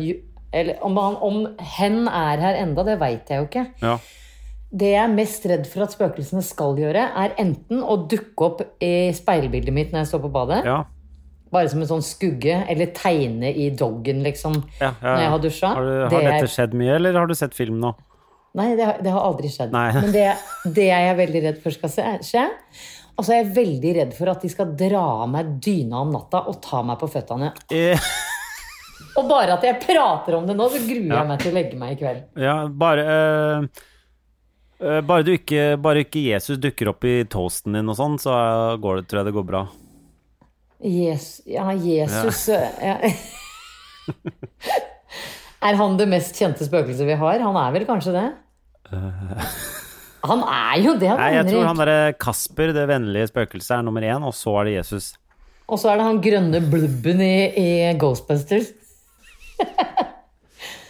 eller 0.53 0.79
om, 0.83 0.97
han, 0.97 1.17
om 1.21 1.57
hen 1.77 2.07
er 2.09 2.39
her 2.41 2.55
enda, 2.63 2.85
det 2.85 2.99
veit 3.01 3.29
jeg 3.29 3.39
jo 3.43 3.47
ikke. 3.49 3.67
Ja. 3.83 3.99
Det 4.77 4.91
jeg 4.93 5.03
er 5.05 5.13
mest 5.15 5.45
redd 5.47 5.67
for 5.71 5.83
at 5.87 5.93
spøkelsene 5.95 6.43
skal 6.43 6.77
gjøre, 6.77 7.07
er 7.17 7.35
enten 7.39 7.83
å 7.83 7.97
dukke 8.11 8.45
opp 8.45 8.63
i 8.83 9.11
speilbildet 9.17 9.73
mitt 9.73 9.93
når 9.93 10.05
jeg 10.05 10.11
står 10.13 10.23
på 10.27 10.33
badet, 10.35 10.65
Ja. 10.67 10.85
bare 11.53 11.69
som 11.69 11.81
en 11.81 11.87
sånn 11.89 12.03
skugge, 12.03 12.65
eller 12.69 12.87
tegne 12.93 13.53
i 13.55 13.71
doggen, 13.71 14.23
liksom, 14.27 14.59
Ja, 14.81 14.93
ja, 15.01 15.15
når 15.15 15.21
jeg 15.23 15.31
har 15.31 15.39
dusja. 15.39 15.69
Har, 15.75 15.83
du, 15.85 15.93
har 16.03 16.09
Det 16.11 16.19
er- 16.25 16.33
dette 16.41 16.51
skjedd 16.51 16.75
mye, 16.75 16.95
eller 16.97 17.13
har 17.13 17.27
du 17.27 17.35
sett 17.35 17.55
film 17.55 17.79
nå? 17.81 17.95
Nei, 18.57 18.75
det 18.75 18.85
har, 18.87 18.97
det 19.05 19.13
har 19.13 19.21
aldri 19.21 19.49
skjedd. 19.53 19.71
Nei. 19.71 19.93
Men 19.93 20.13
det, 20.13 20.35
det 20.75 20.89
er 20.91 21.15
veldig 21.15 21.43
redd 21.45 21.59
for 21.63 21.71
skal 21.71 21.91
skje. 22.25 22.45
Og 23.17 23.25
jeg 23.33 23.41
er 23.47 23.53
veldig 23.57 23.93
redd 23.97 24.13
for 24.17 24.29
at 24.29 24.43
de 24.45 24.49
skal 24.53 24.75
dra 24.77 25.01
av 25.25 25.29
meg 25.33 25.55
dyna 25.65 26.03
om 26.05 26.11
natta 26.13 26.43
og 26.51 26.59
ta 26.65 26.83
meg 26.85 26.99
på 27.01 27.09
føttene. 27.09 27.53
Eh, 27.73 27.97
Og 29.17 29.25
bare 29.31 29.55
at 29.57 29.63
jeg 29.65 29.79
prater 29.81 30.35
om 30.37 30.45
det 30.49 30.57
nå, 30.57 30.67
så 30.73 30.77
gruer 30.85 31.09
Ja. 31.15 31.23
jeg 31.23 31.29
meg 31.31 31.39
til 31.41 31.51
å 31.53 31.55
legge 31.57 31.77
meg 31.81 31.95
i 31.95 32.01
kveld. 32.03 32.23
ja, 32.37 32.57
bare 32.69 33.05
eh, 34.81 35.01
bare, 35.01 35.23
du 35.25 35.33
ikke, 35.33 35.79
bare 35.81 36.03
ikke 36.05 36.21
Jesus 36.27 36.59
dukker 36.61 36.91
opp 36.93 37.05
i 37.09 37.23
toasten 37.25 37.73
din 37.79 37.89
og 37.89 37.97
sånn, 37.97 38.19
så 38.21 38.77
går 38.81 39.01
det, 39.01 39.07
tror 39.09 39.23
jeg 39.23 39.29
det 39.31 39.37
går 39.39 39.47
bra. 39.49 39.63
Yes, 40.85 41.41
ja, 41.49 41.71
Jesus 41.73 42.49
ja. 42.53 42.99
Er 45.67 45.75
han 45.81 45.97
det 45.97 46.05
mest 46.13 46.37
kjente 46.37 46.67
spøkelset 46.69 47.09
vi 47.09 47.17
har? 47.17 47.41
Han 47.41 47.57
er 47.57 47.73
vel 47.75 47.87
kanskje 47.89 48.13
det? 48.13 48.27
Han 50.31 50.43
er 50.43 50.83
jo 50.85 50.97
det, 51.01 51.13
Nei, 51.19 51.31
jeg 51.37 51.49
tror 51.51 51.69
han 51.69 51.81
derre 51.81 52.01
Kasper, 52.21 52.73
det 52.77 52.89
vennlige 52.91 53.31
spøkelset, 53.31 53.79
er 53.79 53.87
nummer 53.87 54.05
én, 54.05 54.27
og 54.27 54.35
så 54.37 54.59
er 54.61 54.69
det 54.69 54.75
Jesus. 54.81 55.13
Og 55.67 55.81
så 55.83 55.93
er 55.93 56.01
det 56.01 56.07
han 56.07 56.21
grønne 56.23 56.61
blubben 56.71 57.23
i, 57.25 57.37
i 57.63 57.71
Ghostbusters. 58.01 58.75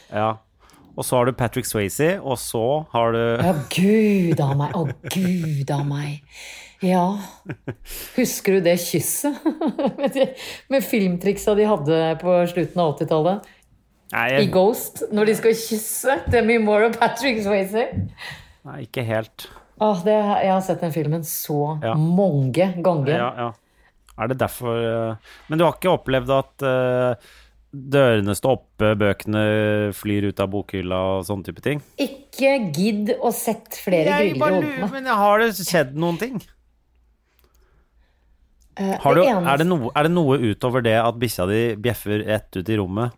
Ja. 0.07 0.37
Og 0.97 1.05
så 1.05 1.19
har 1.19 1.29
du 1.29 1.35
Patrick 1.37 1.67
Swayze, 1.69 2.15
og 2.25 2.39
så 2.41 2.87
har 2.93 3.13
du 3.13 3.19
Å, 3.45 3.51
gud 3.75 4.41
a 4.41 4.53
meg. 4.57 4.77
Å, 4.79 4.87
gud 5.13 5.73
a 5.75 5.83
meg. 5.85 6.23
Ja. 6.85 7.05
Husker 8.17 8.57
du 8.57 8.65
det 8.65 8.79
kysset? 8.81 9.37
med 10.73 10.87
filmtriksa 10.87 11.57
de 11.59 11.69
hadde 11.69 12.01
på 12.23 12.39
slutten 12.53 12.81
av 12.81 12.95
80-tallet? 12.97 13.53
Jeg... 14.15 14.41
I 14.47 14.51
Ghost, 14.55 15.05
når 15.13 15.29
de 15.29 15.37
skal 15.41 15.57
kysse 15.59 16.19
Demi 16.33 16.57
Moore 16.63 16.89
og 16.89 16.99
Patrick 17.01 17.43
Swayze. 17.45 17.89
Nei 18.67 18.83
ikke 18.87 19.05
helt. 19.07 19.47
Åh, 19.83 20.03
det, 20.07 20.15
jeg 20.17 20.53
har 20.53 20.63
sett 20.65 20.83
den 20.85 20.95
filmen 20.95 21.25
så 21.29 21.77
Ja. 21.85 21.95
mange 21.95 22.71
ganger. 22.83 23.17
Ja, 23.17 23.33
ja. 23.37 23.53
Er 24.17 24.31
det 24.33 24.39
derfor 24.41 24.79
eh, 24.81 25.17
Men 25.51 25.59
du 25.59 25.65
har 25.67 25.75
ikke 25.77 25.93
opplevd 25.93 26.31
at 26.33 26.65
uh, 26.65 27.27
dørene 27.77 28.33
står 28.33 28.55
oppe, 28.57 28.95
bøkene 28.97 29.43
flyr 29.93 30.31
ut 30.31 30.41
av 30.41 30.49
bokhylla 30.55 31.01
og 31.19 31.27
sånne 31.29 31.45
type 31.45 31.61
ting? 31.65 31.83
Ikke 32.01 32.55
gidd 32.73 33.13
å 33.21 33.33
sett 33.37 33.77
flere 33.77 34.17
Jeg 34.23 34.33
griller 34.39 34.63
lurer, 34.65 34.89
men 34.95 35.11
har 35.13 35.45
det 35.45 35.51
skjedd 35.59 35.93
noen 36.01 36.17
ting? 36.23 36.41
Uh, 38.77 38.97
Har 39.01 39.17
du, 39.17 39.23
det 39.23 39.33
er, 39.33 39.61
det 39.63 39.67
noe, 39.69 39.91
er 39.97 40.05
det 40.05 40.13
noe 40.13 40.37
utover 40.37 40.83
det 40.85 40.97
at 41.01 41.17
bikkja 41.21 41.47
di 41.49 41.61
bjeffer 41.81 42.25
rett 42.27 42.57
ut 42.59 42.69
i 42.69 42.77
rommet, 42.77 43.15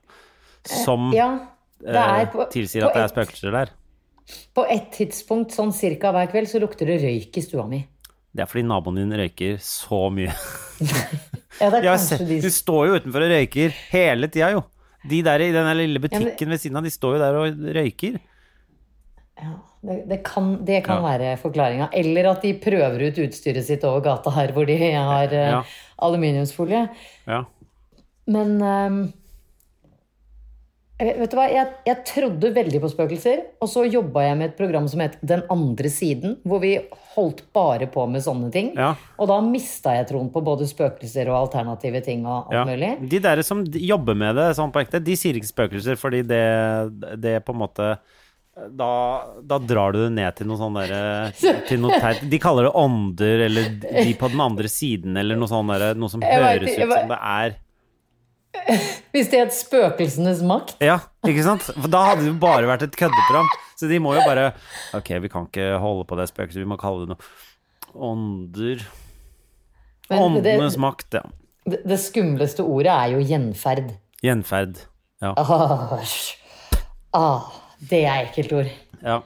som 0.67 1.09
Ja, 1.15 1.33
det 1.83 1.99
er 1.99 2.21
eh, 2.21 2.29
på, 2.31 2.47
tilsier 2.53 2.87
på 2.87 2.91
at 2.93 2.99
det 2.99 3.03
er 3.07 3.11
spøkelser 3.15 3.55
der? 3.57 3.73
På 4.55 4.65
et 4.69 4.91
tidspunkt 4.93 5.55
sånn 5.57 5.73
cirka 5.73 6.11
hver 6.13 6.27
kveld 6.33 6.49
så 6.51 6.61
lukter 6.61 6.87
det 6.91 7.01
røyk 7.03 7.37
i 7.39 7.43
stua 7.45 7.67
mi. 7.69 7.83
Det 8.35 8.43
er 8.45 8.51
fordi 8.51 8.67
naboen 8.69 8.99
din 9.01 9.13
røyker 9.19 9.59
så 9.65 10.09
mye. 10.13 10.33
Ja, 11.59 11.71
det 11.73 11.79
er 11.81 11.87
kanskje 11.91 12.19
de 12.29 12.37
du 12.45 12.51
står 12.55 12.85
jo 12.87 12.99
utenfor 13.01 13.25
og 13.25 13.33
røyker 13.33 13.73
hele 13.91 14.29
tida, 14.31 14.53
jo. 14.55 14.61
De 15.09 15.23
der 15.27 15.43
i 15.43 15.49
den 15.55 15.67
lille 15.79 15.99
men- 15.99 16.05
butikken 16.11 16.53
ved 16.53 16.61
siden 16.63 16.77
av, 16.79 16.85
de 16.87 16.93
står 16.95 17.17
jo 17.17 17.23
der 17.23 17.39
og 17.41 17.65
røyker. 17.79 18.19
Ja, 19.39 19.53
det, 19.87 19.97
det 20.11 20.19
kan, 20.27 20.53
det 20.67 20.81
kan 20.87 21.01
Ja. 21.03 21.07
være 21.17 21.33
forklaringa. 21.41 21.89
Eller 21.95 22.29
at 22.31 22.43
de 22.43 22.53
prøver 22.63 23.05
ut 23.09 23.19
utstyret 23.25 23.65
sitt 23.67 23.85
over 23.87 24.03
gata 24.07 24.31
her, 24.35 24.53
hvor 24.55 24.67
de 24.67 24.77
har 24.77 25.27
uh, 25.31 25.39
Ja. 25.57 25.61
aluminiumsfolie. 26.03 26.85
Ja. 27.27 27.45
Men 28.27 28.59
jeg- 28.61 29.13
Vet 30.99 31.31
du 31.31 31.37
hva, 31.39 31.45
jeg, 31.47 31.71
jeg 31.87 31.99
trodde 32.09 32.49
veldig 32.57 32.81
på 32.83 32.89
spøkelser, 32.91 33.43
og 33.63 33.69
så 33.71 33.85
jobba 33.87 34.25
jeg 34.25 34.39
med 34.41 34.49
et 34.51 34.57
program 34.59 34.89
som 34.91 34.99
het 35.05 35.13
Den 35.23 35.45
andre 35.55 35.91
siden, 35.95 36.33
hvor 36.43 36.59
vi 36.65 36.73
holdt 37.15 37.45
bare 37.55 37.87
på 37.91 38.03
med 38.11 38.25
sånne 38.25 38.51
ting. 38.55 38.73
Ja. 38.75 38.97
Og 39.19 39.31
da 39.31 39.37
mista 39.47 39.95
jeg 39.95 40.09
troen 40.11 40.33
på 40.35 40.43
både 40.43 40.67
spøkelser 40.67 41.31
og 41.31 41.45
alternative 41.45 42.03
ting 42.03 42.27
og 42.27 42.51
alt 42.51 42.57
Ja. 42.57 42.65
mulig. 42.67 42.91
De 43.15 43.21
der 43.23 43.43
som 43.47 43.63
jobber 43.65 44.19
med 44.19 44.35
det 44.41 44.49
sånn 44.59 44.75
på 44.75 44.83
ekte, 44.83 44.99
de 45.03 45.15
sier 45.19 45.39
ikke 45.39 45.53
spøkelser, 45.53 45.95
fordi 46.01 46.25
det, 46.27 46.43
det 47.23 47.37
på 47.47 47.55
en 47.55 47.63
måte 47.63 47.93
da, 48.75 48.91
da 49.39 49.61
drar 49.63 49.95
du 49.95 50.01
det 50.03 50.13
ned 50.17 50.35
til 50.35 50.49
noe 50.51 50.59
sånn 50.59 50.75
derre. 50.75 51.31
De 52.27 52.39
kaller 52.43 52.67
det 52.67 52.75
ånder, 52.75 53.45
eller 53.47 53.69
de 54.03 54.15
på 54.19 54.31
den 54.33 54.43
andre 54.43 54.67
siden, 54.67 55.15
eller 55.21 55.39
noe 55.39 55.47
sånn 55.47 55.71
derre 55.71 55.93
Noe 55.95 56.11
som 56.11 56.19
vet 56.27 56.43
høres 56.43 56.75
ut 56.75 56.91
som 56.91 57.13
det 57.15 57.21
er 57.23 57.55
Hvis 59.13 59.31
det 59.33 59.41
het 59.43 59.55
Spøkelsenes 59.55 60.41
makt. 60.47 60.77
Ja, 60.85 60.99
ikke 61.27 61.45
sant? 61.47 61.67
For 61.69 61.91
da 61.93 62.05
hadde 62.11 62.25
det 62.25 62.33
jo 62.33 62.39
bare 62.43 62.69
vært 62.71 62.87
et 62.87 62.97
køddeprogram. 62.99 63.49
Så 63.79 63.91
de 63.91 64.01
må 64.03 64.15
jo 64.17 64.25
bare 64.27 64.51
Ok, 64.97 65.13
vi 65.23 65.31
kan 65.31 65.47
ikke 65.47 65.77
holde 65.83 66.07
på 66.09 66.19
det 66.19 66.27
spøkelset, 66.33 66.65
vi 66.65 66.69
må 66.69 66.79
kalle 66.81 67.05
det 67.05 67.13
noe 67.13 67.99
Ånder 68.09 68.83
Åndenes 70.09 70.79
makt, 70.81 71.19
ja. 71.19 71.25
Det, 71.69 71.83
det 71.85 71.99
skumleste 72.01 72.65
ordet 72.65 72.93
er 72.95 73.11
jo 73.13 73.19
gjenferd. 73.29 73.91
Gjenferd. 74.25 74.79
Ja. 75.21 75.35
Åh, 75.37 75.99
ah, 77.19 77.51
det 77.91 78.01
er 78.07 78.23
ekkelt 78.23 78.55
ord. 78.57 78.71
ja. 79.03 79.19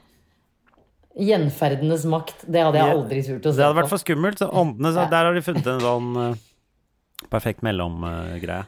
Gjenferdenes 1.12 2.06
makt. 2.08 2.46
Det 2.48 2.62
hadde 2.64 2.80
jeg 2.80 2.96
aldri 2.96 3.22
turt 3.26 3.46
å 3.46 3.50
se 3.52 3.60
Det 3.60 3.66
hadde 3.66 3.76
vært 3.82 3.90
for 3.92 4.00
skummelt. 4.00 4.40
Så 4.40 4.48
åndene, 4.48 4.94
så 4.96 5.04
der 5.12 5.28
har 5.28 5.36
de 5.36 5.42
funnet 5.44 5.66
en 5.68 5.82
sånn 5.84 6.14
eh, 6.22 7.26
perfekt 7.30 7.60
mellomgreie. 7.66 8.64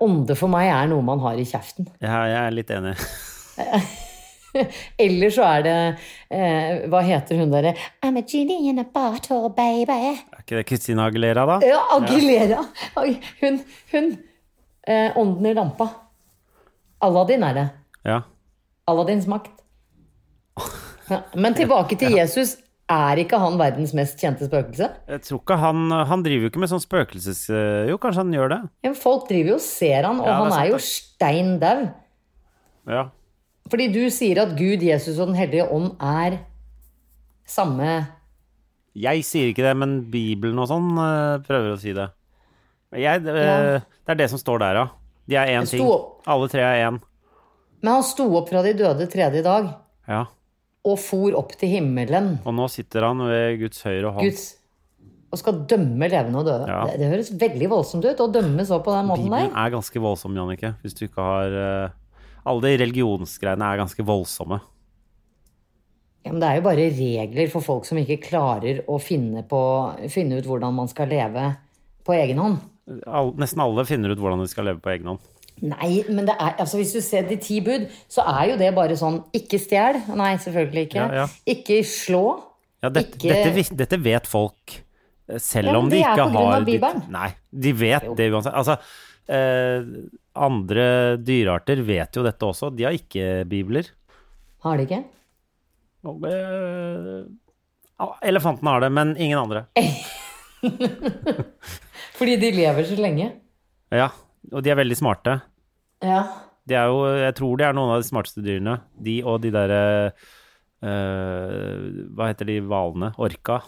Ånde 0.00 0.32
for 0.38 0.48
meg 0.48 0.70
er 0.72 0.86
noe 0.88 1.04
man 1.04 1.20
har 1.20 1.36
i 1.36 1.44
kjeften. 1.44 1.84
jeg, 2.00 2.08
jeg 2.08 2.40
er 2.40 2.54
litt 2.56 2.70
enig. 2.72 2.94
Eller 5.04 5.32
så 5.34 5.42
er 5.48 5.64
det 5.66 5.74
eh, 6.30 6.84
Hva 6.90 7.00
heter 7.02 7.40
hun 7.40 7.50
derre 7.50 7.72
I'm 8.06 8.18
a 8.20 8.22
genie 8.22 8.70
in 8.70 8.78
a 8.78 8.84
bottle, 8.86 9.50
baby. 9.54 10.14
Er 10.14 10.44
ikke 10.44 10.60
det 10.60 10.66
Christina 10.68 11.08
Aguilera, 11.10 11.42
da? 11.48 11.56
Ja, 11.66 11.80
Aguilera. 11.96 12.60
Ja. 12.94 13.02
Hun. 13.40 13.58
hun 13.92 14.10
eh, 14.86 15.16
Ånden 15.18 15.50
i 15.50 15.54
lampa. 15.56 15.88
Aladdin 17.04 17.42
er 17.44 17.58
det. 17.58 17.66
Ja. 18.06 18.20
Aladdins 18.88 19.26
makt. 19.26 19.50
Men 21.34 21.56
tilbake 21.56 21.98
til 22.00 22.14
Jesus. 22.16 22.54
Er 22.92 23.16
ikke 23.22 23.38
han 23.40 23.54
verdens 23.56 23.94
mest 23.96 24.20
kjente 24.20 24.44
spøkelse? 24.44 24.90
Jeg 25.08 25.22
tror 25.24 25.38
ikke 25.40 25.56
han 25.56 25.88
Han 26.10 26.24
driver 26.26 26.44
jo 26.44 26.50
ikke 26.52 26.60
med 26.60 26.68
sånn 26.68 26.82
spøkelses... 26.82 27.46
Jo, 27.88 27.96
kanskje 28.02 28.20
han 28.20 28.34
gjør 28.36 28.50
det? 28.52 28.58
Ja, 28.84 28.90
men 28.90 28.98
folk 29.00 29.28
driver 29.30 29.54
jo 29.54 29.60
og 29.60 29.64
ser 29.64 30.04
han, 30.04 30.18
og 30.20 30.26
Ja, 30.28 30.32
det 30.32 30.34
er 30.34 30.42
han 30.42 30.52
sant, 30.52 30.64
er 30.64 30.72
jo 30.74 30.80
stein 30.84 31.54
dau. 31.62 31.78
Ja. 32.92 33.04
Fordi 33.72 33.86
du 33.94 34.02
sier 34.12 34.42
at 34.42 34.52
Gud, 34.58 34.84
Jesus 34.84 35.16
og 35.16 35.30
Den 35.30 35.38
hellige 35.38 35.64
ånd 35.72 35.94
er 36.04 36.36
samme 37.48 37.94
Jeg 38.94 39.24
sier 39.26 39.48
ikke 39.52 39.64
det, 39.64 39.72
men 39.80 39.96
Bibelen 40.12 40.60
og 40.60 40.68
sånn 40.70 40.92
eh, 41.00 41.40
prøver 41.46 41.72
å 41.72 41.80
si 41.80 41.96
det. 41.96 42.10
Jeg, 42.94 43.24
det, 43.24 43.32
Ja. 43.40 43.56
Det 44.04 44.12
er 44.12 44.20
det 44.20 44.28
som 44.30 44.38
står 44.38 44.60
der, 44.60 44.76
ja. 44.82 44.86
De 45.24 45.36
er 45.40 45.50
én 45.56 45.64
ting. 45.66 45.86
Alle 46.28 46.48
tre 46.52 46.60
er 46.60 46.82
én. 46.90 47.00
Men 47.80 47.96
han 47.96 48.04
sto 48.04 48.26
opp 48.36 48.50
fra 48.52 48.60
de 48.64 48.74
døde 48.76 49.08
tredje 49.08 49.40
dag 49.44 49.72
Ja. 50.08 50.26
Og 50.84 50.98
for 51.00 51.36
opp 51.38 51.54
til 51.60 51.78
himmelen. 51.78 52.36
Og 52.44 52.54
nå 52.56 52.68
sitter 52.72 53.08
han 53.08 53.24
ved 53.24 53.58
Guds 53.62 53.80
høyre 53.86 54.12
hånd. 54.12 54.28
Guds 54.28 54.52
og 55.34 55.40
skal 55.40 55.64
dømme 55.66 56.06
levende 56.06 56.40
og 56.40 56.46
døde. 56.46 56.68
Ja. 56.70 56.82
Det, 56.86 57.00
det 57.00 57.10
høres 57.10 57.32
veldig 57.40 57.70
voldsomt 57.72 58.06
ut 58.06 58.22
å 58.22 58.30
dømme 58.30 58.66
så 58.68 58.78
på 58.84 58.94
den 58.94 59.08
måten 59.08 59.26
Bibelen 59.26 59.50
der. 59.50 59.56
er 59.64 59.72
ganske 59.74 60.02
voldsom, 60.04 60.36
Jannicke. 60.38 60.74
Hvis 60.84 60.94
du 60.94 61.08
ikke 61.08 61.26
har 61.26 61.56
uh, 61.58 61.96
Alle 62.46 62.68
de 62.68 62.78
religionsgreiene 62.84 63.66
er 63.66 63.80
ganske 63.82 64.06
voldsomme. 64.06 64.60
Ja, 66.24 66.32
men 66.32 66.40
det 66.40 66.48
er 66.48 66.60
jo 66.60 66.66
bare 66.68 66.86
regler 66.94 67.50
for 67.52 67.64
folk 67.64 67.88
som 67.88 67.98
ikke 68.00 68.20
klarer 68.22 68.84
å 68.88 69.00
finne, 69.02 69.42
på, 69.48 69.60
finne 70.12 70.38
ut 70.38 70.46
hvordan 70.48 70.76
man 70.76 70.88
skal 70.88 71.10
leve 71.12 71.50
på 72.04 72.14
egen 72.16 72.40
hånd. 72.40 72.62
All, 73.08 73.34
nesten 73.40 73.60
alle 73.64 73.84
finner 73.88 74.12
ut 74.12 74.20
hvordan 74.20 74.40
de 74.44 74.48
skal 74.48 74.70
leve 74.70 74.80
på 74.84 74.92
egen 74.94 75.10
hånd. 75.12 75.26
Nei, 75.62 76.02
men 76.10 76.26
det 76.26 76.34
er, 76.34 76.56
altså 76.60 76.76
hvis 76.80 76.92
du 76.92 77.00
ser 77.00 77.22
de 77.28 77.36
ti 77.40 77.60
bud, 77.64 77.86
så 78.10 78.24
er 78.26 78.50
jo 78.50 78.56
det 78.60 78.72
bare 78.74 78.96
sånn 78.98 79.20
Ikke 79.38 79.60
stjel. 79.62 80.00
Nei, 80.18 80.32
selvfølgelig 80.42 80.88
ikke. 80.88 81.04
Ja, 81.04 81.22
ja. 81.22 81.26
Ikke 81.46 81.78
slå. 81.86 82.24
Ja, 82.82 82.90
dette, 82.92 83.16
Ikke- 83.16 83.38
dette, 83.54 83.76
dette 83.78 83.98
vet 84.02 84.26
folk, 84.28 84.74
eh, 85.28 85.38
selv 85.38 85.76
om 85.78 85.88
de 85.88 86.02
ikke 86.02 86.26
har 86.34 86.64
Bibelen. 86.66 87.04
Nei, 87.14 87.30
de 87.50 87.72
vet 87.72 88.02
det 88.18 88.26
uansett. 88.32 88.52
Altså, 88.52 88.76
eh, 89.28 89.86
andre 90.36 91.16
dyrearter 91.22 91.80
vet 91.86 92.12
jo 92.18 92.22
dette 92.26 92.44
også. 92.44 92.74
De 92.74 92.84
har 92.84 92.92
ikke 92.92 93.46
bibler. 93.48 93.88
Har 94.66 94.76
de 94.76 94.84
ikke? 94.84 95.04
Og, 96.04 96.24
eh, 96.28 97.24
ja, 98.00 98.10
Elefanten 98.22 98.68
har 98.68 98.80
det, 98.80 98.92
men 98.92 99.14
ingen 99.16 99.38
andre. 99.38 99.64
Fordi 102.18 102.36
de 102.40 102.50
lever 102.52 102.84
så 102.88 102.96
lenge. 103.00 103.30
Ja, 103.94 104.10
og 104.52 104.64
de 104.64 104.72
er 104.72 104.78
veldig 104.78 104.96
smarte. 104.98 105.38
Ja. 106.04 106.22
De 106.68 106.76
er 106.76 106.88
jo, 106.88 107.04
jeg 107.20 107.36
tror 107.38 107.60
de 107.60 107.66
er 107.66 107.76
noen 107.76 107.92
av 107.94 108.02
de 108.02 108.08
smarteste 108.08 108.44
dyrene. 108.44 108.78
De 109.04 109.18
og 109.24 109.40
de 109.44 109.52
derre 109.54 109.80
uh, 110.10 111.78
Hva 112.16 112.30
heter 112.30 112.48
de 112.48 112.58
hvalene? 112.64 113.12
Orka? 113.20 113.60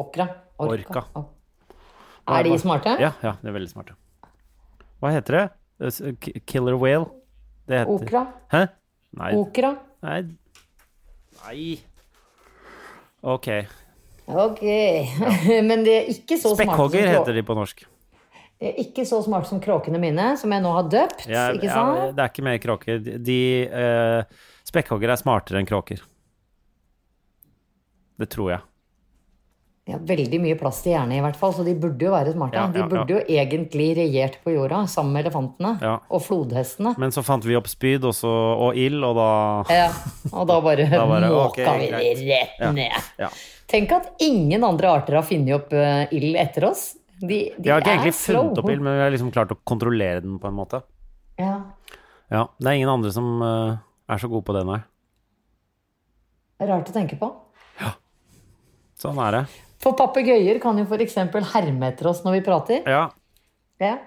Okra. 0.00 0.28
Orka. 0.60 1.04
Er 2.24 2.46
de 2.46 2.58
smarte? 2.60 2.96
Ja, 3.00 3.12
ja, 3.24 3.34
de 3.40 3.50
er 3.50 3.56
veldig 3.56 3.72
smarte. 3.72 3.96
Hva 5.02 5.12
heter 5.12 5.38
det? 5.38 5.44
Eh, 5.84 6.40
Killer 6.48 6.76
whale? 6.80 7.10
Det 7.68 7.82
heter 7.82 7.92
Okra. 7.92 8.24
Hæ? 8.52 8.62
Nei. 9.20 9.32
Okra. 9.38 9.74
Nei. 10.04 10.20
Nei. 11.44 11.64
Ok. 13.22 13.48
Ok. 14.26 14.62
Men 15.68 15.84
de 15.84 15.98
er 15.98 16.12
ikke 16.12 16.38
så 16.40 16.54
smarte 16.54 16.64
Spekkhogger 16.64 17.12
heter 17.12 17.36
de 17.36 17.44
på 17.46 17.56
norsk. 17.56 17.84
Er 18.62 18.76
ikke 18.80 19.04
så 19.08 19.18
smart 19.24 19.48
som 19.50 19.58
kråkene 19.60 19.98
mine, 20.00 20.34
som 20.40 20.52
jeg 20.54 20.62
nå 20.62 20.72
har 20.76 20.90
døpt. 20.92 21.26
Ja, 21.28 21.48
ikke 21.52 21.66
ja, 21.68 21.74
sant? 21.74 22.14
det 22.16 22.22
er 22.22 22.30
ikke 22.30 22.44
mer 22.46 22.60
kråker. 22.62 23.00
De, 23.26 23.40
eh, 23.66 24.44
Spekkhogger 24.68 25.10
er 25.12 25.20
smartere 25.20 25.58
enn 25.60 25.68
kråker. 25.68 26.00
Det 28.20 28.30
tror 28.30 28.52
jeg. 28.54 28.62
De 29.84 29.92
har 29.92 30.00
veldig 30.08 30.38
mye 30.40 30.56
plass 30.56 30.78
til 30.80 30.94
hjerne, 30.94 31.18
i 31.18 31.20
hvert 31.20 31.36
fall, 31.36 31.52
så 31.52 31.64
de 31.66 31.74
burde 31.76 32.06
jo 32.06 32.12
være 32.14 32.32
smarte. 32.32 32.56
Ja, 32.56 32.68
de 32.72 32.80
ja, 32.80 32.86
burde 32.88 33.18
jo 33.18 33.20
egentlig 33.20 33.90
regjert 33.98 34.38
på 34.40 34.54
jorda 34.54 34.78
sammen 34.88 35.12
med 35.12 35.26
elefantene 35.26 35.74
Ja. 35.82 35.98
og 36.08 36.22
flodhestene. 36.24 36.94
Men 36.96 37.12
så 37.12 37.20
fant 37.26 37.44
vi 37.44 37.58
opp 37.58 37.68
spyd 37.68 38.06
og, 38.08 38.14
så, 38.16 38.30
og 38.64 38.78
ild, 38.80 39.04
og 39.04 39.18
da 39.18 39.28
Ja, 39.74 39.90
og 40.32 40.48
da 40.48 40.56
bare, 40.64 40.88
Da 40.94 41.04
bare, 41.10 41.28
måka 41.34 41.66
okay, 41.68 41.90
vi 41.92 42.14
det 42.22 42.24
rett 42.30 42.64
ned. 42.78 43.10
ja. 43.20 43.28
Tenk 43.68 43.92
at 43.92 44.22
ingen 44.24 44.64
andre 44.64 44.88
arter 44.88 45.18
har 45.18 45.26
funnet 45.26 45.52
opp 45.56 45.72
uh, 45.76 46.06
ild 46.14 46.36
etter 46.40 46.70
oss. 46.70 46.94
De, 47.20 47.26
de 47.28 47.62
Vi 47.62 47.70
har 47.70 47.82
ikke 47.82 47.92
egentlig 47.94 48.16
funnet 48.18 48.58
opp 48.60 48.70
ild, 48.70 48.82
men 48.82 48.96
vi 48.98 49.04
har 49.04 49.12
liksom 49.14 49.30
klart 49.34 49.52
å 49.54 49.58
kontrollere 49.66 50.22
den 50.24 50.38
på 50.42 50.50
en 50.50 50.56
måte. 50.56 50.82
Ja. 51.40 51.54
Ja, 52.32 52.46
det 52.58 52.70
er 52.70 52.78
ingen 52.78 52.90
andre 52.90 53.12
som 53.14 53.28
uh, 53.42 53.76
er 54.10 54.22
så 54.22 54.30
gode 54.30 54.46
på 54.48 54.56
det, 54.56 54.64
nei. 54.68 54.80
Rart 56.64 56.88
å 56.90 56.94
tenke 56.94 57.18
på. 57.20 57.28
Ja. 57.82 57.92
Sånn 58.98 59.20
er 59.22 59.38
det. 59.38 59.44
For 59.84 59.96
papegøyer 59.98 60.58
kan 60.62 60.78
jo 60.80 60.86
f.eks. 60.88 61.18
herme 61.52 61.90
etter 61.90 62.08
oss 62.08 62.22
når 62.24 62.38
vi 62.38 62.42
prater. 62.46 62.82
Ja. 62.88 63.06
Ja. 63.82 63.98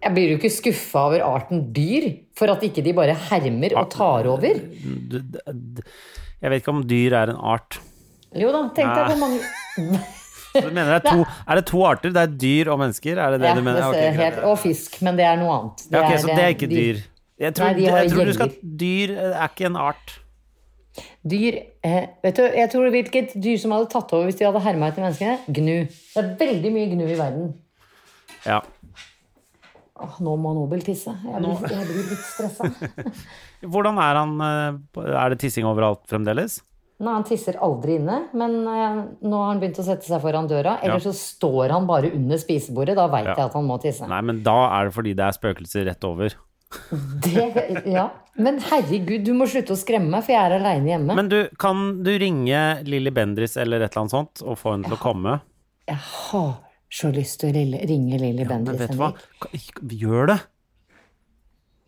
Jeg 0.00 0.16
blir 0.16 0.32
jo 0.32 0.38
ikke 0.38 0.52
skuffa 0.52 1.06
over 1.10 1.24
arten 1.26 1.66
dyr 1.76 2.08
for 2.36 2.52
at 2.52 2.62
ikke 2.64 2.84
de 2.84 2.94
bare 2.96 3.16
hermer 3.28 3.74
og 3.76 3.90
tar 3.92 4.28
over. 4.32 4.62
Jeg 6.40 6.52
vet 6.52 6.62
ikke 6.62 6.72
om 6.72 6.86
dyr 6.88 7.16
er 7.20 7.34
en 7.34 7.42
art. 7.52 7.80
Jo 8.36 8.52
da, 8.54 8.62
tenk 8.76 8.94
deg 8.94 9.10
hvor 9.10 9.20
mange 9.20 10.00
Du 10.54 10.70
mener 10.70 10.88
det 10.96 10.98
er, 10.98 11.04
to, 11.10 11.26
er 11.46 11.60
det 11.60 11.64
to 11.68 11.82
arter? 11.86 12.14
Det 12.14 12.22
er 12.22 12.32
dyr 12.44 12.70
og 12.72 12.80
mennesker? 12.82 13.18
Er 13.18 13.34
det 13.34 13.42
det 13.42 13.50
ja, 13.50 13.54
du 13.54 13.62
mener? 13.62 13.80
det 13.80 14.08
Ok, 14.08 14.18
helt, 14.18 14.40
Og 14.48 14.56
fisk, 14.62 14.98
men 15.06 15.20
det 15.20 15.26
er 15.28 15.38
noe 15.40 15.52
annet. 15.58 15.84
Ja, 15.90 16.02
ok, 16.02 16.16
så 16.22 16.32
det 16.32 16.42
er 16.42 16.56
ikke 16.56 16.70
dyr. 16.70 17.04
Jeg 17.40 17.56
tror, 17.56 17.70
Nei, 17.70 17.86
jeg 17.86 18.10
tror 18.12 18.28
du 18.28 18.34
skal. 18.36 18.50
Dyr 18.82 19.14
er 19.30 19.46
ikke 19.46 19.70
en 19.70 19.78
art. 19.80 20.16
Dyr 21.30 21.56
eh, 21.86 22.02
Vet 22.24 22.36
du, 22.36 22.42
jeg 22.44 22.68
tror 22.72 22.90
hvilket 22.92 23.36
dyr 23.38 23.60
som 23.62 23.72
hadde 23.76 23.88
tatt 23.92 24.10
over 24.16 24.26
hvis 24.28 24.36
de 24.40 24.44
hadde 24.48 24.62
herma 24.64 24.90
etter 24.90 25.04
menneskene? 25.04 25.38
Gnu. 25.46 25.76
Det 25.86 26.20
er 26.20 26.30
veldig 26.40 26.72
mye 26.74 26.90
gnu 26.90 27.04
i 27.06 27.16
verden. 27.16 27.52
Ja. 28.44 28.58
Åh, 30.00 30.18
nå 30.24 30.34
må 30.40 30.52
Nobel 30.56 30.82
tisse. 30.84 31.12
Jeg 31.12 31.44
blir, 31.44 31.64
jeg 31.70 31.86
blir 31.90 32.10
litt 32.10 32.24
stressa. 32.24 32.70
Hvordan 33.72 34.00
er 34.00 34.16
han 34.16 34.36
eh, 34.44 35.06
Er 35.12 35.32
det 35.32 35.40
tissing 35.42 35.68
overalt 35.68 36.02
fremdeles? 36.10 36.60
Nei, 37.00 37.12
han 37.16 37.24
tisser 37.24 37.56
aldri 37.64 37.94
inne, 37.96 38.16
men 38.36 38.58
eh, 38.68 38.96
nå 39.24 39.38
har 39.40 39.54
han 39.54 39.60
begynt 39.62 39.78
å 39.80 39.84
sette 39.86 40.04
seg 40.04 40.20
foran 40.20 40.48
døra. 40.50 40.74
Eller 40.84 41.00
så 41.00 41.14
står 41.16 41.72
han 41.72 41.86
bare 41.88 42.10
under 42.12 42.36
spisebordet. 42.40 42.96
Da 42.98 43.06
veit 43.08 43.24
Ja. 43.30 43.34
jeg 43.38 43.46
at 43.46 43.56
han 43.56 43.64
må 43.68 43.78
tisse. 43.80 44.04
Nei, 44.10 44.20
men 44.28 44.42
da 44.44 44.58
er 44.76 44.90
det 44.90 44.94
fordi 44.98 45.14
det 45.16 45.24
er 45.24 45.36
spøkelser 45.38 45.88
rett 45.88 46.04
over. 46.04 46.36
Det, 47.24 47.82
ja. 47.90 48.04
Men 48.38 48.60
herregud, 48.62 49.24
du 49.26 49.32
må 49.34 49.48
slutte 49.50 49.74
å 49.74 49.78
skremme 49.80 50.12
meg, 50.12 50.22
for 50.26 50.36
jeg 50.36 50.44
er 50.44 50.54
aleine 50.60 50.92
hjemme. 50.92 51.16
Men 51.18 51.30
du, 51.32 51.38
kan 51.58 52.02
du 52.06 52.12
ringe 52.20 52.60
Lilly 52.86 53.10
Bendris 53.10 53.56
eller 53.58 53.80
et 53.82 53.90
eller 53.90 54.04
annet 54.04 54.14
sånt 54.14 54.44
og 54.44 54.60
få 54.60 54.76
henne 54.76 54.86
til 54.86 54.94
å 54.94 55.00
komme? 55.00 55.38
Jeg 55.90 55.98
har 56.04 56.52
så 56.90 57.10
lyst 57.14 57.40
til 57.42 57.50
å 57.50 57.64
ringe 57.90 58.20
Lilly 58.20 58.46
Men 58.46 58.68
vet 58.78 58.92
du 58.92 59.00
hva? 59.00 59.12
Gjør 59.82 60.30
det! 60.34 60.38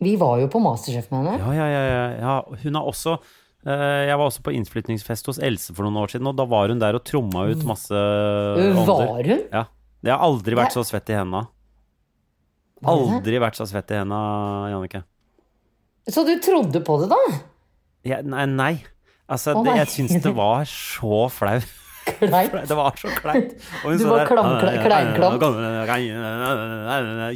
Vi 0.03 0.17
var 0.19 0.41
jo 0.41 0.49
på 0.51 0.59
Masterchef 0.59 1.07
med 1.13 1.21
henne. 1.21 1.37
Ja, 1.39 1.53
ja, 1.55 1.67
ja. 1.71 1.83
ja, 1.87 2.03
ja. 2.19 2.57
Hun 2.65 2.75
har 2.75 2.89
også 2.89 3.17
Jeg 3.63 4.17
var 4.19 4.25
også 4.27 4.41
på 4.43 4.51
innflytningsfest 4.57 5.29
hos 5.29 5.37
Else 5.39 5.71
for 5.75 5.87
noen 5.87 6.01
år 6.01 6.11
siden, 6.11 6.27
og 6.27 6.35
da 6.35 6.43
var 6.51 6.67
hun 6.73 6.81
der 6.81 6.97
og 6.97 7.03
tromma 7.07 7.45
ut 7.47 7.61
masse 7.67 7.95
ånder. 7.95 8.83
Var 8.89 9.29
hun? 9.29 9.43
Ja. 9.53 9.65
Jeg 10.03 10.11
har 10.11 10.23
aldri 10.25 10.57
vært 10.59 10.75
så 10.75 10.83
svett 10.83 11.07
i 11.13 11.15
henda. 11.15 11.45
Aldri 12.83 13.39
vært 13.39 13.55
så 13.55 13.63
svett 13.69 13.93
i 13.95 14.01
henda, 14.01 14.19
Jannicke. 14.73 15.03
Så 16.11 16.25
du 16.27 16.33
trodde 16.43 16.81
på 16.83 16.97
det, 16.99 17.07
da? 17.13 17.21
Ja, 18.03 18.19
Nei, 18.27 18.43
nei. 18.51 18.73
Altså, 19.31 19.53
det, 19.55 19.63
nei. 19.69 19.77
jeg 19.79 19.87
syns 19.93 20.17
det 20.25 20.33
var 20.35 20.67
så 20.67 21.21
flaut. 21.31 21.69
Kleint. 22.03 22.51
Det 22.67 22.75
var 22.75 22.97
så 22.99 23.07
kleint. 23.15 23.53
Du 23.87 24.03
var 24.09 24.27
der, 24.27 24.81
kleinklam. 24.83 25.37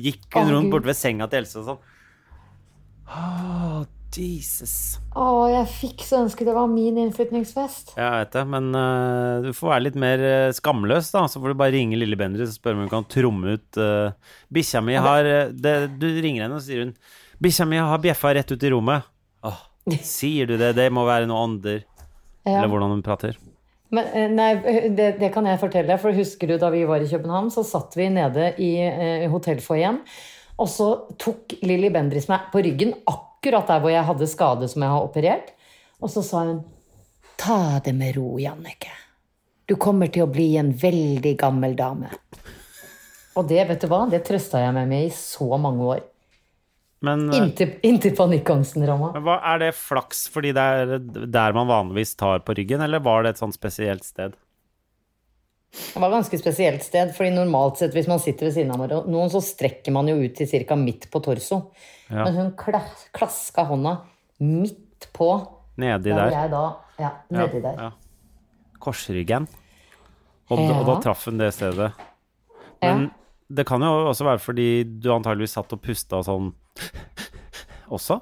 Gikk 0.03 0.27
hun 0.35 0.51
rundt 0.51 0.73
borte 0.73 0.89
ved 0.91 0.97
senga 0.99 1.29
til 1.31 1.39
Else 1.45 1.61
og 1.61 1.69
sånn. 1.69 1.79
Jesus. 4.15 4.97
Å, 5.17 5.23
jeg 5.51 5.67
fikk 5.71 6.03
så 6.07 6.21
ønske 6.23 6.45
det 6.47 6.55
var 6.55 6.69
min 6.71 6.97
innflytningsfest. 7.01 7.95
Jeg 7.97 8.13
vet 8.13 8.31
det, 8.33 8.43
men 8.49 8.69
uh, 8.73 9.43
du 9.43 9.51
får 9.57 9.73
være 9.73 9.85
litt 9.89 9.97
mer 9.99 10.23
eh, 10.23 10.53
skamløs, 10.55 11.11
da. 11.13 11.25
Så 11.29 11.41
får 11.41 11.53
du 11.53 11.59
bare 11.59 11.75
ringe 11.75 11.99
lille 11.99 12.17
Bendriss 12.19 12.55
og 12.55 12.61
spørre 12.61 12.79
om 12.79 12.85
hun 12.85 12.93
kan 12.93 13.07
tromme 13.11 13.57
ut 13.57 13.81
uh, 13.81 14.15
Bikkja 14.53 14.81
mi 14.85 14.95
har 14.95 15.27
det, 15.51 15.75
Du 15.99 16.07
ringer 16.07 16.45
henne 16.45 16.57
og 16.57 16.63
sier 16.65 16.85
hun 16.85 16.95
Bikkja 17.43 17.67
mi 17.69 17.81
har 17.81 18.01
bjeffa 18.01 18.31
rett 18.37 18.53
ut 18.53 18.63
i 18.63 18.71
rommet. 18.73 19.05
Åh, 19.45 19.59
sier 20.01 20.49
du 20.49 20.55
det? 20.57 20.71
Det 20.79 20.87
må 20.93 21.03
være 21.05 21.27
noe 21.29 21.43
ånder. 21.49 21.83
Ja. 22.47 22.61
Eller 22.61 22.71
hvordan 22.71 22.95
hun 22.95 23.05
prater. 23.05 23.37
Men, 23.93 24.33
nei, 24.35 24.49
det, 24.97 25.13
det 25.21 25.29
kan 25.35 25.45
jeg 25.47 25.61
fortelle 25.61 25.99
for 26.01 26.15
husker 26.15 26.49
du 26.49 26.57
da 26.59 26.71
vi 26.73 26.81
var 26.87 27.03
i 27.03 27.07
København, 27.07 27.51
så 27.53 27.63
satt 27.67 27.95
vi 27.95 28.09
nede 28.11 28.49
i 28.63 28.73
eh, 28.83 29.27
hotellfoajeen, 29.31 30.01
og 30.57 30.67
så 30.71 30.89
tok 31.21 31.55
Lilly 31.61 31.91
Bendriss 31.93 32.27
meg 32.31 32.49
på 32.51 32.65
ryggen 32.65 32.95
akkurat 33.05 33.26
der 33.51 33.79
hvor 33.83 33.93
jeg 33.93 34.05
hadde 34.07 34.29
skade 34.29 34.67
som 34.71 34.83
jeg 34.83 34.93
har 34.93 35.05
operert, 35.07 35.53
og 36.01 36.11
så 36.13 36.23
sa 36.25 36.43
hun 36.47 36.65
Ta 37.37 37.77
det 37.85 37.93
med 37.93 38.15
ro, 38.17 38.39
Jannike. 38.41 38.89
Du 39.69 39.75
kommer 39.77 40.09
til 40.09 40.23
å 40.25 40.31
bli 40.31 40.55
en 40.57 40.71
veldig 40.73 41.35
gammel 41.37 41.75
dame. 41.77 42.09
Og 43.37 43.45
det, 43.45 43.59
vet 43.69 43.83
du 43.83 43.91
hva, 43.91 44.07
det 44.09 44.23
trøsta 44.25 44.63
jeg 44.63 44.73
meg 44.73 44.87
med 44.89 45.05
i 45.05 45.11
så 45.13 45.45
mange 45.61 45.85
år. 45.85 45.99
Men 47.05 47.27
eh, 47.29 47.43
Inntil, 47.43 47.75
inntil 47.85 48.15
panikkangsten 48.17 48.87
ramma. 48.89 49.11
Er 49.37 49.61
det 49.61 49.75
flaks 49.77 50.25
fordi 50.33 50.55
det 50.57 50.63
er 50.63 50.97
der 50.97 51.53
man 51.53 51.69
vanligvis 51.69 52.15
tar 52.17 52.41
på 52.47 52.57
ryggen, 52.57 52.81
eller 52.81 53.03
var 53.05 53.21
det 53.21 53.35
et 53.35 53.43
sånt 53.43 53.57
spesielt 53.57 54.07
sted? 54.07 54.33
Det 55.77 56.01
var 56.01 56.09
et 56.09 56.15
ganske 56.17 56.39
spesielt 56.41 56.83
sted, 56.85 57.11
fordi 57.15 57.31
normalt 57.35 57.77
sett 57.81 57.93
hvis 57.93 58.07
man 58.09 58.19
sitter 58.23 58.47
ved 58.49 58.53
siden 58.55 58.71
av 58.73 59.07
noen, 59.07 59.29
så 59.33 59.41
strekker 59.43 59.93
man 59.93 60.07
jo 60.09 60.15
ut 60.23 60.35
til 60.37 60.47
ca. 60.67 60.75
midt 60.75 61.09
på 61.13 61.21
torso. 61.25 61.59
Ja. 62.09 62.23
Men 62.25 62.33
hun 62.37 62.51
kla 62.57 62.81
klaska 63.13 63.65
hånda 63.69 63.97
midt 64.39 65.09
på 65.13 65.29
Nedi 65.77 66.09
der 66.09 66.29
der. 66.33 66.47
da 66.49 66.63
Ja, 66.99 67.11
nedi 67.29 67.61
der. 67.61 67.75
Ja. 67.77 67.91
Korsryggen. 68.81 69.47
Og, 70.49 70.57
da- 70.57 70.79
og 70.79 70.85
da 70.87 70.95
traff 71.03 71.25
hun 71.27 71.37
det 71.37 71.51
stedet. 71.53 71.91
Men 72.81 73.11
det 73.49 73.65
kan 73.67 73.81
jo 73.81 74.07
også 74.09 74.25
være 74.25 74.39
fordi 74.41 74.83
du 75.01 75.11
antageligvis 75.13 75.53
satt 75.57 75.73
og 75.73 75.81
pusta 75.81 76.23
sånn 76.25 76.53
også? 77.95 78.19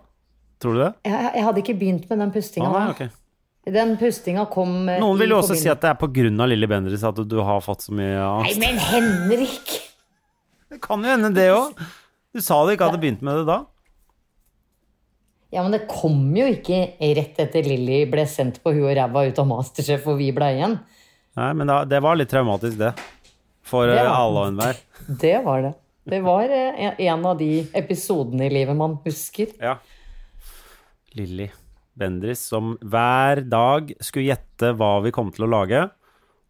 Tror 0.60 0.74
du 0.78 0.80
det? 0.84 0.92
Jeg, 1.06 1.32
jeg 1.36 1.44
hadde 1.46 1.62
ikke 1.64 1.76
begynt 1.80 2.10
med 2.10 2.20
den 2.24 2.32
pustinga. 2.36 2.68
Ah, 2.72 2.88
nei, 2.92 3.08
da. 3.08 3.10
Den 3.66 3.96
pustinga 3.98 4.44
kom 4.54 4.90
eh, 4.90 5.00
Noen 5.02 5.18
vil 5.18 5.32
jo 5.34 5.40
også 5.42 5.56
si 5.58 5.70
at 5.72 5.82
det 5.82 5.90
er 5.90 5.98
av 6.44 6.50
Lilly 6.52 6.68
Bendriss 6.70 7.04
at 7.08 7.18
du 7.26 7.38
har 7.42 7.64
fått 7.66 7.88
så 7.88 7.96
mye 7.98 8.20
Nei, 8.46 8.52
men 8.62 8.78
Henrik! 8.78 9.72
Det 10.70 10.78
kan 10.84 11.02
jo 11.02 11.10
hende, 11.10 11.32
det 11.34 11.48
òg. 11.54 11.80
Du 12.36 12.42
sa 12.44 12.60
du 12.66 12.74
ikke 12.74 12.90
hadde 12.90 13.00
begynt 13.02 13.24
med 13.26 13.40
det 13.42 13.46
da. 13.48 13.58
Ja, 15.56 15.64
men 15.64 15.72
det 15.72 15.86
kom 15.88 16.20
jo 16.36 16.46
ikke 16.52 16.82
rett 17.16 17.38
etter 17.40 17.66
Lilly 17.66 18.04
ble 18.12 18.26
sendt 18.28 18.60
på 18.62 18.74
huet 18.76 18.90
og 18.92 18.96
ræva 19.00 19.26
ut 19.30 19.40
av 19.40 19.48
Masterchef 19.50 20.06
og 20.12 20.20
vi 20.20 20.30
ble 20.36 20.50
igjen. 20.58 20.78
Nei, 21.40 21.50
men 21.58 21.72
det 21.90 22.02
var 22.04 22.18
litt 22.20 22.30
traumatisk, 22.32 22.78
det. 22.82 22.92
For 23.66 23.88
Det 23.90 23.98
eh, 23.98 24.06
var- 24.06 24.20
alle 24.20 24.44
og 24.46 24.52
enhver. 24.54 24.82
Det 25.26 25.36
var 25.46 25.62
det. 25.66 25.74
Det 26.06 26.22
var 26.22 26.44
eh, 26.54 26.82
en- 26.90 27.00
en 27.08 27.26
av 27.32 27.38
de 27.40 27.52
episodene 27.74 28.46
i 28.46 28.54
livet 28.54 28.78
man 28.78 29.00
husker. 29.06 29.54
Ja. 29.62 29.78
Lilly 31.18 31.50
Bendriss 31.96 32.42
som 32.52 32.74
hver 32.84 33.42
dag 33.48 33.94
skulle 34.04 34.28
gjette 34.34 34.74
hva 34.76 34.98
vi 35.06 35.14
kom 35.16 35.32
til 35.36 35.48
å 35.48 35.52
lage, 35.52 35.86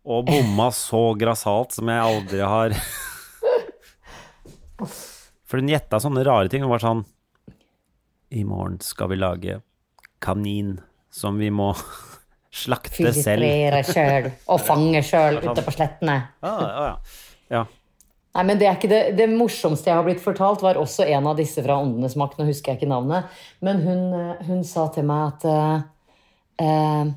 og 0.05 0.25
bomma 0.29 0.71
så 0.73 1.13
grassat 1.17 1.77
som 1.77 1.89
jeg 1.89 2.01
aldri 2.01 2.41
har 2.45 2.73
For 5.45 5.61
hun 5.61 5.69
gjetta 5.71 6.01
sånne 6.01 6.25
rare 6.25 6.49
ting. 6.51 6.65
Hun 6.65 6.73
var 6.73 6.83
sånn 6.83 7.01
I 8.35 8.43
morgen 8.45 8.79
skal 8.83 9.09
vi 9.13 9.17
lage 9.21 9.59
kanin 10.25 10.79
som 11.13 11.37
vi 11.39 11.51
må 11.53 11.71
slakte 12.65 13.13
selv. 13.13 13.45
Filtrere 13.45 13.81
sjøl 13.85 14.29
og 14.51 14.61
fange 14.65 15.01
sjøl 15.05 15.39
ute 15.45 15.61
på 15.65 15.73
slettene. 15.77 16.17
Ja, 16.43 16.53
ja, 16.59 16.85
ja. 16.89 16.95
ja. 17.59 17.63
Nei, 18.35 18.43
men 18.43 18.59
Det 18.59 18.67
er 18.67 18.75
ikke 18.75 18.91
det, 18.91 19.01
det 19.15 19.29
morsomste 19.31 19.87
jeg 19.89 19.95
har 19.95 20.03
blitt 20.03 20.23
fortalt, 20.23 20.63
var 20.63 20.79
også 20.79 21.05
en 21.07 21.29
av 21.31 21.37
disse 21.39 21.61
fra 21.63 21.77
Åndenes 21.79 22.17
makt. 22.19 22.39
Nå 22.39 22.49
husker 22.49 22.73
jeg 22.73 22.81
ikke 22.81 22.91
navnet. 22.91 23.29
Men 23.63 23.79
hun, 23.85 24.01
eh, 24.11 24.41
hun 24.49 24.65
sa 24.67 24.89
til 24.91 25.07
meg 25.07 25.29
at 25.29 25.45
eh, 25.47 25.85
eh, 26.65 27.13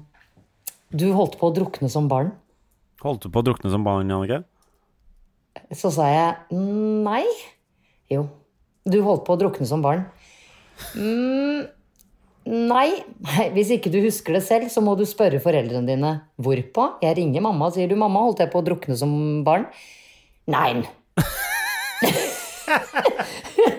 du 0.95 1.09
holdt 1.17 1.35
på 1.41 1.51
å 1.51 1.57
drukne 1.57 1.91
som 1.91 2.07
barn. 2.11 2.31
Holdt 3.03 3.27
du 3.27 3.33
på 3.35 3.43
å 3.43 3.47
drukne 3.47 3.71
som 3.73 3.83
barn, 3.87 4.11
Jannicke? 4.11 4.45
Så 5.75 5.91
sa 5.95 6.07
jeg 6.07 6.55
«Mm, 6.55 7.03
nei. 7.03 7.25
Jo, 8.09 8.29
du 8.87 9.01
holdt 9.05 9.27
på 9.27 9.35
å 9.35 9.41
drukne 9.41 9.67
som 9.69 9.83
barn. 9.85 10.07
Mm, 10.95 11.67
nei. 12.47 12.87
nei. 13.27 13.49
Hvis 13.57 13.75
ikke 13.75 13.91
du 13.93 13.99
husker 14.05 14.39
det 14.39 14.45
selv, 14.47 14.71
så 14.73 14.83
må 14.87 14.95
du 14.99 15.03
spørre 15.09 15.43
foreldrene 15.43 15.91
dine. 15.91 16.15
Hvorpå? 16.39 16.87
Jeg 17.03 17.19
ringer 17.19 17.45
mamma 17.45 17.69
og 17.69 17.77
sier 17.77 17.91
du, 17.91 17.99
mamma, 17.99 18.23
holdt 18.23 18.45
jeg 18.45 18.55
på 18.55 18.63
å 18.63 18.69
drukne 18.71 18.97
som 19.03 19.13
barn? 19.47 19.67
Nei. 20.49 20.87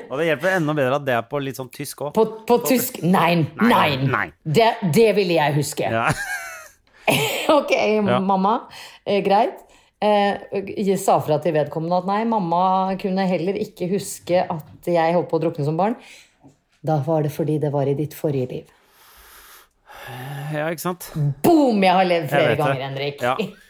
Og 0.09 0.17
det 0.17 0.25
hjelper 0.25 0.55
enda 0.57 0.73
bedre 0.73 0.97
at 0.97 1.05
det 1.05 1.15
er 1.15 1.25
på 1.29 1.39
litt 1.43 1.59
sånn 1.59 1.69
tysk 1.73 2.05
òg. 2.07 2.13
På, 2.17 2.25
på 2.49 2.57
tysk? 2.65 3.01
Nei. 3.05 3.45
Nei. 3.61 3.91
nei. 4.09 4.27
Det, 4.43 4.71
det 4.95 5.09
ville 5.17 5.37
jeg 5.37 5.57
huske. 5.61 5.89
Ja. 5.89 6.09
Ok, 7.49 7.71
mamma. 8.05 8.51
Eh, 9.01 9.23
greit. 9.25 9.57
Eh, 9.97 10.35
jeg 10.77 10.99
sa 11.01 11.15
fra 11.25 11.39
til 11.41 11.55
vedkommende 11.55 11.97
at 12.03 12.05
nei, 12.05 12.19
mamma 12.29 12.59
kunne 13.01 13.25
heller 13.25 13.57
ikke 13.57 13.87
huske 13.89 14.43
at 14.45 14.89
jeg 14.93 15.15
holdt 15.15 15.31
på 15.31 15.39
å 15.39 15.41
drukne 15.41 15.65
som 15.65 15.79
barn. 15.79 15.95
Da 16.85 16.99
var 17.03 17.25
det 17.25 17.31
fordi 17.33 17.57
det 17.59 17.71
var 17.73 17.89
i 17.89 17.95
ditt 17.97 18.13
forrige 18.13 18.51
liv. 18.53 18.69
ja, 20.53 20.69
ikke 20.69 20.85
sant? 20.85 21.09
Boom! 21.43 21.81
Jeg 21.83 21.97
har 21.97 22.07
levd 22.07 22.29
flere 22.29 22.51
vet 22.51 22.53
det. 22.53 22.61
ganger, 22.61 22.85
Henrik. 22.85 23.25
Ja. 23.25 23.35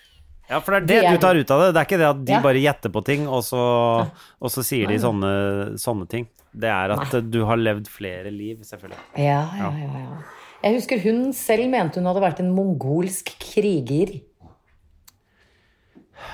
Ja, 0.50 0.60
for 0.66 0.74
det 0.74 0.82
er 0.82 0.86
det, 0.88 0.95
Det 1.02 1.06
er- 1.06 1.12
du 1.14 1.22
tar 1.22 1.36
ut 1.36 1.52
av 1.52 1.60
det. 1.62 1.74
Det 1.74 1.80
er 1.82 1.86
ikke 1.86 1.97
det 2.02 2.10
at 2.10 2.26
de 2.26 2.32
Ja. 2.34 2.41
bare 2.41 2.62
gjetter 2.64 2.89
på 2.91 3.06
ting, 3.06 3.28
og 3.28 3.43
så, 3.43 4.10
og 4.41 4.50
så 4.50 4.64
sier 4.66 4.88
de 4.88 4.97
sånne, 4.97 5.78
sånne 5.78 6.08
ting. 6.10 6.28
Det 6.56 6.70
er 6.70 6.91
at 6.91 7.30
du 7.30 7.45
har 7.45 7.58
levd 7.58 7.88
flere 7.88 8.32
liv, 8.32 8.58
selvfølgelig. 8.66 8.97
Ja, 9.16 9.45
ja, 9.56 9.70
ja, 9.70 10.00
ja. 10.00 10.18
Jeg 10.64 10.76
husker 10.76 11.00
hun 11.04 11.32
selv 11.32 11.70
mente 11.70 11.95
hun 12.02 12.06
hadde 12.06 12.22
vært 12.22 12.39
en 12.41 12.54
mongolsk 12.56 13.30
kriger. 13.39 14.22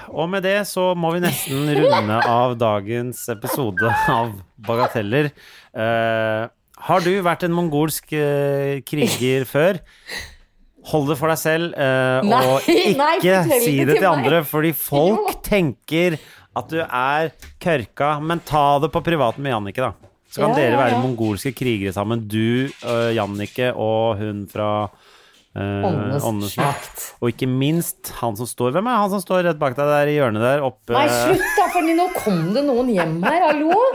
Og 0.09 0.29
med 0.29 0.41
det 0.43 0.61
så 0.65 0.95
må 0.97 1.11
vi 1.13 1.19
nesten 1.25 1.67
runde 1.77 2.17
av 2.25 2.55
dagens 2.57 3.27
episode 3.29 3.91
av 4.09 4.31
Bagateller. 4.65 5.31
Uh, 5.75 6.47
har 6.87 7.03
du 7.05 7.11
vært 7.25 7.43
en 7.43 7.53
mongolsk 7.53 8.13
uh, 8.17 8.79
kriger 8.87 9.45
før? 9.49 9.79
Hold 10.91 11.07
det 11.09 11.17
for 11.17 11.31
deg 11.31 11.39
selv, 11.41 11.73
uh, 11.73 12.21
Nei, 12.27 12.41
og 12.45 12.67
ikke 12.69 13.37
nei, 13.49 13.59
si 13.63 13.77
det 13.81 13.95
til 13.95 14.01
til 14.03 14.09
andre, 14.11 14.41
fordi 14.45 14.71
folk 14.91 15.31
Jo. 15.31 15.37
tenker 15.45 16.17
at 16.55 16.69
du 16.71 16.79
er 16.83 17.31
kørka. 17.63 18.15
Men 18.23 18.43
ta 18.45 18.67
det 18.83 18.91
på 18.93 19.01
privaten 19.05 19.43
med 19.43 19.55
Jannicke, 19.55 19.81
da. 19.89 20.11
Så 20.29 20.43
kan 20.43 20.53
Ja, 20.53 20.59
dere 20.61 20.77
være 20.79 20.95
ja. 20.97 21.01
mongolske 21.03 21.51
krigere 21.55 21.93
sammen. 21.95 22.25
Du, 22.29 22.67
uh, 22.85 23.09
Jannicke 23.15 23.71
og 23.73 24.19
hun 24.19 24.45
fra 24.51 24.69
uh, 24.85 25.85
Åndenes 25.87 26.57
makt. 26.59 27.05
Og 27.21 27.31
ikke 27.31 27.47
minst 27.49 28.11
han 28.19 28.35
som 28.37 28.47
står 28.49 28.75
Hvem 28.75 28.89
er 28.91 28.99
han 28.99 29.11
som 29.13 29.23
står 29.23 29.45
rett 29.49 29.61
bak 29.61 29.77
deg 29.77 29.89
der 29.89 30.11
i 30.11 30.17
hjørnet 30.17 30.43
der 30.43 30.65
oppe? 30.65 30.93
Nei, 30.95 31.07
slutt 31.09 31.59
da, 31.59 31.69
for 31.71 31.87
nå 31.87 32.09
kom 32.19 32.41
det 32.55 32.65
noen 32.67 32.91
hjem 32.93 33.17
her. 33.25 33.47
Hallo? 33.49 33.79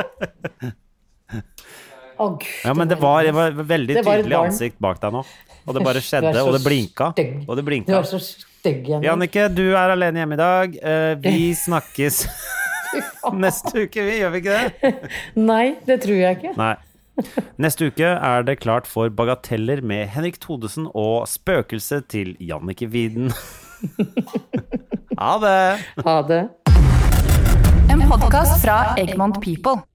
Å, 2.20 2.26
Gud. 2.36 2.48
Ja, 2.66 2.74
men 2.76 2.88
det 2.90 2.98
var, 3.00 3.22
det 3.24 3.32
var 3.32 3.54
veldig 3.56 3.94
Det 3.96 4.04
var 4.04 4.20
tydelig 4.20 4.36
ansikt 4.40 4.80
bak 4.82 4.98
deg 5.00 5.14
nå. 5.14 5.22
Og 5.70 5.76
det 5.76 5.84
bare 5.86 6.02
skjedde, 6.02 6.34
og 6.42 6.56
det 6.56 6.64
blinka. 6.66 7.12
stygg. 7.14 7.34
Og 7.46 7.56
det 7.56 7.64
Du 7.86 7.94
er 7.94 8.02
så 8.08 8.18
stygg, 8.18 8.88
Jenny. 8.88 9.06
Jannicke, 9.06 9.48
du 9.54 9.70
er 9.70 9.94
alene 9.94 10.18
hjemme 10.18 10.34
i 10.34 10.40
dag. 10.40 10.76
Eh, 10.82 11.14
vi 11.22 11.54
snakkes 11.66 12.24
neste 13.38 13.86
uke, 13.86 14.02
vi, 14.02 14.18
gjør 14.18 14.32
vi 14.34 14.40
ikke 14.42 14.56
det? 14.58 14.94
Nei, 15.50 15.76
det 15.86 16.00
tror 16.02 16.18
jeg 16.18 16.40
ikke. 16.40 16.54
Nei. 16.58 16.74
Neste 17.60 17.90
uke 17.92 18.08
er 18.16 18.46
det 18.48 18.58
klart 18.64 18.88
for 18.88 19.12
Bagateller 19.12 19.82
med 19.84 20.08
Henrik 20.14 20.40
Thodesen 20.40 20.88
og 20.90 21.28
spøkelset 21.28 22.08
til 22.10 22.34
Jannicke 22.40 22.88
Widen. 22.90 23.30
ha 25.20 25.36
det! 25.44 25.60
Ha 26.06 26.16
det. 26.32 26.42
En 27.90 28.02
podkast 28.08 28.64
fra 28.64 28.82
Egmont 28.98 29.38
People. 29.44 29.89